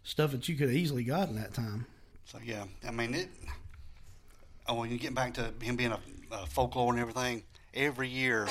stuff 0.03 0.31
that 0.31 0.49
you 0.49 0.55
could 0.55 0.67
have 0.67 0.77
easily 0.77 1.03
gotten 1.03 1.35
that 1.35 1.53
time. 1.53 1.85
So 2.25 2.39
yeah, 2.43 2.65
I 2.85 2.91
mean 2.91 3.13
it. 3.13 3.29
Oh, 4.67 4.75
when 4.75 4.91
you 4.91 4.97
get 4.97 5.13
back 5.13 5.33
to 5.35 5.53
him 5.61 5.75
being 5.75 5.91
a, 5.91 5.99
a 6.31 6.45
folklore 6.47 6.91
and 6.91 6.99
everything, 6.99 7.43
every 7.73 8.09
year, 8.09 8.47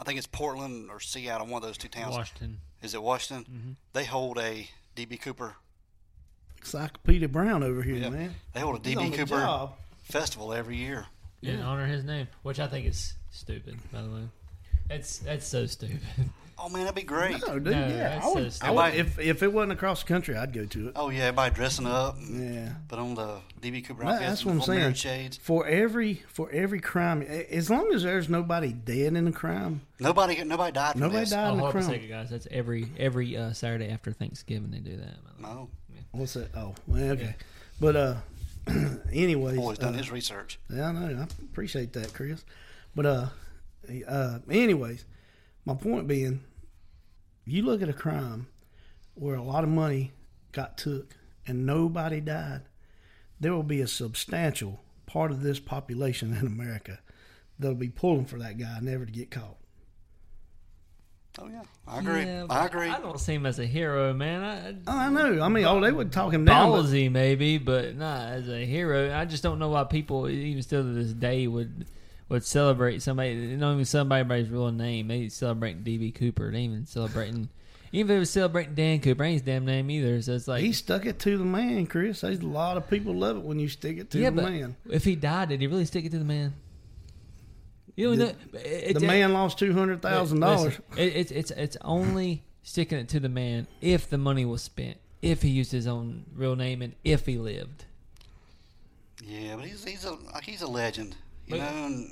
I 0.00 0.04
think 0.04 0.18
it's 0.18 0.26
Portland 0.26 0.90
or 0.90 0.98
Seattle, 1.00 1.46
one 1.46 1.62
of 1.62 1.68
those 1.68 1.78
two 1.78 1.88
towns. 1.88 2.14
Washington. 2.16 2.58
Is 2.82 2.94
it 2.94 3.02
Washington? 3.02 3.44
Mm-hmm. 3.54 3.70
They 3.92 4.04
hold 4.04 4.38
a 4.38 4.68
DB 4.96 5.20
Cooper. 5.20 5.54
Encyclopedia 6.60 7.28
Brown 7.28 7.62
over 7.62 7.82
here, 7.82 7.96
Yeah, 7.96 8.10
man. 8.10 8.34
they 8.52 8.60
hold 8.60 8.76
a 8.76 8.78
DB 8.80 9.12
Cooper 9.14 9.40
job. 9.40 9.72
festival 10.04 10.52
every 10.52 10.76
year. 10.76 11.06
in 11.42 11.60
honor 11.60 11.84
of 11.84 11.88
his 11.90 12.04
name, 12.04 12.28
which 12.42 12.60
I 12.60 12.66
think 12.68 12.86
is 12.86 13.14
stupid. 13.30 13.76
By 13.92 14.02
the 14.02 14.08
way, 14.10 14.22
that's 14.88 15.18
that's 15.18 15.46
so 15.46 15.66
stupid. 15.66 16.00
Oh 16.58 16.68
man, 16.68 16.82
that'd 16.82 16.94
be 16.94 17.02
great. 17.02 17.40
No, 17.46 17.54
dude, 17.58 17.64
No, 17.64 17.70
yeah. 17.70 17.88
that's 18.20 18.24
I 18.26 18.28
would, 18.30 18.52
so 18.52 18.66
I 18.66 18.70
would, 18.70 18.92
stupid. 18.94 19.18
if 19.18 19.18
if 19.18 19.42
it 19.42 19.52
wasn't 19.52 19.72
across 19.72 20.02
the 20.02 20.08
country, 20.08 20.36
I'd 20.36 20.52
go 20.52 20.64
to 20.64 20.88
it. 20.88 20.92
Oh 20.96 21.08
yeah, 21.10 21.24
everybody 21.24 21.54
dressing 21.54 21.86
up. 21.86 22.16
and 22.18 22.54
Yeah. 22.54 22.72
Put 22.88 22.98
on 22.98 23.14
the 23.14 23.38
DB 23.60 23.84
Cooper 23.84 24.04
That- 24.04 24.12
outfits. 24.14 24.28
that's 24.30 24.44
what 24.44 24.52
I'm 24.52 24.58
full 24.58 24.66
saying. 24.66 24.94
Shades. 24.94 25.36
For 25.38 25.66
every 25.66 26.22
for 26.28 26.50
every 26.52 26.80
crime, 26.80 27.22
a- 27.22 27.52
as 27.54 27.68
long 27.70 27.92
as 27.92 28.02
there's 28.04 28.28
nobody 28.28 28.72
dead 28.72 29.14
in 29.16 29.24
the 29.24 29.32
crime, 29.32 29.80
Nobody, 29.98 30.42
nobody 30.44 30.72
died. 30.72 30.92
From 30.92 31.00
nobody 31.00 31.20
this. 31.20 31.30
died 31.30 31.48
Oh, 31.48 31.52
in 31.52 31.56
the 31.56 31.62
hold 31.62 31.68
up 31.76 31.80
a 31.82 31.84
crime. 31.84 31.94
second, 31.94 32.08
guys. 32.08 32.30
That's 32.30 32.46
every 32.50 32.88
every 32.98 33.36
uh, 33.36 33.52
Saturday 33.52 33.88
after 33.90 34.12
Thanksgiving 34.12 34.70
they 34.70 34.78
do 34.78 34.96
that. 34.96 35.16
No, 35.40 35.68
What's 36.12 36.34
that? 36.34 36.54
Oh, 36.54 36.74
well, 36.86 37.12
okay. 37.12 37.34
But 37.80 37.96
uh, 37.96 38.14
anyways, 39.12 39.56
boy's 39.56 39.78
done 39.78 39.94
uh, 39.94 39.98
his 39.98 40.10
research. 40.10 40.58
Yeah, 40.70 40.88
I 40.88 40.92
know. 40.92 41.20
I 41.22 41.26
appreciate 41.44 41.92
that, 41.94 42.12
Chris. 42.14 42.44
But 42.94 43.06
uh, 43.06 43.26
uh, 44.06 44.38
anyways, 44.50 45.04
my 45.64 45.74
point 45.74 46.06
being, 46.08 46.42
you 47.44 47.62
look 47.62 47.82
at 47.82 47.88
a 47.88 47.92
crime 47.94 48.46
where 49.14 49.34
a 49.36 49.42
lot 49.42 49.64
of 49.64 49.70
money 49.70 50.12
got 50.52 50.78
took 50.78 51.14
and 51.46 51.66
nobody 51.66 52.20
died, 52.20 52.62
there 53.40 53.52
will 53.52 53.62
be 53.62 53.80
a 53.80 53.86
substantial 53.86 54.80
part 55.06 55.30
of 55.30 55.42
this 55.42 55.58
population 55.58 56.34
in 56.34 56.46
America 56.46 57.00
that'll 57.58 57.74
be 57.76 57.88
pulling 57.88 58.24
for 58.24 58.38
that 58.38 58.58
guy 58.58 58.78
never 58.80 59.04
to 59.04 59.12
get 59.12 59.30
caught. 59.30 59.56
Oh 61.38 61.48
yeah, 61.48 61.62
I 61.88 61.98
agree. 62.00 62.24
Yeah, 62.24 62.46
I 62.50 62.66
agree. 62.66 62.88
I 62.90 63.00
don't 63.00 63.18
see 63.18 63.34
him 63.34 63.46
as 63.46 63.58
a 63.58 63.64
hero, 63.64 64.12
man. 64.12 64.42
I, 64.42 64.74
Oh, 64.86 64.98
I 64.98 65.08
know. 65.08 65.42
I 65.42 65.48
mean, 65.48 65.64
oh, 65.64 65.80
they 65.80 65.90
would 65.90 66.12
talk 66.12 66.32
him 66.34 66.44
down. 66.44 66.70
but- 66.70 66.90
maybe, 67.10 67.56
but 67.56 67.96
not 67.96 68.28
as 68.32 68.48
a 68.50 68.66
hero. 68.66 69.14
I 69.16 69.24
just 69.24 69.42
don't 69.42 69.58
know 69.58 69.70
why 69.70 69.84
people, 69.84 70.28
even 70.28 70.62
still 70.62 70.82
to 70.82 70.92
this 70.92 71.12
day, 71.14 71.46
would 71.46 71.86
would 72.32 72.44
celebrate 72.44 73.02
somebody. 73.02 73.48
They 73.48 73.56
don't 73.56 73.74
even 73.74 73.84
somebody's 73.84 74.48
real 74.48 74.72
name. 74.72 75.08
They 75.08 75.28
celebrate 75.28 75.84
DB 75.84 76.14
Cooper. 76.14 76.50
They 76.50 76.62
even 76.62 76.86
celebrating. 76.86 77.48
Even 77.94 78.10
if 78.10 78.16
it 78.16 78.18
was 78.20 78.30
celebrating 78.30 78.74
Dan 78.74 79.00
Cooper, 79.00 79.22
ain't 79.22 79.34
his 79.34 79.42
damn 79.42 79.66
name 79.66 79.90
either. 79.90 80.20
So 80.22 80.32
it's 80.32 80.48
like, 80.48 80.62
He 80.62 80.72
stuck 80.72 81.04
it 81.04 81.18
to 81.20 81.36
the 81.36 81.44
man, 81.44 81.86
Chris. 81.86 82.22
There's 82.22 82.38
a 82.40 82.46
lot 82.46 82.78
of 82.78 82.88
people 82.88 83.14
love 83.14 83.36
it 83.36 83.42
when 83.42 83.58
you 83.60 83.68
stick 83.68 83.98
it 83.98 84.10
to 84.12 84.18
yeah, 84.18 84.30
the 84.30 84.36
but 84.36 84.50
man. 84.50 84.76
if 84.88 85.04
he 85.04 85.14
died, 85.14 85.50
did 85.50 85.60
he 85.60 85.66
really 85.66 85.84
stick 85.84 86.06
it 86.06 86.10
to 86.12 86.18
the 86.18 86.24
man? 86.24 86.54
You 87.94 88.16
know, 88.16 88.16
The- 88.16 88.90
it, 88.90 88.94
The 88.94 89.06
man 89.06 89.34
lost 89.34 89.58
two 89.58 89.74
hundred 89.74 90.00
thousand 90.00 90.40
dollars. 90.40 90.78
It, 90.96 91.14
it's 91.16 91.30
it's 91.30 91.50
it's 91.50 91.76
only 91.82 92.42
sticking 92.62 92.96
it 92.98 93.08
to 93.10 93.20
the 93.20 93.28
man 93.28 93.66
if 93.82 94.08
the 94.08 94.16
money 94.16 94.46
was 94.46 94.62
spent, 94.62 94.96
if 95.20 95.42
he 95.42 95.50
used 95.50 95.72
his 95.72 95.86
own 95.86 96.24
real 96.34 96.56
name, 96.56 96.80
and 96.80 96.94
if 97.04 97.26
he 97.26 97.36
lived. 97.36 97.84
Yeah, 99.22 99.56
but 99.56 99.66
he's 99.66 99.84
he's 99.84 100.06
a 100.06 100.16
he's 100.42 100.62
a 100.62 100.66
legend. 100.66 101.14
You 101.46 101.56
But- 101.56 101.58
know, 101.58 101.86
and, 101.86 102.10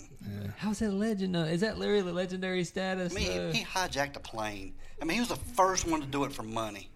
How's 0.59 0.81
that 0.81 0.91
a 0.91 0.93
legend? 0.93 1.35
Uh, 1.35 1.41
is 1.41 1.63
that 1.63 1.79
Larry 1.79 2.03
the 2.03 2.13
legendary 2.13 2.65
status? 2.65 3.13
I 3.13 3.19
mean, 3.19 3.31
uh, 3.39 3.53
he, 3.53 3.59
he 3.61 3.65
hijacked 3.65 4.17
a 4.17 4.21
plane. 4.21 4.75
I 5.01 5.05
mean, 5.07 5.15
he 5.15 5.21
was 5.21 5.31
the 5.31 5.37
first 5.37 5.89
one 5.89 6.01
to 6.03 6.07
do 6.07 6.25
it 6.25 6.33
for 6.33 6.43
money. 6.43 6.91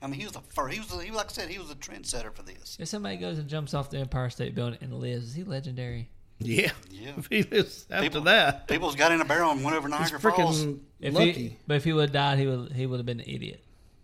I 0.00 0.06
mean, 0.06 0.18
he 0.18 0.24
was 0.24 0.32
the 0.32 0.40
first. 0.40 0.72
He 0.72 0.80
was, 0.80 0.88
the, 0.88 0.98
he, 1.04 1.10
like 1.10 1.26
I 1.26 1.32
said, 1.32 1.50
he 1.50 1.58
was 1.58 1.68
the 1.68 1.74
trendsetter 1.74 2.32
for 2.34 2.42
this. 2.42 2.78
if 2.80 2.88
somebody 2.88 3.18
goes 3.18 3.38
and 3.38 3.48
jumps 3.48 3.74
off 3.74 3.90
the 3.90 3.98
Empire 3.98 4.30
State 4.30 4.54
Building 4.54 4.78
and 4.80 4.94
lives, 4.94 5.26
is 5.26 5.34
he 5.34 5.44
legendary? 5.44 6.08
Yeah. 6.38 6.70
Yeah. 6.90 7.12
If 7.18 7.26
he 7.30 7.42
lives 7.42 7.84
after 7.90 8.02
People- 8.04 8.22
that, 8.22 8.66
People's 8.66 8.96
got 8.96 9.12
in 9.12 9.20
a 9.20 9.26
barrel 9.26 9.50
and 9.50 9.62
went 9.62 9.76
over 9.76 9.88
he's 9.88 9.98
Niagara 10.12 10.20
Falls. 10.32 10.64
If 11.00 11.12
lucky. 11.12 11.32
he, 11.32 11.56
but 11.66 11.74
if 11.74 11.84
he 11.84 11.92
would 11.92 12.02
have 12.08 12.12
died, 12.12 12.38
he 12.38 12.46
would 12.46 12.72
he 12.72 12.86
would 12.86 12.96
have 12.98 13.06
been 13.06 13.20
an 13.20 13.28
idiot. 13.28 13.62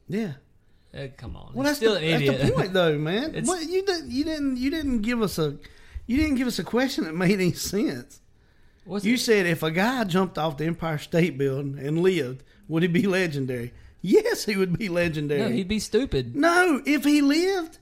yeah. 0.09 0.33
Uh, 0.95 1.09
come 1.19 1.37
on, 1.37 1.51
Well, 1.53 1.67
he's 1.67 1.71
that's 1.73 1.77
still 1.79 1.95
the, 1.95 1.99
an 2.01 2.05
idiot. 2.23 2.39
that's 2.39 2.51
the 2.51 2.57
point, 2.57 2.73
though, 2.73 2.97
man. 2.97 3.43
What 3.45 3.63
you 3.67 3.85
didn't 3.85 4.11
you 4.11 4.25
didn't 4.25 4.57
you 4.57 4.71
didn't 4.71 5.01
give 5.03 5.21
us 5.21 5.39
a 5.39 5.57
you 6.07 6.17
didn't 6.17 6.37
give 6.37 6.47
us 6.47 6.59
a 6.59 6.65
question 6.65 7.05
that 7.05 7.15
made 7.15 7.33
any 7.35 7.53
sense. 7.53 8.21
What's 8.85 9.05
You 9.05 9.15
it- 9.15 9.21
said 9.21 9.47
if 9.47 9.63
a 9.63 9.71
guy 9.71 10.05
jumped 10.05 10.39
off 10.39 10.57
the 10.57 10.65
Empire 10.67 10.99
State 10.99 11.37
Building 11.37 11.79
and 11.79 12.01
lived, 12.01 12.43
would 12.69 12.83
he 12.83 12.89
be 12.89 13.03
legendary? 13.07 13.73
Yes, 14.03 14.45
he 14.45 14.57
would 14.57 14.79
be 14.79 14.89
legendary. 14.89 15.41
no, 15.41 15.49
he'd 15.49 15.67
be 15.69 15.81
stupid. 15.81 16.37
No, 16.37 16.81
if 16.87 17.03
he 17.05 17.23
lived, 17.23 17.79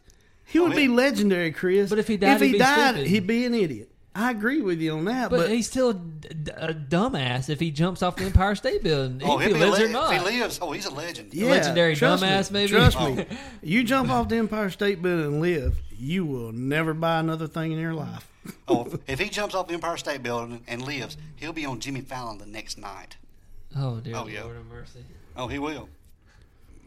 he 0.46 0.58
oh, 0.58 0.64
would 0.64 0.72
Oh, 0.72 0.76
be 0.76 0.88
legendary, 0.88 1.52
Chris. 1.52 1.90
But 1.90 1.98
if 1.98 2.08
he 2.08 2.16
died, 2.16 2.36
if 2.36 2.40
he 2.40 2.48
he'd 2.50 2.58
died, 2.58 2.94
stupid. 2.94 3.06
he'd 3.10 3.26
be 3.26 3.44
an 3.44 3.52
idiot. 3.54 3.90
I 4.16 4.30
agree 4.30 4.60
with 4.62 4.80
you 4.80 4.92
on 4.92 5.06
that. 5.06 5.28
But, 5.30 5.38
But, 5.38 5.50
he's 5.50 5.66
still 5.68 5.90
a, 5.90 5.94
d- 5.94 6.52
a 6.56 6.72
dumbass 6.72 7.48
if 7.50 7.58
he 7.58 7.70
jumps 7.72 8.00
off 8.02 8.14
the 8.16 8.24
Empire 8.24 8.54
State 8.54 8.82
Building. 8.84 9.20
Oh, 9.28 9.40
if 9.40 9.46
he'll 9.48 9.56
he 9.56 9.60
be 9.64 9.70
lives 9.70 9.78
le- 9.80 9.86
or 9.86 9.88
not. 9.88 10.14
If 10.14 10.22
he 10.22 10.24
lives, 10.40 10.58
oh, 10.62 10.70
he's 10.72 10.86
a 10.86 10.94
legend. 10.94 11.34
yeah, 11.34 11.50
legendary 11.50 11.96
trust 11.96 12.22
dumbass, 12.22 12.50
me, 12.52 12.60
maybe? 12.60 12.68
Trust 12.70 12.96
Oh. 13.00 13.14
me. 13.14 13.26
You 13.62 13.82
jump 13.82 14.10
off 14.10 14.28
the 14.28 14.36
Empire 14.36 14.70
State 14.70 15.02
Building 15.02 15.26
and 15.26 15.40
live, 15.40 15.80
you 15.98 16.24
will 16.24 16.52
never 16.52 16.94
buy 16.94 17.18
another 17.18 17.46
thing 17.48 17.72
in 17.72 17.78
your 17.78 17.94
life. 17.94 18.28
Oh, 18.68 18.92
if 19.06 19.18
he 19.18 19.30
jumps 19.30 19.54
off 19.54 19.68
the 19.68 19.74
Empire 19.74 19.96
State 19.96 20.22
Building 20.22 20.62
and 20.68 20.84
lives, 20.86 21.16
he'll 21.36 21.54
be 21.54 21.64
on 21.64 21.80
Jimmy 21.80 22.02
Fallon 22.02 22.36
the 22.38 22.44
next 22.46 22.76
night. 22.78 23.16
Oh 23.74 23.96
dear 24.00 24.14
Oh, 24.16 24.26
yeah. 24.26 24.42
Lord 24.44 24.56
of 24.58 24.66
mercy. 24.66 25.02
Oh, 25.34 25.48
he 25.48 25.58
will. 25.58 25.88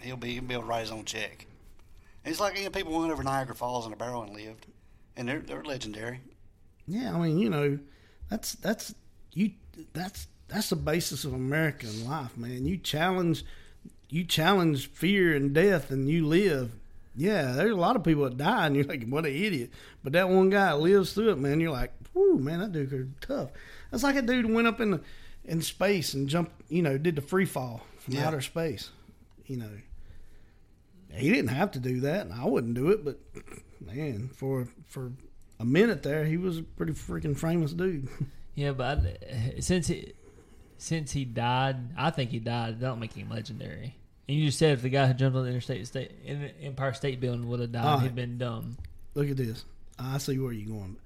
He'll 0.01 0.17
be 0.17 0.33
he'll 0.33 0.43
be 0.43 0.53
able 0.53 0.63
to 0.63 0.69
write 0.69 0.81
his 0.81 0.91
own 0.91 1.03
check. 1.03 1.47
And 2.23 2.31
it's 2.31 2.39
like 2.39 2.57
you 2.57 2.63
know, 2.65 2.69
people 2.69 2.97
went 2.99 3.11
over 3.11 3.23
Niagara 3.23 3.55
Falls 3.55 3.87
in 3.87 3.91
a 3.93 3.95
barrel 3.95 4.21
and 4.21 4.33
lived, 4.33 4.67
and 5.15 5.27
they're 5.27 5.39
they're 5.39 5.63
legendary. 5.63 6.19
Yeah, 6.87 7.13
I 7.15 7.19
mean, 7.19 7.37
you 7.37 7.49
know, 7.49 7.79
that's 8.29 8.53
that's 8.53 8.95
you 9.33 9.51
that's 9.93 10.27
that's 10.47 10.69
the 10.69 10.75
basis 10.77 11.25
of 11.25 11.33
American 11.33 12.07
life, 12.07 12.37
man. 12.37 12.65
You 12.65 12.77
challenge 12.77 13.43
you 14.09 14.23
challenge 14.23 14.87
fear 14.87 15.35
and 15.35 15.53
death 15.53 15.91
and 15.91 16.09
you 16.09 16.25
live. 16.25 16.71
Yeah, 17.15 17.53
there's 17.53 17.71
a 17.73 17.75
lot 17.75 17.95
of 17.95 18.03
people 18.03 18.23
that 18.25 18.37
die 18.37 18.67
and 18.67 18.75
you're 18.75 18.85
like, 18.85 19.05
what 19.07 19.25
an 19.25 19.33
idiot. 19.33 19.71
But 20.03 20.13
that 20.13 20.29
one 20.29 20.49
guy 20.49 20.73
lives 20.73 21.13
through 21.13 21.31
it, 21.31 21.39
man. 21.39 21.59
You're 21.59 21.71
like, 21.71 21.91
whoo, 22.13 22.37
man, 22.37 22.59
that 22.59 22.71
dude 22.71 22.93
is 22.93 23.07
tough. 23.21 23.49
That's 23.91 24.03
like 24.03 24.15
a 24.15 24.21
dude 24.21 24.49
went 24.49 24.67
up 24.67 24.79
in 24.79 24.91
the, 24.91 25.01
in 25.43 25.61
space 25.63 26.13
and 26.13 26.29
jumped, 26.29 26.51
you 26.69 26.81
know, 26.83 26.97
did 26.97 27.15
the 27.15 27.21
free 27.21 27.45
fall 27.45 27.81
from 27.99 28.13
Yeah. 28.13 28.27
outer 28.27 28.39
space. 28.41 28.91
You 29.47 29.57
know, 29.57 29.71
he 31.11 31.29
didn't 31.29 31.49
have 31.49 31.71
to 31.71 31.79
do 31.79 32.01
that, 32.01 32.27
and 32.27 32.33
I 32.33 32.45
wouldn't 32.45 32.75
do 32.75 32.89
it. 32.89 33.03
But 33.03 33.19
man, 33.81 34.29
for 34.33 34.67
for 34.85 35.11
a 35.59 35.65
minute 35.65 36.03
there, 36.03 36.25
he 36.25 36.37
was 36.37 36.59
a 36.59 36.63
pretty 36.63 36.93
freaking 36.93 37.37
famous 37.37 37.73
dude. 37.73 38.07
Yeah, 38.55 38.71
but 38.71 38.97
I, 38.97 39.59
since 39.59 39.85
he 39.85 40.13
since 40.79 41.11
he 41.11 41.25
died, 41.25 41.75
I 41.95 42.09
think 42.09 42.31
he 42.31 42.39
died. 42.39 42.79
That 42.79 42.87
don't 42.87 42.99
make 42.99 43.13
him 43.13 43.29
legendary. 43.29 43.95
And 44.27 44.35
you 44.35 44.47
just 44.47 44.57
said 44.57 44.73
if 44.73 44.81
the 44.81 44.89
guy 44.89 45.05
who 45.05 45.13
jumped 45.13 45.37
on 45.37 45.43
the 45.43 45.49
Interstate 45.49 45.85
State 45.85 46.11
in 46.25 46.41
the 46.41 46.61
Empire 46.61 46.93
State 46.93 47.19
Building 47.19 47.47
would 47.47 47.59
have 47.59 47.71
died, 47.71 47.85
All 47.85 47.99
he'd 47.99 48.15
been 48.15 48.39
dumb. 48.39 48.77
Look 49.13 49.29
at 49.29 49.37
this. 49.37 49.63
I 49.99 50.17
see 50.17 50.39
where 50.39 50.51
you're 50.51 50.75
going. 50.75 50.97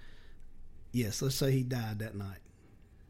Yes, 0.93 1.22
let's 1.22 1.36
say 1.36 1.52
he 1.52 1.64
died 1.64 1.99
that 1.99 2.16
night, 2.16 2.39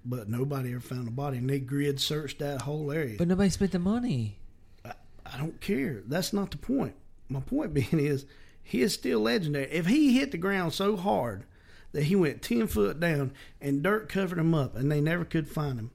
but 0.04 0.28
nobody 0.28 0.72
ever 0.72 0.80
found 0.80 1.08
a 1.08 1.12
body, 1.12 1.38
and 1.38 1.48
they 1.48 1.60
grid 1.60 2.02
searched 2.02 2.40
that 2.40 2.64
whole 2.64 2.92
area. 2.92 3.18
But 3.20 3.28
nobody 3.28 3.52
spent 3.52 3.74
the 3.74 3.80
money. 3.80 4.40
I 4.84 5.38
don't 5.38 5.62
care. 5.62 6.02
That's 6.08 6.34
not 6.34 6.50
the 6.50 6.58
point. 6.58 6.96
My 7.30 7.42
point 7.42 7.74
being 7.76 8.00
is 8.00 8.26
he 8.64 8.82
is 8.82 8.94
still 8.94 9.20
legendary. 9.20 9.66
If 9.72 9.88
he 9.88 10.18
hit 10.18 10.32
the 10.32 10.38
ground 10.38 10.74
so 10.74 10.96
hard 10.96 11.46
that 11.92 12.04
he 12.04 12.16
went 12.16 12.42
ten 12.42 12.68
foot 12.68 13.00
down 13.00 13.34
and 13.60 13.84
dirt 13.84 14.10
covered 14.10 14.40
him 14.40 14.54
up 14.54 14.76
and 14.76 14.92
they 14.92 15.02
never 15.02 15.26
could 15.26 15.48
find 15.48 15.78
him, 15.80 15.92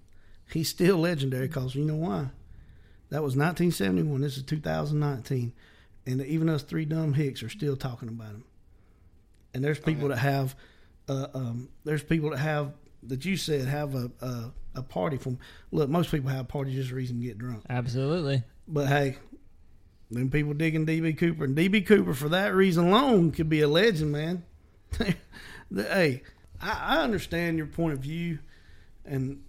he's 0.52 0.68
still 0.68 0.98
legendary 0.98 1.46
because 1.46 1.74
you 1.74 1.84
know 1.84 1.96
why? 1.96 2.30
That 3.10 3.22
was 3.22 3.36
1971. 3.36 4.20
This 4.20 4.36
is 4.36 4.42
2019, 4.42 5.52
and 6.06 6.22
even 6.22 6.48
us 6.48 6.62
three 6.62 6.84
dumb 6.84 7.14
hicks 7.14 7.42
are 7.42 7.48
still 7.48 7.76
talking 7.76 8.08
about 8.08 8.30
him. 8.30 8.44
And 9.54 9.64
there's 9.64 9.78
people 9.78 10.08
that 10.08 10.18
have, 10.18 10.54
uh, 11.08 11.28
um, 11.32 11.68
there's 11.84 12.02
people 12.02 12.30
that 12.30 12.38
have 12.38 12.72
that 13.04 13.24
you 13.24 13.36
said 13.36 13.66
have 13.68 13.94
a 13.94 14.10
a, 14.20 14.52
a 14.76 14.82
party 14.82 15.16
from. 15.16 15.38
Look, 15.70 15.88
most 15.88 16.10
people 16.10 16.30
have 16.30 16.48
parties 16.48 16.74
just 16.74 16.90
a 16.90 16.94
reason 16.94 17.20
to 17.20 17.26
get 17.26 17.38
drunk. 17.38 17.64
Absolutely. 17.70 18.42
But 18.66 18.88
hey, 18.88 19.16
them 20.10 20.30
people 20.30 20.54
digging 20.54 20.86
DB 20.86 21.16
Cooper 21.16 21.44
and 21.44 21.56
DB 21.56 21.84
Cooper 21.84 22.14
for 22.14 22.28
that 22.30 22.54
reason 22.54 22.88
alone 22.88 23.32
could 23.32 23.48
be 23.48 23.60
a 23.60 23.68
legend, 23.68 24.12
man. 24.12 24.44
The- 25.70 25.82
hey, 25.82 26.22
I, 26.62 26.96
I 26.98 27.02
understand 27.02 27.56
your 27.58 27.66
point 27.66 27.92
of 27.94 27.98
view, 27.98 28.38
and 29.04 29.42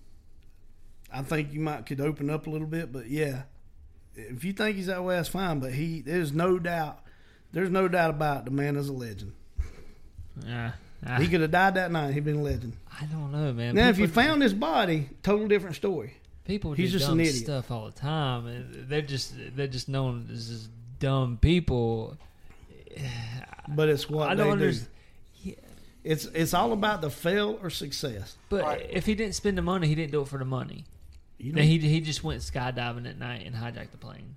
I 1.14 1.22
think 1.22 1.54
you 1.54 1.60
might 1.60 1.86
could 1.86 2.02
open 2.02 2.30
up 2.32 2.48
a 2.48 2.50
little 2.50 2.66
bit. 2.66 2.92
But 2.92 3.08
yeah, 3.08 3.44
if 4.16 4.44
you 4.44 4.52
think 4.54 4.78
he's 4.78 4.88
that 4.88 5.04
way, 5.04 5.16
that's 5.16 5.30
fine. 5.30 5.60
But 5.60 5.74
he, 5.74 6.02
there's 6.02 6.34
no 6.34 6.58
doubt, 6.58 7.02
there's 7.52 7.70
no 7.70 7.88
doubt 7.88 8.10
about 8.10 8.40
it, 8.40 8.46
the 8.46 8.52
man 8.52 8.76
is 8.78 8.90
a 8.90 8.94
legend. 8.94 9.34
Yeah. 10.44 10.72
I, 11.06 11.22
He 11.22 11.28
could 11.28 11.42
have 11.42 11.52
died 11.52 11.76
that 11.76 11.92
night. 11.92 12.14
He'd 12.16 12.26
been 12.26 12.38
a 12.38 12.42
legend. 12.42 12.74
I 13.00 13.06
don't 13.06 13.32
know, 13.32 13.54
man. 13.54 13.76
Now, 13.76 13.90
if 13.90 14.00
you 14.00 14.08
found 14.08 14.42
his 14.42 14.56
body, 14.56 15.08
total 15.22 15.48
different 15.48 15.76
story. 15.76 16.18
People 16.48 16.74
he's 16.74 16.92
do 16.92 16.98
just 16.98 17.10
dumb 17.10 17.20
an 17.20 17.26
idiot. 17.26 17.44
stuff 17.44 17.70
all 17.72 17.86
the 17.86 17.92
time, 17.92 18.48
and 18.48 18.90
they're 18.90 19.02
just 19.02 19.34
they're 19.56 19.68
just 19.68 19.88
known 19.90 20.28
as 20.32 20.48
just 20.50 20.70
dumb 21.00 21.38
people. 21.42 22.18
But 23.70 23.90
it's 23.90 24.10
what 24.10 24.30
I 24.30 24.36
they 24.36 24.44
don't 24.44 24.58
do. 24.60 24.64
understand. 24.66 24.88
It's 26.04 26.24
it's 26.26 26.54
all 26.54 26.72
about 26.72 27.02
the 27.02 27.10
fail 27.10 27.60
or 27.62 27.70
success. 27.70 28.38
But 28.50 28.64
Right. 28.64 28.88
if 28.90 29.06
he 29.06 29.14
didn't 29.14 29.36
spend 29.36 29.58
the 29.58 29.62
money, 29.62 29.88
he 29.88 29.96
didn't 29.96 30.12
do 30.14 30.22
it 30.22 30.30
for 30.30 30.38
the 30.40 30.46
money. 30.46 30.86
You 31.38 31.52
Then 31.52 31.64
don't, 31.64 31.68
he 31.68 31.80
he 31.80 32.00
just 32.02 32.24
went 32.24 32.40
skydiving 32.42 33.08
at 33.10 33.18
night 33.20 33.46
and 33.46 33.54
hijacked 33.56 33.92
the 33.92 33.98
plane. 33.98 34.36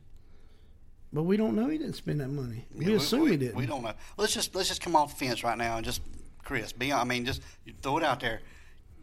but 1.12 1.22
we 1.22 1.36
don't 1.36 1.54
know 1.54 1.68
he 1.68 1.78
didn't 1.78 1.94
spend 1.94 2.20
that 2.20 2.28
money. 2.28 2.66
We 2.74 2.86
Yeah, 2.86 2.96
assume 2.96 3.20
we, 3.22 3.30
he 3.32 3.36
didn't. 3.36 3.54
We 3.54 3.66
don't 3.66 3.82
know. 3.82 3.92
Let's 4.16 4.34
just 4.34 4.52
let's 4.54 4.68
just 4.68 4.80
come 4.82 4.96
off 4.96 5.16
the 5.16 5.24
fence 5.26 5.44
right 5.44 5.56
now 5.56 5.76
and 5.76 5.84
just 5.84 6.02
Chris, 6.42 6.72
be 6.72 6.92
I 6.92 7.04
mean 7.04 7.24
just 7.24 7.40
throw 7.82 7.98
it 7.98 8.02
out 8.04 8.18
there. 8.18 8.40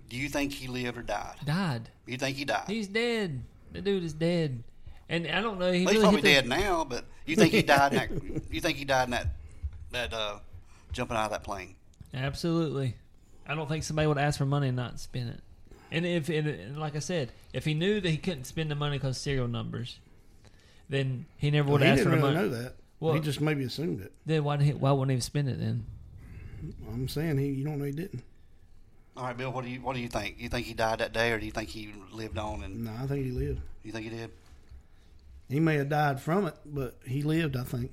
Do 0.10 0.16
you 0.18 0.30
think 0.30 0.53
he 0.53 0.68
lived 0.68 0.97
or 0.97 1.01
died? 1.03 1.36
Died. 1.45 1.89
You 2.05 2.18
think 2.18 2.38
he 2.38 2.45
died? 2.45 2.66
He's 2.68 2.88
dead. 2.88 3.43
The 3.74 3.82
dude 3.82 4.03
is 4.03 4.14
dead. 4.14 4.64
And 5.10 5.28
I 5.28 5.41
don't 5.41 5.60
know. 5.60 5.72
He 5.72 5.86
Well, 5.86 5.93
he's 5.93 6.01
really 6.03 6.14
probably 6.14 6.32
hit 6.34 6.43
the- 6.45 6.49
dead 6.49 6.62
now, 6.62 6.84
but 6.86 7.05
you 7.26 7.36
think 7.36 7.53
he 7.53 7.62
died 7.62 7.93
in 7.93 7.97
that? 7.99 8.43
You 8.51 8.62
think 8.62 8.78
he 8.78 8.86
died 8.86 9.05
in 9.05 9.12
that 9.12 9.28
that 9.91 10.14
uh, 10.14 10.39
jumping 10.91 11.16
out 11.18 11.26
of 11.26 11.32
that 11.32 11.43
plane? 11.43 11.76
Absolutely. 12.14 12.95
I 13.47 13.55
don't 13.55 13.68
think 13.70 13.84
somebody 13.84 14.08
would 14.08 14.18
ask 14.18 14.38
for 14.38 14.45
money 14.45 14.68
and 14.68 14.76
not 14.76 14.99
spend 14.99 15.30
it. 15.30 15.39
And 15.91 16.05
if, 16.05 16.28
and, 16.28 16.47
and 16.47 16.78
like 16.78 16.95
I 16.97 16.99
said, 16.99 17.32
if 17.53 17.64
he 17.64 17.74
knew 17.74 18.01
that 18.01 18.10
he 18.10 18.18
couldn't 18.18 18.43
spend 18.43 18.70
the 18.70 18.76
money 18.76 18.97
because 18.97 19.18
serial 19.18 19.47
numbers, 19.47 19.99
then 20.89 21.26
he 21.38 21.49
never 21.51 21.72
would 21.72 21.82
he 21.82 21.88
ask 21.88 22.03
for 22.03 22.10
didn't 22.10 22.22
the 22.22 22.28
really 22.28 22.36
money. 22.36 22.49
know 22.49 22.64
that. 22.64 22.74
Well- 22.99 23.14
he 23.14 23.20
just 23.22 23.39
maybe 23.39 23.64
assumed 23.64 24.01
it. 24.01 24.12
Then 24.26 24.43
why 24.43 24.58
did 24.58 24.66
he, 24.66 24.74
why 24.74 24.91
wouldn't 24.91 25.16
he 25.16 25.22
spend 25.22 25.47
it 25.47 25.60
then? 25.60 25.86
I'm 26.89 27.08
saying 27.08 27.38
he, 27.38 27.47
you 27.47 27.64
don't 27.64 27.78
know 27.80 27.86
he 27.86 27.91
didn't. 27.91 28.24
All 29.18 29.24
right, 29.24 29.36
Bill. 29.36 29.51
What 29.51 29.65
do 29.65 29.72
you 29.72 29.82
what 29.82 29.95
do 29.95 30.01
you 30.01 30.09
think? 30.09 30.36
You 30.38 30.47
think 30.47 30.68
he 30.68 30.76
died 30.76 30.99
that 30.99 31.11
day, 31.11 31.32
or 31.32 31.39
do 31.39 31.45
you 31.45 31.51
think 31.51 31.70
he 31.70 31.91
lived 32.11 32.38
on? 32.38 32.63
And 32.63 32.86
No, 32.86 32.91
I 33.01 33.07
think 33.07 33.26
he 33.26 33.32
lived. 33.32 33.61
you 33.84 33.91
think 33.91 34.03
he 34.03 34.15
did? 34.15 34.30
He 35.49 35.59
may 35.59 35.76
have 35.76 35.89
died 35.89 36.22
from 36.22 36.45
it, 36.45 36.55
but 36.63 36.99
he 37.03 37.24
lived. 37.24 37.57
I 37.57 37.63
think. 37.63 37.91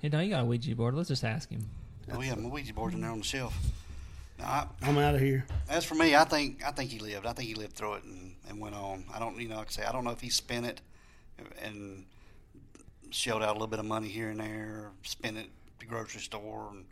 Hey, 0.00 0.08
now 0.08 0.18
you 0.20 0.30
got 0.30 0.42
a 0.42 0.44
Ouija 0.44 0.74
board. 0.74 0.94
Let's 0.94 1.08
just 1.08 1.22
ask 1.22 1.50
him. 1.50 1.64
Oh 2.12 2.20
yeah, 2.20 2.34
my 2.34 2.48
Ouija 2.48 2.74
board's 2.74 2.96
in 2.96 3.02
there 3.02 3.10
on 3.10 3.18
the 3.18 3.24
shelf. 3.24 3.56
Now, 4.40 4.44
I, 4.46 4.66
I'm 4.82 4.98
out 4.98 5.14
of 5.14 5.20
here. 5.20 5.46
As 5.68 5.84
for 5.84 5.94
me, 5.94 6.16
I 6.16 6.24
think 6.24 6.64
I 6.66 6.72
think 6.72 6.90
he 6.90 6.98
lived. 6.98 7.26
I 7.26 7.32
think 7.32 7.48
he 7.48 7.54
lived 7.54 7.74
through 7.74 7.94
it 7.94 8.04
and, 8.04 8.34
and 8.48 8.58
went 8.60 8.74
on. 8.74 9.04
I 9.14 9.20
don't, 9.20 9.38
you 9.40 9.48
know, 9.48 9.56
like 9.56 9.68
I 9.68 9.70
say, 9.70 9.84
I 9.84 9.92
don't 9.92 10.02
know 10.02 10.10
if 10.10 10.20
he 10.20 10.30
spent 10.30 10.66
it 10.66 10.80
and 11.62 12.06
shelled 13.10 13.42
out 13.44 13.50
a 13.50 13.52
little 13.52 13.68
bit 13.68 13.78
of 13.78 13.84
money 13.86 14.08
here 14.08 14.30
and 14.30 14.40
there, 14.40 14.80
or 14.80 14.90
spent 15.04 15.36
it 15.36 15.42
at 15.46 15.78
the 15.78 15.86
grocery 15.86 16.22
store 16.22 16.70
and 16.72 16.86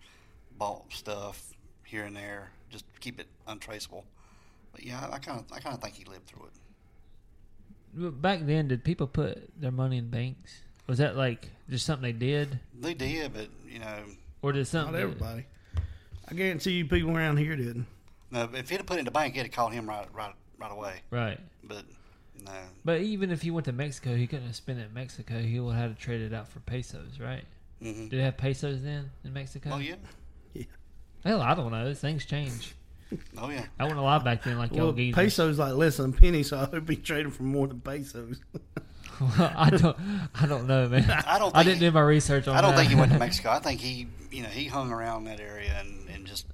bought 0.57 0.93
stuff 0.93 1.53
here 1.93 2.05
and 2.05 2.17
there, 2.17 2.51
just 2.71 2.85
keep 3.01 3.21
it 3.21 3.27
untraceable. 3.47 4.05
But 4.73 4.83
yeah, 4.85 5.07
I 5.13 5.19
kind 5.19 5.39
of, 5.39 5.45
I 5.53 5.61
kind 5.61 5.77
of 5.77 5.83
think 5.83 5.95
he 5.95 6.05
lived 6.07 6.27
through 6.27 6.47
it. 6.47 8.23
Back 8.23 8.41
then, 8.47 8.69
did 8.69 8.83
people 8.85 9.07
put 9.07 9.61
their 9.61 9.71
money 9.71 9.99
in 9.99 10.09
banks? 10.09 10.63
Was 10.87 10.97
that 10.99 11.15
like 11.17 11.51
just 11.69 11.85
something 11.87 12.03
they 12.03 12.13
did, 12.27 12.59
They 12.81 12.95
did, 12.95 13.35
but 13.35 13.49
you 13.69 13.79
know, 13.79 13.99
or 14.41 14.53
did 14.53 14.67
something? 14.67 14.95
Not 14.95 15.01
everybody. 15.03 15.45
I 16.29 16.35
guarantee 16.35 16.73
you, 16.73 16.87
people 16.87 17.15
around 17.15 17.37
here 17.37 17.55
didn't. 17.55 17.87
no, 18.31 18.49
if 18.55 18.71
he'd 18.71 18.79
have 18.79 18.87
put 18.87 18.97
it 18.97 19.01
in 19.01 19.05
the 19.05 19.11
bank, 19.11 19.35
it'd 19.37 19.47
have 19.47 19.55
caught 19.55 19.73
him 19.75 19.87
right, 19.87 20.07
right, 20.15 20.33
right 20.59 20.73
away. 20.73 21.03
Right. 21.11 21.39
But 21.63 21.85
no, 22.47 22.53
But 22.85 23.03
even 23.03 23.31
if 23.31 23.43
he 23.43 23.51
went 23.51 23.67
to 23.67 23.73
Mexico, 23.73 24.17
he 24.17 24.27
couldn't 24.27 24.47
have 24.47 24.57
spent 24.57 24.79
it 24.79 24.87
in 24.87 24.95
Mexico. 24.95 25.39
He 25.41 25.61
would 25.61 25.75
have 25.75 25.91
had 25.91 25.97
to 25.99 26.03
trade 26.03 26.23
it 26.23 26.33
out 26.33 26.49
for 26.49 26.61
pesos, 26.61 27.21
right? 27.21 27.45
hmm 27.81 28.09
Did 28.09 28.13
they 28.13 28.23
have 28.23 28.39
pesos 28.39 28.83
then 28.83 29.11
in 29.25 29.33
Mexico? 29.35 29.71
oh 29.75 29.79
yeah, 29.79 29.97
Hell, 31.25 31.41
I 31.41 31.55
don't 31.55 31.71
know. 31.71 31.93
Things 31.95 32.25
change. 32.25 32.75
oh 33.39 33.51
yeah. 33.51 33.67
I 33.79 33.85
wasn't 33.85 34.01
alive 34.01 34.25
back 34.25 34.43
then, 34.43 34.59
like 34.59 34.71
Well, 34.73 34.87
y'all 34.87 34.93
geezers. 34.93 35.15
pesos 35.15 35.59
like 35.59 35.75
less 35.75 35.99
than 35.99 36.11
a 36.11 36.13
penny, 36.15 36.43
so 36.43 36.59
I 36.59 36.65
hope 36.65 36.89
he 36.89 36.97
traded 36.97 37.35
for 37.35 37.43
more 37.43 37.69
than 37.69 37.81
pesos. 37.81 38.41
I 39.39 39.71
don't. 39.71 39.97
I 40.35 40.47
don't 40.47 40.67
know, 40.67 40.89
man. 40.89 41.09
I 41.27 41.39
don't. 41.39 41.53
Think 41.53 41.57
I 41.57 41.63
didn't 41.63 41.81
do 41.81 41.91
my 41.91 42.01
research 42.01 42.49
on. 42.49 42.57
I 42.57 42.61
don't 42.61 42.71
that. 42.73 42.79
think 42.79 42.91
he 42.91 42.97
went 42.97 43.13
to 43.13 43.19
Mexico. 43.27 43.51
I 43.51 43.59
think 43.61 43.81
he, 43.81 44.09
you 44.31 44.43
know, 44.43 44.49
he 44.49 44.65
hung 44.67 44.91
around 44.91 45.25
that 45.25 45.39
area 45.39 45.77
and, 45.79 46.09
and 46.09 46.27
just 46.27 46.47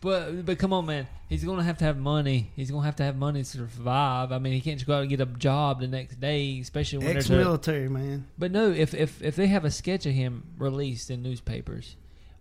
But 0.00 0.46
but 0.46 0.58
come 0.58 0.72
on, 0.72 0.86
man. 0.86 1.08
He's 1.28 1.44
gonna 1.44 1.64
have 1.64 1.76
to 1.78 1.84
have 1.84 1.98
money. 1.98 2.50
He's 2.56 2.70
gonna 2.70 2.86
have 2.86 2.96
to 2.96 3.02
have 3.02 3.16
money 3.16 3.40
to 3.42 3.44
survive. 3.44 4.30
I 4.32 4.38
mean, 4.38 4.52
he 4.54 4.60
can't 4.60 4.78
just 4.78 4.86
go 4.86 4.94
out 4.94 5.00
and 5.00 5.10
get 5.10 5.20
a 5.20 5.26
job 5.26 5.80
the 5.80 5.88
next 5.88 6.20
day, 6.20 6.58
especially 6.60 6.98
when 6.98 7.08
there's 7.14 7.28
a, 7.28 7.34
Ex-military 7.34 7.88
man. 7.88 8.26
But 8.38 8.52
no, 8.52 8.70
if 8.70 8.94
if 8.94 9.20
if 9.20 9.34
they 9.36 9.48
have 9.48 9.64
a 9.64 9.70
sketch 9.70 10.06
of 10.06 10.12
him 10.14 10.44
released 10.56 11.10
in 11.10 11.22
newspapers, 11.22 11.96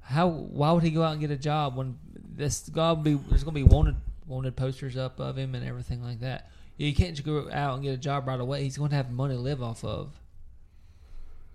how 0.07 0.29
why 0.29 0.71
would 0.71 0.83
he 0.83 0.91
go 0.91 1.03
out 1.03 1.11
and 1.11 1.19
get 1.19 1.31
a 1.31 1.37
job 1.37 1.75
when 1.75 1.97
this 2.15 2.69
God 2.69 3.03
be 3.03 3.15
there's 3.15 3.43
gonna 3.43 3.55
be 3.55 3.63
wanted 3.63 3.95
wanted 4.25 4.55
posters 4.55 4.95
up 4.95 5.19
of 5.19 5.37
him 5.37 5.53
and 5.53 5.67
everything 5.67 6.01
like 6.01 6.21
that. 6.21 6.49
You 6.77 6.93
can't 6.93 7.15
just 7.15 7.25
go 7.25 7.49
out 7.51 7.73
and 7.73 7.83
get 7.83 7.93
a 7.93 7.97
job 7.97 8.27
right 8.27 8.39
away. 8.39 8.63
He's 8.63 8.77
to 8.77 8.89
have 8.89 9.11
money 9.11 9.35
to 9.35 9.41
live 9.41 9.61
off 9.61 9.83
of. 9.83 10.13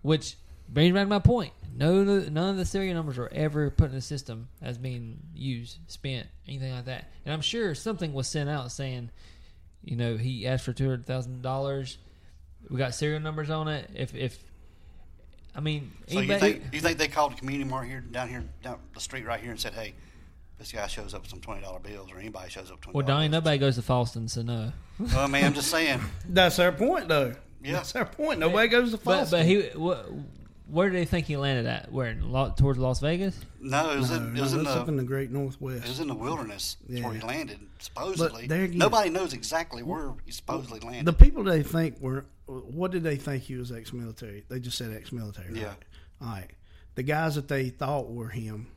Which 0.03 0.37
brings 0.69 0.93
back 0.93 1.09
my 1.09 1.21
point. 1.21 1.53
No, 1.75 2.03
none 2.03 2.51
of 2.51 2.57
the 2.57 2.65
serial 2.67 2.95
numbers 2.95 3.17
were 3.17 3.33
ever 3.33 3.71
put 3.71 3.91
in 3.91 3.95
the 3.95 4.01
system 4.01 4.49
as 4.61 4.77
being 4.77 5.19
used, 5.35 5.79
spent, 5.87 6.27
anything 6.47 6.73
like 6.73 6.87
that. 6.87 7.11
And 7.25 7.33
I'm 7.33 7.41
sure 7.41 7.75
something 7.75 8.13
was 8.13 8.27
sent 8.27 8.51
out 8.51 8.73
saying, 8.73 9.11
you 9.83 9.97
know, 9.97 10.17
he 10.17 10.47
asked 10.47 10.65
for 10.65 10.73
two 10.73 10.85
hundred 10.85 11.07
thousand 11.07 11.41
dollars. 11.41 11.99
We 12.69 12.77
got 12.77 12.95
serial 12.95 13.21
numbers 13.21 13.49
on 13.49 13.69
it. 13.69 13.91
If 13.95 14.15
if 14.15 14.39
I 15.55 15.61
mean, 15.61 15.93
So 16.09 16.15
you 16.15 16.33
anybody- 16.33 16.53
think 16.61 16.75
you 16.75 16.81
think 16.81 16.99
they 16.99 17.09
called 17.09 17.33
the 17.33 17.37
community 17.37 17.69
mart 17.69 17.87
here 17.87 18.01
down 18.01 18.29
here 18.29 18.45
down 18.63 18.79
the 18.95 19.01
street 19.01 19.27
right 19.27 19.41
here 19.41 19.51
and 19.51 19.61
said, 19.61 19.75
"Hey, 19.75 19.95
this 20.59 20.73
guy 20.73 20.87
shows 20.87 21.13
up 21.15 21.23
with 21.23 21.31
some 21.31 21.41
twenty 21.41 21.61
dollar 21.63 21.79
bills, 21.81 22.11
or 22.11 22.19
anybody 22.19 22.49
shows 22.51 22.65
up 22.71 22.73
with 22.77 22.81
twenty." 22.83 22.97
well, 22.97 23.07
Donnie, 23.07 23.29
nobody 23.29 23.59
goes 23.59 23.77
to 23.77 23.83
Falston, 23.83 24.29
so 24.31 24.43
no. 24.43 24.73
Well, 24.99 25.29
man, 25.29 25.45
I'm 25.45 25.55
just 25.55 25.71
saying. 25.71 26.01
That's 26.29 26.59
our 26.59 26.73
point, 26.73 27.09
though. 27.09 27.35
Yeah. 27.63 27.75
That's 27.75 27.95
our 27.95 28.05
point. 28.07 28.41
Nobody 28.41 28.69
goes 28.69 28.93
to 28.93 28.99
Falston. 28.99 29.31
but 29.31 29.45
he 29.47 29.61
wh- 29.71 30.73
where 30.73 30.89
do 30.89 30.97
they 30.97 31.05
think 31.05 31.27
he 31.27 31.37
landed 31.37 31.67
at? 31.67 31.93
Where 31.93 32.15
towards 32.57 32.79
Las 32.79 33.01
Vegas? 33.01 33.39
No, 33.61 33.91
it 33.93 33.99
was 33.99 34.11
no, 34.11 34.17
in, 34.17 34.23
it 34.23 34.41
no, 34.41 34.45
in 34.45 34.65
that's 34.65 34.77
up 34.77 34.89
in 34.89 34.97
the 34.97 35.03
great 35.03 35.31
Great 35.31 35.39
it 35.39 35.43
Northwest. 35.43 35.87
was 35.87 36.01
in 36.01 36.09
the 36.09 36.15
wilderness. 36.15 36.77
That's 36.89 37.05
where 37.05 37.13
he 37.15 37.21
landed. 37.21 37.59
Supposedly, 37.79 38.47
there 38.47 38.65
again- 38.65 38.79
nobody 38.79 39.11
knows 39.11 39.33
exactly 39.35 39.83
where 39.83 40.13
he 40.25 40.33
supposedly 40.33 40.81
landed. 40.81 41.05
The 41.05 41.13
people 41.13 41.45
they 41.45 41.63
think 41.63 42.01
were, 42.01 42.25
what 42.61 42.91
did 42.91 43.03
they 43.03 43.17
think 43.17 43.43
he 43.45 43.57
was 43.57 43.73
ex-military? 43.73 44.45
They 44.49 44.61
just 44.61 44.79
said 44.79 44.93
ex-military. 44.93 45.59
Yeah. 45.59 45.67
Right? 45.69 45.77
All 46.21 46.29
right. 46.29 46.51
The 46.95 47.03
guys 47.03 47.35
that 47.37 47.49
they 47.49 47.69
thought 47.71 48.11
were 48.11 48.29
him, 48.29 48.69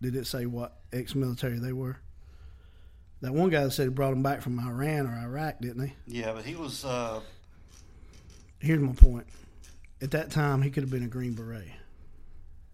did 0.00 0.16
it 0.16 0.26
say 0.26 0.46
what 0.46 0.76
ex-military 0.92 1.58
they 1.58 1.72
were? 1.72 1.96
That 3.22 3.32
one 3.32 3.48
guy 3.48 3.64
that 3.64 3.70
said 3.70 3.84
he 3.84 3.88
brought 3.88 4.12
him 4.12 4.22
back 4.22 4.42
from 4.42 4.58
Iran 4.58 5.06
or 5.06 5.18
Iraq, 5.18 5.60
didn't 5.60 5.86
he? 5.86 5.94
yeah, 6.20 6.32
but 6.32 6.44
he 6.44 6.54
was. 6.54 6.84
Uh, 6.84 7.20
Here's 8.58 8.80
my 8.80 8.92
point. 8.92 9.26
At 10.02 10.10
that 10.12 10.30
time, 10.30 10.62
he 10.62 10.70
could 10.70 10.82
have 10.82 10.90
been 10.90 11.04
a 11.04 11.08
Green 11.08 11.32
Beret. 11.34 11.68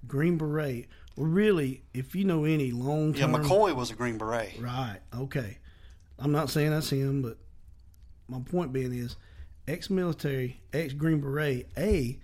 Green 0.07 0.37
Beret. 0.39 0.89
Well, 1.17 1.27
really, 1.29 1.83
if 1.95 2.15
you 2.15 2.25
know 2.25 2.45
any 2.45 2.71
long 2.73 3.13
term. 3.15 3.33
yeah, 3.33 3.39
McCoy 3.41 3.75
was 3.75 3.91
a 3.91 3.95
Green 3.95 4.19
Beret. 4.19 4.55
Right. 4.61 4.99
Okay. 5.17 5.59
I'm 6.19 6.33
not 6.33 6.51
saying 6.51 6.71
that's 6.71 6.91
him, 6.91 7.23
but 7.23 7.37
my 8.29 8.41
point 8.41 8.73
being 8.73 8.93
is, 8.93 9.17
ex-military, 9.69 10.61
ex-Green 10.73 11.21
Beret. 11.21 11.69
A, 11.77 12.19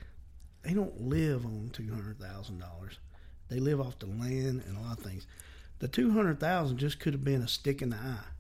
they 0.63 0.73
don't 0.75 1.01
live 1.03 1.45
on 1.45 1.71
two 1.73 1.89
hundred 1.93 2.19
thousand 2.19 2.59
dollars. 2.59 2.99
They 3.49 3.61
live 3.61 3.81
off 3.81 3.99
the 3.99 4.07
land 4.07 4.63
and 4.67 4.77
a 4.77 4.81
lot 4.81 4.99
of 4.99 5.05
things. 5.05 5.27
The 5.79 5.89
two 5.89 6.11
hundred 6.11 6.41
thousand 6.41 6.79
just 6.79 6.99
could 6.99 7.13
have 7.13 7.25
been 7.25 7.43
a 7.43 7.49
stick 7.49 7.83
in 7.83 7.91
the 7.91 7.97
eye, 7.97 8.31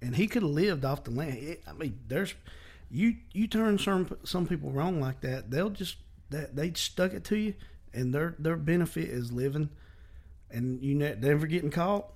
and 0.00 0.16
he 0.16 0.26
could 0.26 0.42
have 0.42 0.50
lived 0.50 0.84
off 0.84 1.04
the 1.04 1.10
land. 1.10 1.36
It, 1.38 1.62
I 1.68 1.72
mean, 1.72 1.98
there's 2.08 2.34
you 2.90 3.16
you 3.32 3.46
turn 3.46 3.78
some 3.78 4.16
some 4.24 4.46
people 4.46 4.70
wrong 4.70 5.00
like 5.00 5.20
that, 5.20 5.50
they'll 5.50 5.68
just 5.68 5.96
that 6.30 6.56
they 6.56 6.72
stuck 6.72 7.12
it 7.12 7.24
to 7.24 7.36
you, 7.36 7.54
and 7.92 8.14
their 8.14 8.34
their 8.38 8.56
benefit 8.56 9.08
is 9.08 9.32
living, 9.32 9.68
and 10.50 10.82
you 10.82 10.94
ne- 10.94 11.16
never 11.16 11.46
getting 11.46 11.70
caught, 11.70 12.06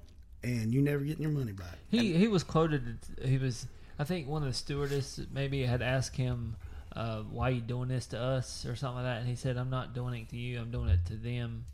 and 0.43 0.73
you 0.73 0.81
never 0.81 1.05
getting 1.05 1.23
your 1.23 1.33
money 1.33 1.53
back. 1.53 1.77
He 1.91 2.15
he 2.15 2.29
was 2.29 2.43
quoted. 2.43 2.99
He 3.23 3.37
was. 3.37 3.67
I 3.99 4.05
think 4.05 4.29
one 4.29 4.43
of 4.43 4.49
the 4.49 4.55
stewardess 4.55 5.21
maybe 5.33 5.65
had 5.65 5.83
asked 5.83 6.17
him, 6.17 6.57
uh, 6.95 7.23
"Why 7.23 7.51
you 7.51 7.61
doing 7.61 7.89
this 7.89 8.07
to 8.09 8.19
us?" 8.21 8.65
or 8.67 8.75
something 8.77 9.05
like 9.05 9.05
that, 9.05 9.21
and 9.21 9.29
he 9.29 9.37
said, 9.37 9.57
"I'm 9.57 9.71
not 9.71 9.95
doing 9.95 10.21
it 10.21 10.29
to 10.31 10.37
you. 10.37 10.61
I'm 10.61 10.71
doing 10.71 10.89
it 10.89 11.05
to 11.07 11.17
them." 11.17 11.67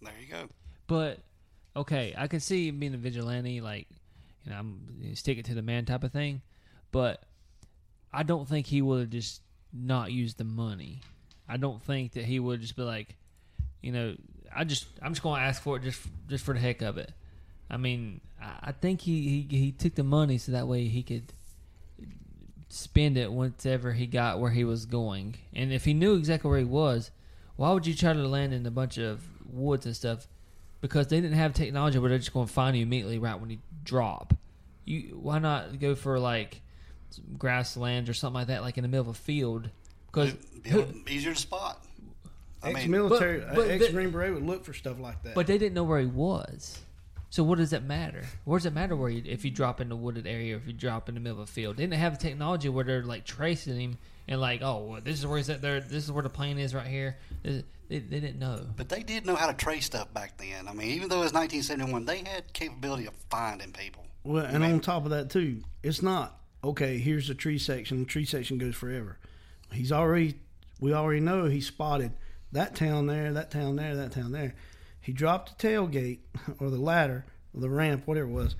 There 0.00 0.12
you 0.20 0.26
go. 0.26 0.48
But 0.86 1.20
okay, 1.76 2.14
I 2.16 2.26
can 2.26 2.40
see 2.40 2.68
him 2.68 2.78
being 2.78 2.94
a 2.94 2.98
vigilante, 2.98 3.60
like 3.60 3.88
you 4.44 4.50
know, 4.50 4.58
I'm 4.58 5.14
stick 5.14 5.38
it 5.38 5.44
to 5.46 5.54
the 5.54 5.62
man 5.62 5.84
type 5.84 6.04
of 6.04 6.12
thing. 6.12 6.42
But 6.90 7.22
I 8.12 8.22
don't 8.22 8.48
think 8.48 8.66
he 8.66 8.82
would 8.82 9.00
have 9.00 9.10
just 9.10 9.40
not 9.72 10.12
used 10.12 10.38
the 10.38 10.44
money. 10.44 11.00
I 11.48 11.56
don't 11.56 11.82
think 11.82 12.12
that 12.12 12.24
he 12.24 12.38
would 12.38 12.60
just 12.60 12.76
be 12.76 12.82
like, 12.82 13.16
you 13.80 13.92
know, 13.92 14.16
I 14.54 14.64
just 14.64 14.86
I'm 15.00 15.12
just 15.12 15.22
going 15.22 15.40
to 15.40 15.46
ask 15.46 15.62
for 15.62 15.76
it 15.76 15.82
just 15.82 16.00
just 16.28 16.44
for 16.44 16.54
the 16.54 16.60
heck 16.60 16.82
of 16.82 16.98
it. 16.98 17.12
I 17.70 17.76
mean, 17.76 18.20
I 18.40 18.52
I 18.64 18.72
think 18.72 19.02
he, 19.02 19.46
he 19.50 19.58
he 19.58 19.72
took 19.72 19.94
the 19.94 20.04
money 20.04 20.38
so 20.38 20.52
that 20.52 20.68
way 20.68 20.88
he 20.88 21.02
could 21.02 21.32
spend 22.72 23.18
it 23.18 23.30
whenever 23.32 23.92
he 23.92 24.06
got 24.06 24.40
where 24.40 24.50
he 24.50 24.64
was 24.64 24.86
going. 24.86 25.34
And 25.52 25.72
if 25.72 25.84
he 25.84 25.92
knew 25.92 26.14
exactly 26.14 26.48
where 26.48 26.58
he 26.58 26.64
was, 26.64 27.10
why 27.56 27.70
would 27.72 27.86
you 27.86 27.94
try 27.94 28.12
to 28.14 28.26
land 28.26 28.54
in 28.54 28.64
a 28.64 28.70
bunch 28.70 28.96
of 28.98 29.20
woods 29.52 29.84
and 29.84 29.94
stuff? 29.94 30.26
Because 30.80 31.08
they 31.08 31.20
didn't 31.20 31.36
have 31.36 31.52
technology 31.52 31.98
where 31.98 32.08
they're 32.08 32.18
just 32.18 32.32
going 32.32 32.46
to 32.46 32.52
find 32.52 32.76
you 32.76 32.82
immediately 32.82 33.18
right 33.18 33.38
when 33.38 33.50
you 33.50 33.58
drop. 33.84 34.34
You 34.84 35.18
why 35.20 35.38
not 35.38 35.78
go 35.78 35.94
for 35.94 36.18
like 36.18 36.60
some 37.10 37.24
grasslands 37.38 38.08
or 38.08 38.14
something 38.14 38.34
like 38.40 38.46
that, 38.48 38.62
like 38.62 38.78
in 38.78 38.82
the 38.82 38.88
middle 38.88 39.02
of 39.10 39.16
a 39.16 39.18
field? 39.18 39.68
Because 40.06 40.30
It'd 40.30 40.62
be 40.62 40.70
a 40.70 40.76
little 40.76 40.94
easier 41.08 41.34
to 41.34 41.38
spot. 41.38 41.84
I 42.62 42.68
mean, 42.68 42.76
Ex-military, 42.78 43.40
but- 43.40 43.54
but 43.54 43.66
uh, 43.66 43.70
ex 43.70 43.86
the- 43.86 43.92
Green 43.92 44.10
Beret 44.10 44.34
would 44.34 44.44
look 44.44 44.64
for 44.64 44.72
stuff 44.72 44.98
like 44.98 45.22
that. 45.24 45.34
But 45.34 45.46
they 45.46 45.58
didn't 45.58 45.74
know 45.74 45.84
where 45.84 46.00
he 46.00 46.06
was. 46.06 46.80
So 47.32 47.42
what 47.42 47.56
does 47.56 47.70
that 47.70 47.84
matter? 47.84 48.24
What 48.44 48.58
does 48.58 48.66
it 48.66 48.74
matter 48.74 48.94
where 48.94 49.08
you, 49.08 49.22
if 49.24 49.42
you 49.42 49.50
drop 49.50 49.80
in 49.80 49.88
the 49.88 49.96
wooded 49.96 50.26
area 50.26 50.54
or 50.54 50.58
if 50.58 50.66
you 50.66 50.74
drop 50.74 51.08
in 51.08 51.14
the 51.14 51.20
middle 51.22 51.40
of 51.40 51.48
a 51.48 51.50
field? 51.50 51.78
They 51.78 51.84
didn't 51.84 51.98
have 51.98 52.18
the 52.18 52.22
technology 52.22 52.68
where 52.68 52.84
they're 52.84 53.02
like 53.02 53.24
tracing 53.24 53.80
him 53.80 53.98
and 54.28 54.38
like, 54.38 54.60
oh, 54.60 54.84
well, 54.84 55.00
this 55.02 55.18
is 55.18 55.26
where 55.26 55.38
he's 55.38 55.48
at 55.48 55.62
there. 55.62 55.80
This 55.80 56.04
is 56.04 56.12
where 56.12 56.22
the 56.22 56.28
plane 56.28 56.58
is 56.58 56.74
right 56.74 56.86
here. 56.86 57.16
They, 57.42 57.64
they, 57.88 58.00
they 58.00 58.20
didn't 58.20 58.38
know. 58.38 58.66
but 58.76 58.90
they 58.90 59.02
did 59.02 59.24
know 59.24 59.34
how 59.34 59.46
to 59.46 59.54
trace 59.54 59.86
stuff 59.86 60.12
back 60.12 60.36
then. 60.36 60.68
I 60.68 60.74
mean, 60.74 60.88
even 60.88 61.08
though 61.08 61.22
it 61.22 61.24
was 61.24 61.32
1971, 61.32 62.04
they 62.04 62.18
had 62.18 62.52
capability 62.52 63.06
of 63.06 63.14
finding 63.30 63.72
people. 63.72 64.04
Well, 64.24 64.44
and 64.44 64.62
on 64.62 64.80
top 64.80 65.06
of 65.06 65.12
that 65.12 65.30
too, 65.30 65.62
it's 65.82 66.02
not 66.02 66.38
okay. 66.62 66.98
Here's 66.98 67.28
the 67.28 67.34
tree 67.34 67.58
section. 67.58 68.00
The 68.00 68.04
tree 68.04 68.26
section 68.26 68.58
goes 68.58 68.74
forever. 68.74 69.16
He's 69.72 69.90
already. 69.90 70.34
We 70.80 70.92
already 70.92 71.20
know 71.20 71.46
he 71.46 71.62
spotted 71.62 72.12
that 72.52 72.74
town 72.74 73.06
there, 73.06 73.32
that 73.32 73.50
town 73.50 73.76
there, 73.76 73.96
that 73.96 74.12
town 74.12 74.32
there. 74.32 74.54
He 75.02 75.12
dropped 75.12 75.58
the 75.58 75.68
tailgate 75.68 76.20
or 76.58 76.70
the 76.70 76.78
ladder 76.78 77.26
or 77.54 77.60
the 77.60 77.68
ramp, 77.68 78.06
whatever 78.06 78.28
it 78.28 78.32
was. 78.32 78.56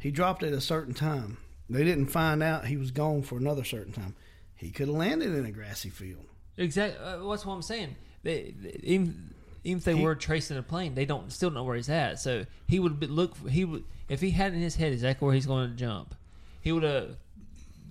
He 0.00 0.10
dropped 0.10 0.42
it 0.42 0.48
at 0.48 0.52
a 0.52 0.60
certain 0.60 0.92
time. 0.94 1.38
They 1.70 1.84
didn't 1.84 2.06
find 2.06 2.42
out 2.42 2.66
he 2.66 2.76
was 2.76 2.90
gone 2.90 3.22
for 3.22 3.36
another 3.38 3.64
certain 3.64 3.92
time. 3.92 4.14
He 4.56 4.70
could 4.70 4.88
have 4.88 4.96
landed 4.96 5.32
in 5.34 5.44
a 5.46 5.50
grassy 5.52 5.88
field. 5.90 6.24
Exactly. 6.56 7.02
Uh, 7.04 7.22
what's 7.24 7.46
what 7.46 7.54
I'm 7.54 7.62
saying. 7.62 7.96
They, 8.22 8.54
they- 8.60 8.80
even 8.82 9.34
even 9.64 9.78
if 9.78 9.84
they 9.84 9.96
He- 9.96 10.02
were 10.02 10.14
tracing 10.14 10.56
a 10.56 10.62
plane, 10.62 10.94
they 10.94 11.04
don't 11.04 11.32
still 11.32 11.50
know 11.50 11.62
where 11.64 11.76
he's 11.76 11.88
at. 11.90 12.18
So 12.20 12.46
he 12.66 12.78
would 12.78 12.98
be, 13.00 13.06
look. 13.06 13.36
He 13.48 13.64
would 13.64 13.84
if 14.08 14.20
he 14.20 14.30
had 14.30 14.52
in 14.54 14.60
his 14.60 14.76
head 14.76 14.92
exactly 14.92 15.26
where 15.26 15.34
he's 15.34 15.46
going 15.46 15.70
to 15.70 15.76
jump. 15.76 16.14
He 16.60 16.72
would 16.72 16.82
have. 16.84 17.16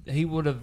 He 0.05 0.25
would 0.25 0.45
have. 0.45 0.61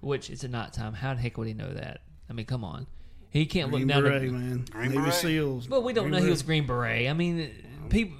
Which 0.00 0.30
it's 0.30 0.44
a 0.44 0.48
nighttime. 0.48 0.94
How 0.94 1.14
the 1.14 1.20
heck 1.20 1.36
would 1.38 1.46
he 1.48 1.54
know 1.54 1.72
that? 1.72 2.00
I 2.30 2.32
mean, 2.32 2.46
come 2.46 2.64
on. 2.64 2.86
He 3.30 3.46
can't 3.46 3.70
Green 3.70 3.86
look 3.86 3.94
down. 3.94 4.02
Beret, 4.04 4.22
the, 4.22 4.28
man. 4.30 4.64
Green 4.70 4.88
Navy 4.90 5.00
Beret. 5.02 5.14
SEAls. 5.14 5.68
But 5.68 5.82
we 5.84 5.92
don't 5.92 6.04
Green 6.04 6.12
know 6.12 6.18
he 6.18 6.22
Beret. 6.24 6.30
was 6.32 6.42
Green 6.42 6.66
Beret. 6.66 7.08
I 7.08 7.12
mean, 7.12 7.50
um, 7.82 7.88
people. 7.88 8.16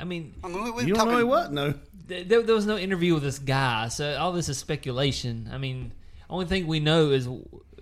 I 0.00 0.04
mean, 0.04 0.34
I 0.42 0.48
mean, 0.48 0.64
we, 0.64 0.70
we 0.72 0.84
You 0.84 0.94
don't 0.94 1.08
know 1.08 1.18
he 1.18 1.24
what? 1.24 1.52
No. 1.52 1.74
th- 2.08 2.26
there, 2.26 2.42
there 2.42 2.54
was 2.54 2.66
no 2.66 2.76
interview 2.76 3.14
with 3.14 3.22
this 3.22 3.38
guy, 3.38 3.88
so 3.88 4.16
all 4.18 4.32
this 4.32 4.48
is 4.48 4.58
speculation. 4.58 5.48
I 5.52 5.58
mean, 5.58 5.92
only 6.28 6.46
thing 6.46 6.66
we 6.66 6.80
know 6.80 7.10
is 7.10 7.28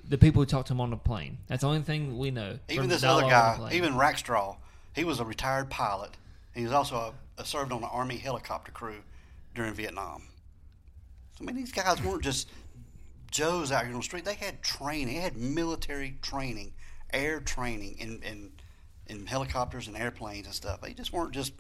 the 0.05 0.19
people 0.19 0.43
who 0.43 0.47
talked 0.47 0.69
to 0.69 0.75
him 0.75 0.81
on 0.83 0.91
the 0.91 0.97
plane. 0.99 1.39
That's 1.47 1.63
the 1.63 1.69
only 1.69 1.81
thing 1.81 2.19
we 2.19 2.31
know. 2.31 2.59
Even 2.69 2.83
from 2.83 2.89
this 2.91 3.01
the 3.01 3.09
other 3.09 3.23
dialogue 3.23 3.33
on 3.33 3.53
the 3.53 3.65
guy, 3.65 3.69
plane. 3.71 3.73
even 3.83 3.95
Rackstraw, 3.95 4.57
he 4.95 5.05
was 5.05 5.19
a 5.21 5.25
retired 5.25 5.71
pilot. 5.71 6.11
He 6.55 6.65
was 6.65 6.73
also 6.73 6.97
a, 6.97 7.41
a 7.41 7.45
served 7.47 7.73
on 7.73 7.79
an 7.83 7.89
Army 7.91 8.17
helicopter 8.19 8.73
crew 8.73 8.97
during 9.55 9.73
Vietnam. 9.73 10.25
So, 11.39 11.45
I 11.45 11.47
mean, 11.47 11.57
these 11.57 11.73
guys 11.73 12.03
weren't 12.03 12.23
just 12.23 12.51
Joes 13.31 13.71
out 13.73 13.85
here 13.85 13.93
on 13.93 13.99
the 14.01 14.05
street. 14.05 14.25
They 14.25 14.35
had 14.35 14.63
training. 14.63 15.15
They 15.15 15.21
had 15.21 15.37
military 15.37 16.19
training, 16.23 16.73
air 17.13 17.41
training 17.41 17.97
in, 17.99 18.23
in, 18.23 18.51
in 19.07 19.27
helicopters 19.27 19.87
and 19.87 19.97
airplanes 19.97 20.47
and 20.47 20.55
stuff. 20.55 20.81
They 20.81 20.93
just 20.93 21.13
weren't 21.13 21.33
just 21.33 21.53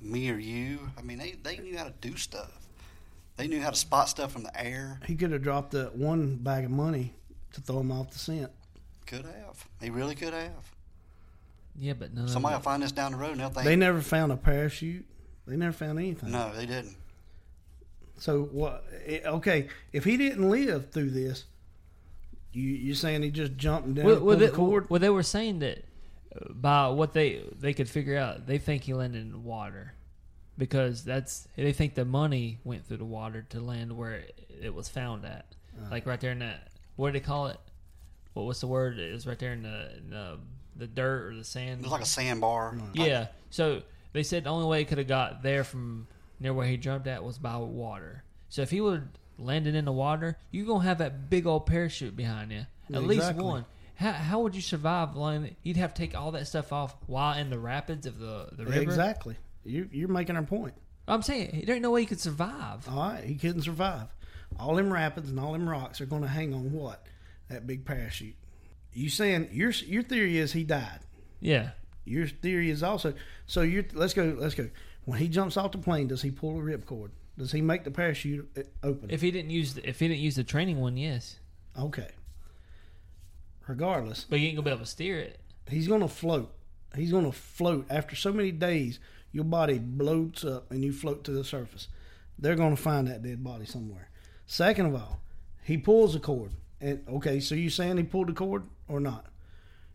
me 0.00 0.30
or 0.30 0.38
you. 0.38 0.90
I 0.98 1.02
mean, 1.02 1.18
they, 1.18 1.32
they 1.42 1.58
knew 1.58 1.76
how 1.76 1.84
to 1.84 1.94
do 2.00 2.16
stuff. 2.16 2.52
They 3.36 3.46
knew 3.46 3.60
how 3.60 3.70
to 3.70 3.76
spot 3.76 4.08
stuff 4.08 4.32
from 4.32 4.42
the 4.42 4.60
air. 4.60 4.98
He 5.06 5.14
could 5.14 5.30
have 5.32 5.42
dropped 5.42 5.70
that 5.72 5.94
one 5.94 6.36
bag 6.36 6.64
of 6.64 6.70
money 6.70 7.14
to 7.52 7.60
throw 7.60 7.80
him 7.80 7.92
off 7.92 8.10
the 8.10 8.18
scent. 8.18 8.50
Could 9.06 9.24
have. 9.24 9.64
He 9.80 9.90
really 9.90 10.14
could 10.14 10.34
have. 10.34 10.72
yeah, 11.78 11.92
but 11.92 12.12
no, 12.12 12.26
Somebody 12.26 12.56
will 12.56 12.62
find 12.62 12.82
this 12.82 12.92
down 12.92 13.12
the 13.12 13.18
road 13.18 13.32
and 13.32 13.40
they'll 13.40 13.50
They 13.50 13.76
never 13.76 14.00
found 14.00 14.32
a 14.32 14.36
parachute. 14.36 15.06
They 15.46 15.56
never 15.56 15.72
found 15.72 15.98
anything. 15.98 16.30
no, 16.30 16.52
they 16.54 16.66
didn't. 16.66 16.96
So 18.18 18.42
what? 18.44 18.84
eh, 19.06 19.20
Okay, 19.24 19.68
if 19.92 20.04
he 20.04 20.16
didn't 20.16 20.48
live 20.50 20.90
through 20.90 21.10
this, 21.10 21.44
you 22.52 22.62
you 22.62 22.94
saying 22.94 23.22
he 23.22 23.30
just 23.30 23.56
jumped 23.56 23.94
down 23.94 24.04
well, 24.04 24.20
well, 24.20 24.36
they, 24.36 24.46
the 24.46 24.52
cord? 24.52 24.88
well, 24.90 25.00
they 25.00 25.10
were 25.10 25.22
saying 25.22 25.60
that 25.60 25.84
uh, 26.34 26.52
by 26.52 26.88
what 26.88 27.12
they 27.12 27.42
they 27.58 27.72
could 27.72 27.88
figure 27.88 28.16
out, 28.16 28.46
they 28.46 28.58
think 28.58 28.82
he 28.84 28.94
landed 28.94 29.22
in 29.22 29.44
water 29.44 29.94
because 30.56 31.04
that's 31.04 31.46
they 31.56 31.72
think 31.72 31.94
the 31.94 32.04
money 32.04 32.58
went 32.64 32.86
through 32.86 32.96
the 32.96 33.04
water 33.04 33.46
to 33.50 33.60
land 33.60 33.96
where 33.96 34.14
it, 34.14 34.48
it 34.62 34.74
was 34.74 34.88
found 34.88 35.24
at, 35.24 35.46
Uh. 35.78 35.88
like 35.90 36.06
right 36.06 36.20
there 36.20 36.32
in 36.32 36.40
that. 36.40 36.68
What 36.96 37.08
do 37.08 37.12
they 37.12 37.24
call 37.24 37.46
it? 37.48 37.58
What 38.34 38.46
was 38.46 38.60
the 38.60 38.66
word? 38.66 38.98
It 38.98 39.12
was 39.12 39.26
right 39.26 39.38
there 39.38 39.52
in 39.52 39.62
the 39.62 39.96
in 39.98 40.10
the, 40.10 40.38
the 40.76 40.86
dirt 40.88 41.26
or 41.32 41.36
the 41.36 41.44
sand. 41.44 41.80
It 41.80 41.84
was 41.84 41.92
like 41.92 42.02
a 42.02 42.06
sandbar. 42.06 42.76
Yeah. 42.94 43.28
So 43.50 43.82
they 44.12 44.22
said 44.24 44.44
the 44.44 44.50
only 44.50 44.66
way 44.66 44.80
he 44.80 44.84
could 44.84 44.98
have 44.98 45.06
got 45.06 45.42
there 45.42 45.62
from 45.64 46.08
near 46.40 46.52
where 46.54 46.66
he 46.66 46.76
jumped 46.76 47.06
at 47.06 47.22
was 47.24 47.38
by 47.38 47.56
water. 47.56 48.24
So 48.48 48.62
if 48.62 48.70
he 48.70 48.80
would 48.80 49.08
landed 49.38 49.74
in 49.74 49.84
the 49.84 49.92
water, 49.92 50.36
you're 50.50 50.66
gonna 50.66 50.84
have 50.84 50.98
that 50.98 51.30
big 51.30 51.46
old 51.46 51.66
parachute 51.66 52.16
behind 52.16 52.50
you. 52.52 52.66
At 52.92 53.04
least 53.04 53.34
one. 53.34 53.64
How, 53.96 54.12
how 54.12 54.40
would 54.40 54.54
you 54.54 54.62
survive? 54.62 55.16
landing- 55.16 55.56
You'd 55.62 55.76
have 55.76 55.92
to 55.94 56.00
take 56.02 56.16
all 56.16 56.30
that 56.32 56.46
stuff 56.46 56.72
off 56.72 56.94
while 57.06 57.36
in 57.36 57.50
the 57.50 57.58
rapids 57.58 58.06
of 58.06 58.18
the, 58.18 58.48
the 58.52 58.64
river. 58.64 58.80
Exactly. 58.82 59.36
You 59.64 59.88
you're 59.92 60.08
making 60.08 60.36
our 60.36 60.42
point. 60.42 60.74
I'm 61.06 61.22
saying 61.22 61.64
there 61.66 61.74
ain't 61.74 61.82
no 61.82 61.90
way 61.90 62.02
you 62.02 62.06
could 62.06 62.20
survive. 62.20 62.88
All 62.88 62.96
right, 63.10 63.24
he 63.24 63.34
couldn't 63.34 63.62
survive. 63.62 64.06
All 64.58 64.74
them 64.76 64.92
rapids 64.92 65.28
and 65.30 65.38
all 65.38 65.52
them 65.52 65.68
rocks 65.68 66.00
are 66.00 66.06
going 66.06 66.22
to 66.22 66.28
hang 66.28 66.54
on 66.54 66.72
what? 66.72 67.06
That 67.48 67.66
big 67.66 67.84
parachute. 67.84 68.34
You 68.92 69.08
saying 69.10 69.48
your 69.52 69.70
your 69.70 70.02
theory 70.02 70.38
is 70.38 70.52
he 70.52 70.64
died. 70.64 71.00
Yeah. 71.40 71.70
Your 72.04 72.26
theory 72.26 72.70
is 72.70 72.82
also 72.82 73.14
so. 73.46 73.60
You 73.62 73.84
let's 73.92 74.14
go. 74.14 74.34
Let's 74.38 74.54
go. 74.54 74.68
When 75.08 75.18
he 75.18 75.28
jumps 75.28 75.56
off 75.56 75.72
the 75.72 75.78
plane, 75.78 76.08
does 76.08 76.20
he 76.20 76.30
pull 76.30 76.58
a 76.58 76.62
ripcord? 76.62 77.08
Does 77.38 77.50
he 77.50 77.62
make 77.62 77.82
the 77.82 77.90
parachute 77.90 78.46
uh, 78.58 78.86
open? 78.86 79.08
If 79.08 79.22
he 79.22 79.30
didn't 79.30 79.50
use 79.50 79.72
the, 79.72 79.88
if 79.88 80.00
he 80.00 80.06
didn't 80.06 80.20
use 80.20 80.36
the 80.36 80.44
training 80.44 80.78
one, 80.78 80.98
yes. 80.98 81.38
okay. 81.78 82.10
Regardless, 83.66 84.26
But 84.28 84.40
you 84.40 84.48
ain't 84.48 84.56
gonna 84.56 84.66
be 84.66 84.70
able 84.70 84.80
to 84.80 84.86
steer 84.86 85.18
it. 85.18 85.40
he's 85.70 85.88
going 85.88 86.02
to 86.02 86.08
float. 86.08 86.52
He's 86.94 87.10
going 87.10 87.24
to 87.24 87.32
float. 87.32 87.86
After 87.88 88.16
so 88.16 88.34
many 88.34 88.50
days, 88.52 88.98
your 89.32 89.44
body 89.44 89.78
bloats 89.78 90.44
up 90.44 90.70
and 90.70 90.84
you 90.84 90.92
float 90.92 91.24
to 91.24 91.30
the 91.30 91.42
surface. 91.42 91.88
They're 92.38 92.54
going 92.54 92.76
to 92.76 92.82
find 92.82 93.08
that 93.08 93.22
dead 93.22 93.42
body 93.42 93.64
somewhere. 93.64 94.10
Second 94.44 94.86
of 94.86 94.94
all, 94.94 95.20
he 95.62 95.78
pulls 95.78 96.12
the 96.12 96.20
cord. 96.20 96.52
And 96.82 97.02
okay, 97.08 97.40
so 97.40 97.54
you 97.54 97.70
saying 97.70 97.96
he 97.96 98.02
pulled 98.02 98.28
the 98.28 98.34
cord 98.34 98.64
or 98.88 99.00
not? 99.00 99.24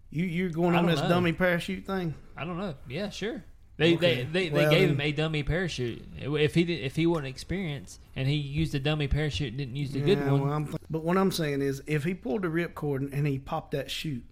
You 0.10 0.26
you're 0.26 0.50
going 0.50 0.74
on 0.76 0.88
this 0.88 1.02
know. 1.02 1.10
dummy 1.10 1.34
parachute 1.34 1.86
thing? 1.86 2.16
I 2.36 2.46
don't 2.46 2.58
know. 2.58 2.74
Yeah, 2.88 3.10
sure. 3.12 3.44
They 3.78 3.96
Okay. 3.96 4.24
they, 4.32 4.50
they, 4.50 4.50
they 4.66 4.70
gave 4.70 4.90
him 4.92 5.02
a 5.02 5.12
dummy 5.12 5.42
parachute. 5.44 6.04
If 6.20 6.54
he 6.54 6.64
did, 6.64 6.82
if 6.82 6.96
he 6.96 7.08
wasn't 7.08 7.28
experienced 7.28 8.00
and 8.16 8.28
he 8.28 8.36
used 8.36 8.76
a 8.76 8.80
dummy 8.80 9.08
parachute 9.08 9.50
and 9.50 9.58
didn't 9.58 9.76
use 9.76 9.92
the 9.92 10.00
good 10.02 10.20
one, 10.26 10.48
well, 10.48 10.60
th- 10.66 10.76
but 10.92 11.04
what 11.04 11.18
I'm 11.18 11.32
saying 11.32 11.62
is, 11.64 11.82
if 11.88 12.04
he 12.04 12.14
pulled 12.14 12.44
the 12.44 12.50
ripcord 12.50 13.12
and 13.12 13.26
he 13.26 13.40
popped 13.40 13.72
that 13.72 13.90
chute, 13.90 14.26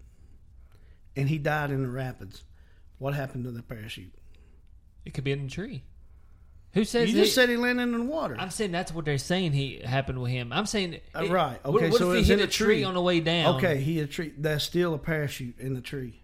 and 1.16 1.28
he 1.28 1.38
died 1.40 1.72
in 1.72 1.82
the 1.82 1.90
rapids, 1.90 2.44
what 3.00 3.14
happened 3.16 3.44
to 3.46 3.52
the 3.52 3.64
parachute? 3.64 4.14
it 5.04 5.16
could 5.16 5.24
be 5.24 5.32
in 5.32 5.46
a 5.46 5.50
tree. 5.50 5.84
Who 6.74 6.86
says 6.86 7.10
You 7.10 7.16
he- 7.18 7.24
just 7.24 7.34
said 7.34 7.50
he 7.50 7.58
landed 7.58 7.82
in 7.84 7.92
the 7.98 8.04
water. 8.04 8.36
I'm 8.40 8.52
saying 8.52 8.72
that's 8.72 8.94
what 8.94 9.04
they're 9.04 9.18
saying 9.18 9.54
he 9.54 9.82
happened 9.84 10.22
with 10.22 10.32
him. 10.32 10.54
I'm 10.54 10.68
saying 10.68 11.00
Uh, 11.16 11.24
it- 11.24 11.32
right. 11.32 11.60
what- 11.66 11.78
Okay. 11.82 11.90
What, 11.90 11.98
so 12.00 12.12
if 12.12 12.26
he 12.26 12.32
hit 12.32 12.40
a 12.40 12.44
a 12.44 12.48
tree 12.48 12.84
on 12.84 12.94
the 12.94 13.02
way 13.02 13.20
down? 13.20 13.56
Okay, 13.56 13.78
he 13.82 14.00
a 14.00 14.06
tree. 14.08 14.32
That's 14.38 14.64
still 14.64 14.94
a 14.94 15.00
parachute 15.00 15.60
in 15.60 15.74
the 15.74 15.82
tree. 15.82 16.21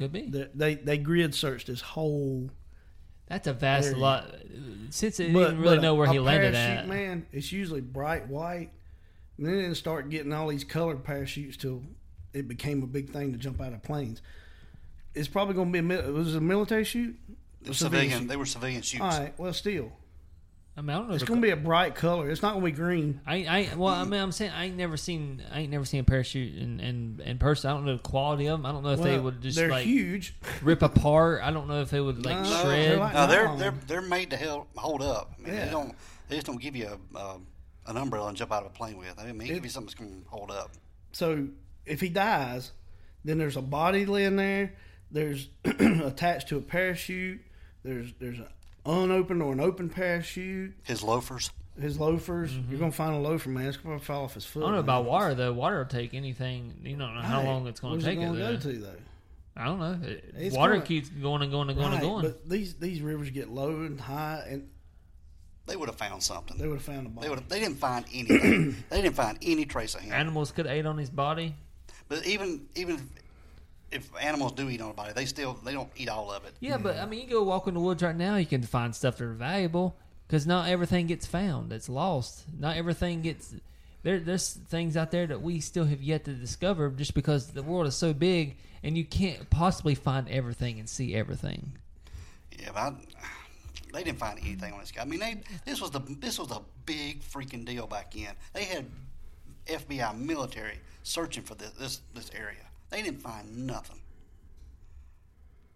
Could 0.00 0.12
be. 0.12 0.22
They 0.22 0.48
they, 0.54 0.74
they 0.76 0.98
grid 0.98 1.34
searched 1.34 1.66
this 1.68 1.80
whole. 1.82 2.50
That's 3.28 3.46
a 3.46 3.52
vast 3.52 3.88
Area. 3.90 3.98
lot. 3.98 4.34
Since 4.88 5.18
they 5.18 5.30
But, 5.30 5.50
didn't 5.50 5.60
really 5.60 5.76
but 5.76 5.82
know 5.82 5.94
where 5.94 6.08
a 6.08 6.12
he 6.12 6.18
landed 6.18 6.54
parachute, 6.54 6.78
at. 6.84 6.88
Man, 6.88 7.26
it's 7.30 7.52
usually 7.52 7.80
bright 7.80 8.26
white. 8.28 8.70
And 9.38 9.46
then 9.46 9.68
they 9.68 9.74
start 9.74 10.10
getting 10.10 10.32
all 10.32 10.48
these 10.48 10.64
colored 10.64 11.04
parachutes 11.04 11.56
till 11.56 11.82
it 12.32 12.48
became 12.48 12.82
a 12.82 12.86
big 12.86 13.10
thing 13.10 13.30
to 13.32 13.38
jump 13.38 13.60
out 13.60 13.72
of 13.72 13.82
planes. 13.82 14.20
It's 15.14 15.28
probably 15.28 15.54
going 15.54 15.68
to 15.68 15.72
be 15.72 15.78
a 15.78 15.82
mil- 15.82 16.12
was 16.12 16.34
it 16.34 16.38
a 16.38 16.40
military 16.40 16.84
chute? 16.84 17.16
They 17.62 17.68
were 17.68 17.72
A 17.72 17.74
civilian. 17.74 18.18
chute? 18.20 18.28
They 18.28 18.36
were 18.36 18.46
civilian 18.46 18.82
chutes. 18.82 19.02
All 19.02 19.08
right. 19.10 19.38
Well, 19.38 19.52
still, 19.52 19.92
I 20.76 20.82
mean, 20.82 20.90
I 20.90 20.94
don't 20.98 21.08
know. 21.08 21.14
it's 21.14 21.24
going 21.24 21.40
to 21.42 21.46
be 21.46 21.50
a 21.50 21.56
bright 21.56 21.94
color. 21.94 22.30
It's 22.30 22.40
not 22.42 22.52
going 22.54 22.64
to 22.64 22.70
be 22.70 22.76
green. 22.76 23.20
I, 23.26 23.36
I, 23.44 23.68
well, 23.76 23.92
I 23.92 24.04
mean, 24.04 24.20
I'm 24.20 24.32
saying 24.32 24.52
I 24.52 24.66
ain't 24.66 24.76
never 24.76 24.96
seen, 24.96 25.42
I 25.52 25.60
ain't 25.60 25.70
never 25.70 25.84
seen 25.84 26.00
a 26.00 26.04
parachute 26.04 26.56
in, 26.56 26.80
in, 26.80 27.20
in 27.24 27.38
person. 27.38 27.70
I 27.70 27.74
don't 27.74 27.84
know 27.84 27.96
the 27.96 28.02
quality 28.02 28.46
of 28.46 28.58
them. 28.58 28.66
I 28.66 28.72
don't 28.72 28.82
know 28.82 28.90
if 28.92 29.02
they 29.02 29.18
would 29.18 29.42
just 29.42 29.56
they're 29.56 29.68
like 29.68 29.84
huge. 29.84 30.34
rip 30.62 30.80
apart. 30.82 31.42
I 31.42 31.50
don't 31.50 31.68
know 31.68 31.82
if 31.82 31.90
they 31.90 32.00
would 32.00 32.24
like 32.24 32.36
No, 32.36 32.42
No, 32.44 32.62
shred. 32.62 32.90
they're 32.92 32.96
like- 32.98 33.14
no, 33.14 33.26
they're 33.26 33.56
they're 33.56 33.74
they're 33.88 34.00
made 34.00 34.30
to 34.30 34.36
help 34.36 34.68
hold 34.76 35.02
up. 35.02 35.34
I 35.38 35.42
mean, 35.42 35.54
Yeah. 35.54 35.64
they 35.66 35.70
don't. 35.70 35.94
They 36.28 36.36
just 36.36 36.46
don't 36.46 36.60
give 36.62 36.76
you 36.76 36.86
a, 37.14 37.18
uh, 37.18 37.36
an 37.88 37.96
umbrella 37.96 38.28
and 38.28 38.36
jump 38.36 38.52
out 38.52 38.64
of 38.64 38.70
a 38.70 38.72
plane 38.74 38.96
with. 38.96 39.18
I 39.18 39.26
mean, 39.32 39.38
they 39.38 39.54
give 39.54 39.64
you 39.64 39.70
something 39.70 39.86
that's 39.88 39.94
going 39.98 40.22
to 40.22 40.28
hold 40.30 40.50
up. 40.52 40.70
So 41.12 41.48
if 41.84 42.00
he 42.00 42.08
dies, 42.08 42.70
then 43.24 43.36
there's 43.36 43.56
a 43.56 43.62
body 43.62 44.06
laying 44.06 44.36
there. 44.36 44.74
There's 45.10 45.48
attached 45.64 46.48
to 46.50 46.56
a 46.56 46.60
parachute. 46.62 47.40
There's 47.82 48.12
there's 48.20 48.38
an 48.38 48.46
unopened 48.86 49.42
or 49.42 49.52
an 49.52 49.60
open 49.60 49.88
parachute. 49.88 50.74
His 50.84 51.02
loafers. 51.02 51.50
His 51.80 51.98
loafers. 51.98 52.52
Mm-hmm. 52.52 52.70
You're 52.70 52.80
gonna 52.80 52.92
find 52.92 53.14
a 53.14 53.18
loafer, 53.18 53.48
man. 53.48 53.66
It's 53.66 53.76
gonna 53.76 53.98
fall 53.98 54.24
off 54.24 54.34
his 54.34 54.44
foot. 54.44 54.60
I 54.60 54.62
don't 54.66 54.70
know 54.72 54.76
man. 54.76 54.84
about 54.84 55.04
water 55.06 55.34
though. 55.34 55.52
Water 55.52 55.78
will 55.78 55.84
take 55.86 56.14
anything. 56.14 56.74
You 56.82 56.96
don't 56.96 57.14
know 57.14 57.20
how 57.22 57.38
Right. 57.38 57.46
long 57.46 57.66
it's 57.66 57.80
gonna 57.80 58.00
take 58.00 58.18
it 58.18 58.22
it. 58.22 58.24
gonna 58.26 58.38
there. 58.38 58.52
go 58.54 58.58
to 58.60 58.78
though? 58.78 58.94
I 59.56 59.64
don't 59.64 59.78
know. 59.78 59.98
It- 60.36 60.52
water 60.52 60.74
gonna- 60.74 60.84
keeps 60.86 61.08
going 61.08 61.42
and 61.42 61.50
going 61.50 61.68
and 61.70 61.78
going 61.78 61.92
Right, 61.92 62.02
and 62.02 62.10
going. 62.10 62.22
But 62.22 62.48
these 62.48 62.74
these 62.74 63.00
rivers 63.00 63.30
get 63.30 63.48
low 63.50 63.80
and 63.82 64.00
high, 64.00 64.44
and 64.48 64.68
They 65.66 65.76
would 65.76 65.88
have 65.88 65.98
found 65.98 66.22
something. 66.22 66.58
they 66.58 66.66
would 66.66 66.74
have 66.76 66.82
found 66.84 67.06
a 67.06 67.10
body. 67.10 67.28
They 67.28 67.34
would. 67.34 67.48
They 67.48 67.60
didn't 67.60 67.78
find 67.78 68.04
anything. 68.12 68.76
they 68.90 69.02
didn't 69.02 69.16
find 69.16 69.38
any 69.42 69.64
trace 69.64 69.94
of 69.94 70.00
him. 70.02 70.12
Animals 70.12 70.52
could 70.52 70.66
have 70.66 70.74
ate 70.74 70.86
on 70.86 70.98
his 70.98 71.10
body. 71.10 71.54
But 72.08 72.26
even 72.26 72.66
even 72.74 73.08
if 73.92 74.10
animals 74.20 74.52
do 74.52 74.68
eat 74.68 74.80
on 74.80 74.90
a 74.90 74.94
body, 74.94 75.12
they 75.12 75.24
still 75.24 75.54
they 75.64 75.72
don't 75.72 75.90
eat 75.96 76.08
all 76.08 76.30
of 76.30 76.44
it. 76.44 76.54
Yeah, 76.60 76.78
but 76.78 76.98
I 76.98 77.06
mean, 77.06 77.22
you 77.22 77.26
go 77.26 77.42
walk 77.42 77.66
in 77.66 77.74
the 77.74 77.80
woods 77.80 78.02
right 78.02 78.16
now, 78.16 78.36
you 78.36 78.46
can 78.46 78.62
find 78.62 78.94
stuff 78.94 79.18
that 79.18 79.24
are 79.24 79.32
valuable 79.32 79.96
because 80.26 80.46
not 80.46 80.68
everything 80.68 81.06
gets 81.06 81.26
found. 81.26 81.72
It's 81.72 81.88
lost. 81.88 82.44
Not 82.58 82.76
everything 82.76 83.22
gets. 83.22 83.54
There, 84.02 84.18
there's 84.18 84.52
things 84.52 84.96
out 84.96 85.10
there 85.10 85.26
that 85.26 85.42
we 85.42 85.60
still 85.60 85.84
have 85.84 86.00
yet 86.00 86.24
to 86.24 86.32
discover, 86.32 86.88
just 86.90 87.14
because 87.14 87.48
the 87.48 87.62
world 87.62 87.86
is 87.86 87.96
so 87.96 88.14
big 88.14 88.56
and 88.82 88.96
you 88.96 89.04
can't 89.04 89.50
possibly 89.50 89.94
find 89.94 90.28
everything 90.28 90.78
and 90.78 90.88
see 90.88 91.14
everything. 91.14 91.72
Yeah, 92.58 92.70
but 92.72 92.80
I, 92.80 92.94
they 93.92 94.04
didn't 94.04 94.18
find 94.18 94.38
anything 94.38 94.72
on 94.72 94.80
this 94.80 94.92
guy. 94.92 95.02
I 95.02 95.04
mean, 95.04 95.20
they 95.20 95.40
this 95.64 95.80
was 95.80 95.90
the 95.90 96.00
this 96.00 96.38
was 96.38 96.50
a 96.50 96.62
big 96.86 97.22
freaking 97.22 97.64
deal 97.64 97.86
back 97.86 98.16
in. 98.16 98.30
They 98.52 98.64
had 98.64 98.86
FBI 99.66 100.18
military 100.18 100.78
searching 101.02 101.42
for 101.42 101.54
this 101.54 101.70
this 101.72 102.00
this 102.14 102.30
area. 102.34 102.69
They 102.90 103.02
didn't 103.02 103.22
find 103.22 103.66
nothing. 103.66 104.00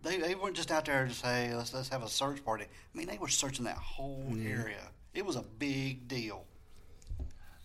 They 0.02 0.18
they 0.18 0.34
weren't 0.34 0.56
just 0.56 0.70
out 0.70 0.84
there 0.84 1.06
to 1.06 1.14
say 1.14 1.54
let's 1.54 1.72
let's 1.72 1.88
have 1.88 2.02
a 2.02 2.08
search 2.08 2.44
party. 2.44 2.64
I 2.64 2.98
mean, 2.98 3.06
they 3.06 3.18
were 3.18 3.28
searching 3.28 3.64
that 3.64 3.76
whole 3.76 4.34
area. 4.36 4.90
It 5.14 5.24
was 5.24 5.36
a 5.36 5.42
big 5.42 6.08
deal. 6.08 6.44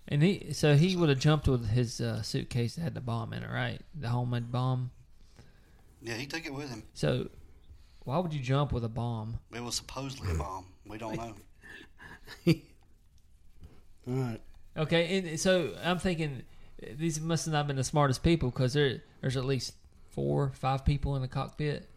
And 0.08 0.24
he, 0.24 0.54
so 0.54 0.76
he 0.76 0.96
would 0.96 1.10
have 1.10 1.20
jumped 1.20 1.48
with 1.48 1.70
his 1.70 2.02
uh, 2.02 2.24
suitcase 2.24 2.76
that 2.76 2.82
had 2.82 2.96
the 2.96 3.02
bomb 3.02 3.32
in 3.32 3.44
it, 3.44 3.50
right? 3.50 3.80
The 3.94 4.10
homemade 4.10 4.52
bomb. 4.52 4.90
Yeah, 6.02 6.16
he 6.16 6.26
took 6.26 6.46
it 6.48 6.54
with 6.54 6.70
him. 6.70 6.84
So, 6.96 7.30
why 8.06 8.18
would 8.18 8.34
you 8.34 8.40
jump 8.40 8.72
with 8.72 8.84
a 8.84 8.90
bomb? 8.90 9.38
It 9.54 9.62
was 9.62 9.76
supposedly 9.76 10.32
a 10.32 10.36
bomb. 10.36 10.66
We 10.88 10.98
don't 10.98 11.16
know. 11.16 11.36
All 14.08 14.14
right. 14.14 14.42
Okay, 14.76 15.18
and 15.20 15.40
so 15.40 15.76
I'm 15.84 16.00
thinking 16.00 16.42
these 16.98 17.20
must 17.20 17.46
have 17.46 17.54
not 17.54 17.68
been 17.68 17.76
the 17.76 17.84
smartest 17.84 18.24
people 18.24 18.50
because 18.50 18.74
there 18.74 19.02
there's 19.22 19.38
at 19.38 19.46
least 19.46 19.74
four, 20.12 20.52
five 20.56 20.86
people 20.86 21.16
in 21.16 21.22
the 21.22 21.28
cockpit, 21.28 21.90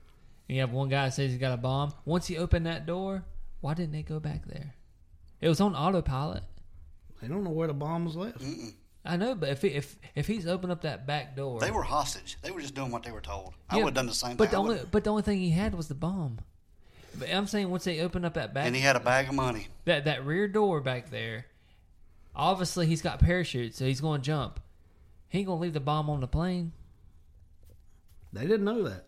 and 0.49 0.57
you 0.57 0.61
have 0.61 0.73
one 0.73 0.89
guy 0.89 1.07
that 1.07 1.15
says 1.15 1.31
he's 1.31 1.41
got 1.41 1.53
a 1.53 1.57
bomb. 1.57 1.93
Once 2.05 2.27
he 2.27 2.37
opened 2.37 2.67
that 2.67 2.87
door, 2.87 3.25
why 3.61 3.75
didn't 3.75 3.93
they 3.93 4.03
go 4.03 4.19
back 4.21 4.47
there? 4.47 4.75
It 5.41 5.49
was 5.49 5.61
on 5.61 5.75
autopilot. 5.75 6.43
They 7.21 7.29
don't 7.29 7.45
know 7.45 7.51
where 7.51 7.69
the 7.69 7.75
bomb 7.75 8.05
was 8.05 8.17
left. 8.17 8.43
I 9.05 9.17
know, 9.17 9.35
but 9.35 9.49
if 9.49 9.63
he, 9.63 9.69
if 9.69 9.97
if 10.15 10.27
he's 10.27 10.47
opened 10.47 10.73
up 10.73 10.83
that 10.83 11.07
back 11.07 11.35
door, 11.37 11.59
They 11.61 11.71
were 11.73 11.83
hostage. 11.83 12.37
They 12.43 12.51
were 12.53 12.61
just 12.61 12.75
doing 12.75 12.91
what 12.93 13.03
they 13.03 13.11
were 13.11 13.21
told. 13.21 13.55
I 13.69 13.77
would 13.77 13.87
have 13.87 13.95
done 13.95 14.07
the 14.07 14.15
same 14.15 14.37
But 14.37 14.51
thing. 14.51 14.53
the 14.53 14.57
only 14.59 14.81
but 14.91 15.05
the 15.05 15.11
only 15.11 15.23
thing 15.23 15.39
he 15.39 15.51
had 15.51 15.75
was 15.75 15.89
the 15.89 15.95
bomb. 15.95 16.39
But 17.19 17.29
I'm 17.33 17.47
saying 17.47 17.69
once 17.69 17.85
they 17.85 18.01
opened 18.01 18.25
up 18.25 18.35
that 18.35 18.55
back 18.55 18.67
and 18.67 18.75
he 18.75 18.81
had 18.81 18.97
a 18.97 19.01
bag 19.01 19.29
of 19.29 19.35
money. 19.35 19.69
that 19.85 20.05
that 20.07 20.25
rear 20.25 20.47
door 20.49 20.81
back 20.81 21.11
there, 21.11 21.47
obviously 22.35 22.87
he's 22.87 23.03
got 23.03 23.19
parachutes, 23.19 23.77
so 23.79 23.85
he's 23.85 24.01
going 24.01 24.21
to 24.21 24.25
jump. 24.25 24.61
He 25.33 25.39
ain't 25.39 25.47
going 25.47 25.61
to 25.61 25.63
leave 25.63 25.73
the 25.73 25.81
bomb 25.81 26.11
on 26.11 26.21
the 26.21 26.27
plane. 26.27 26.73
They 28.35 28.43
didn't 28.43 28.65
know 28.65 28.83
that. 28.83 29.07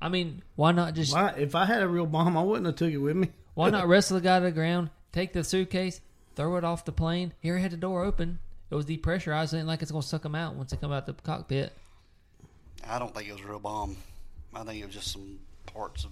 I 0.00 0.08
mean, 0.08 0.42
why 0.56 0.72
not 0.72 0.94
just 0.94 1.14
Why, 1.14 1.34
if 1.36 1.54
I 1.54 1.66
had 1.66 1.84
a 1.84 1.88
real 1.88 2.04
bomb, 2.04 2.36
I 2.36 2.42
wouldn't 2.42 2.66
have 2.66 2.74
took 2.74 2.90
it 2.90 2.98
with 2.98 3.14
me. 3.14 3.28
why 3.54 3.70
not 3.70 3.86
wrestle 3.86 4.16
the 4.16 4.24
guy 4.24 4.40
to 4.40 4.46
the 4.46 4.50
ground, 4.50 4.90
take 5.12 5.32
the 5.32 5.44
suitcase, 5.44 6.00
throw 6.34 6.56
it 6.56 6.64
off 6.64 6.84
the 6.84 6.90
plane? 6.90 7.32
Here 7.38 7.56
he 7.56 7.62
had 7.62 7.70
the 7.70 7.76
door 7.76 8.02
open. 8.02 8.40
It 8.72 8.74
was 8.74 8.86
depressurized. 8.86 9.54
It 9.54 9.58
ain't 9.58 9.68
like 9.68 9.82
it's 9.82 9.92
going 9.92 10.02
to 10.02 10.08
suck 10.08 10.24
him 10.24 10.34
out 10.34 10.56
once 10.56 10.72
they 10.72 10.76
come 10.78 10.90
out 10.90 11.06
the 11.06 11.12
cockpit. 11.12 11.72
I 12.88 12.98
don't 12.98 13.14
think 13.14 13.28
it 13.28 13.32
was 13.32 13.42
a 13.42 13.46
real 13.46 13.60
bomb. 13.60 13.96
I 14.52 14.64
think 14.64 14.82
it 14.82 14.86
was 14.86 14.94
just 14.96 15.12
some 15.12 15.38
parts 15.66 16.04
of 16.04 16.10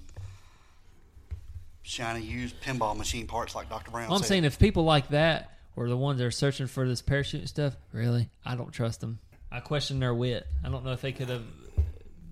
shiny 1.82 2.22
used 2.22 2.54
pinball 2.62 2.96
machine 2.96 3.26
parts, 3.26 3.56
like 3.56 3.68
Dr. 3.68 3.90
Brown 3.90 4.06
Well, 4.06 4.18
I'm 4.18 4.22
said. 4.22 4.28
saying 4.28 4.44
if 4.44 4.60
people 4.60 4.84
like 4.84 5.08
that 5.08 5.58
were 5.74 5.88
the 5.88 5.96
ones 5.96 6.20
that 6.20 6.24
are 6.26 6.30
searching 6.30 6.68
for 6.68 6.86
this 6.86 7.02
parachute 7.02 7.40
and 7.40 7.48
stuff, 7.48 7.76
really, 7.90 8.28
I 8.44 8.54
don't 8.54 8.70
trust 8.70 9.00
them. 9.00 9.18
I 9.52 9.60
question 9.60 10.00
their 10.00 10.14
wit. 10.14 10.46
I 10.64 10.68
don't 10.68 10.84
know 10.84 10.92
if 10.92 11.00
they 11.00 11.12
could 11.12 11.28
have. 11.28 11.44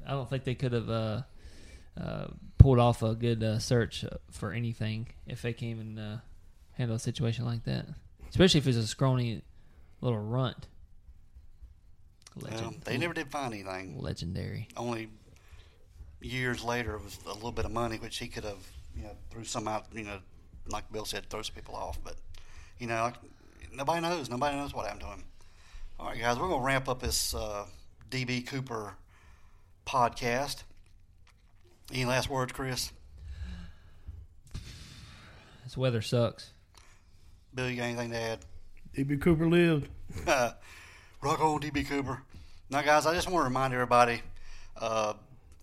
I 0.07 0.13
don't 0.13 0.29
think 0.29 0.45
they 0.45 0.55
could 0.55 0.73
have 0.73 0.89
uh, 0.89 1.23
uh, 2.01 2.27
pulled 2.59 2.79
off 2.79 3.03
a 3.03 3.15
good 3.15 3.43
uh, 3.43 3.59
search 3.59 4.05
for 4.31 4.53
anything 4.53 5.09
if 5.27 5.43
they 5.43 5.53
came 5.53 5.81
and 5.81 5.99
uh, 5.99 6.17
handle 6.73 6.97
a 6.97 7.01
situation 7.01 7.45
like 7.45 7.65
that. 7.65 7.87
Especially 8.31 8.59
if 8.59 8.67
it's 8.67 8.77
a 8.77 8.87
scrawny 8.87 9.43
little 10.01 10.19
runt. 10.19 10.69
Legend, 12.37 12.83
they 12.85 12.97
never 12.97 13.15
did 13.15 13.31
find 13.31 13.53
anything. 13.53 13.99
legendary. 13.99 14.69
Only 14.77 15.09
years 16.21 16.63
later, 16.63 16.95
it 16.95 17.05
was 17.05 17.19
a 17.27 17.35
little 17.35 17.53
bit 17.53 17.65
of 17.65 17.73
money, 17.73 17.97
which 17.97 18.19
he 18.19 18.29
could 18.29 18.45
have, 18.45 18.65
you 18.97 19.03
know, 19.03 19.17
threw 19.31 19.45
some 19.45 19.67
out, 19.67 19.87
you 19.93 20.05
know, 20.05 20.19
like 20.69 20.91
Bill 20.93 21.05
said, 21.05 21.29
throw 21.29 21.43
some 21.43 21.55
people 21.55 21.75
off. 21.75 21.99
But, 22.05 22.15
you 22.79 22.87
know, 22.87 23.13
nobody 23.73 24.01
knows. 24.01 24.31
Nobody 24.31 24.57
knows 24.57 24.73
what 24.73 24.87
happened 24.87 25.03
to 25.03 25.07
him. 25.09 25.25
All 26.01 26.07
right, 26.07 26.21
guys, 26.21 26.39
we're 26.39 26.47
going 26.47 26.61
to 26.61 26.65
ramp 26.65 26.89
up 26.89 27.01
this 27.01 27.35
uh, 27.35 27.67
DB 28.09 28.47
Cooper 28.47 28.95
podcast. 29.85 30.63
Any 31.93 32.05
last 32.05 32.31
words, 32.31 32.53
Chris? 32.53 32.93
This 35.65 35.77
weather 35.77 36.01
sucks. 36.01 36.51
Bill, 37.53 37.69
you 37.69 37.79
got 37.79 37.87
anything 37.87 38.13
to 38.13 38.17
add? 38.17 38.39
DB 38.97 39.21
Cooper 39.21 39.49
lived. 39.49 39.89
Rock 40.27 41.41
on, 41.41 41.61
DB 41.61 41.85
Cooper. 41.85 42.23
Now, 42.71 42.83
guys, 42.83 43.05
I 43.05 43.15
just 43.15 43.29
want 43.29 43.43
to 43.43 43.49
remind 43.49 43.75
everybody 43.75 44.23
uh, 44.77 45.15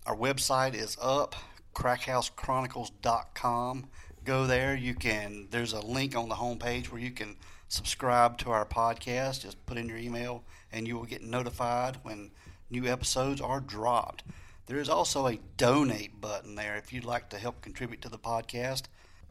our 0.04 0.16
website 0.16 0.74
is 0.74 0.98
up, 1.00 1.34
crackhousechronicles.com. 1.74 3.86
Go 4.24 4.46
there. 4.46 4.76
You 4.76 4.94
can. 4.94 5.48
There's 5.50 5.72
a 5.72 5.80
link 5.80 6.14
on 6.14 6.28
the 6.28 6.34
homepage 6.34 6.90
where 6.90 7.00
you 7.00 7.12
can 7.12 7.36
subscribe 7.76 8.38
to 8.38 8.50
our 8.50 8.64
podcast. 8.64 9.42
Just 9.42 9.64
put 9.66 9.76
in 9.76 9.88
your 9.88 9.98
email, 9.98 10.42
and 10.72 10.88
you 10.88 10.96
will 10.96 11.04
get 11.04 11.22
notified 11.22 11.98
when 12.02 12.30
new 12.70 12.86
episodes 12.86 13.40
are 13.40 13.60
dropped. 13.60 14.24
There 14.66 14.78
is 14.78 14.88
also 14.88 15.26
a 15.26 15.38
donate 15.56 16.20
button 16.20 16.56
there 16.56 16.76
if 16.76 16.92
you'd 16.92 17.04
like 17.04 17.28
to 17.30 17.38
help 17.38 17.60
contribute 17.62 18.02
to 18.02 18.08
the 18.08 18.18
podcast. 18.18 18.84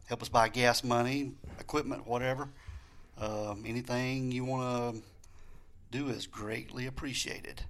Help 0.06 0.22
us 0.22 0.28
buy 0.28 0.48
gas 0.48 0.84
money, 0.84 1.32
equipment, 1.58 2.06
whatever. 2.06 2.48
Um, 3.18 3.64
anything 3.66 4.30
you 4.30 4.44
want 4.44 4.94
to 4.94 5.02
do 5.90 6.08
is 6.08 6.26
greatly 6.26 6.86
appreciated. 6.86 7.62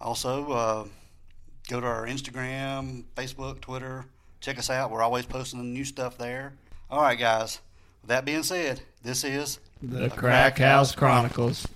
Also, 0.00 0.50
uh, 0.50 0.84
go 1.68 1.80
to 1.80 1.86
our 1.86 2.06
Instagram, 2.06 3.04
Facebook, 3.16 3.60
Twitter. 3.60 4.04
Check 4.40 4.58
us 4.58 4.68
out. 4.68 4.90
We're 4.90 5.02
always 5.02 5.26
posting 5.26 5.72
new 5.72 5.84
stuff 5.84 6.18
there. 6.18 6.54
All 6.90 7.00
right, 7.00 7.18
guys. 7.18 7.60
With 8.02 8.08
that 8.08 8.24
being 8.24 8.42
said, 8.42 8.82
this 9.02 9.22
is 9.22 9.60
The 9.82 10.10
Crack 10.10 10.58
House 10.58 10.94
Chronicles. 10.94 11.66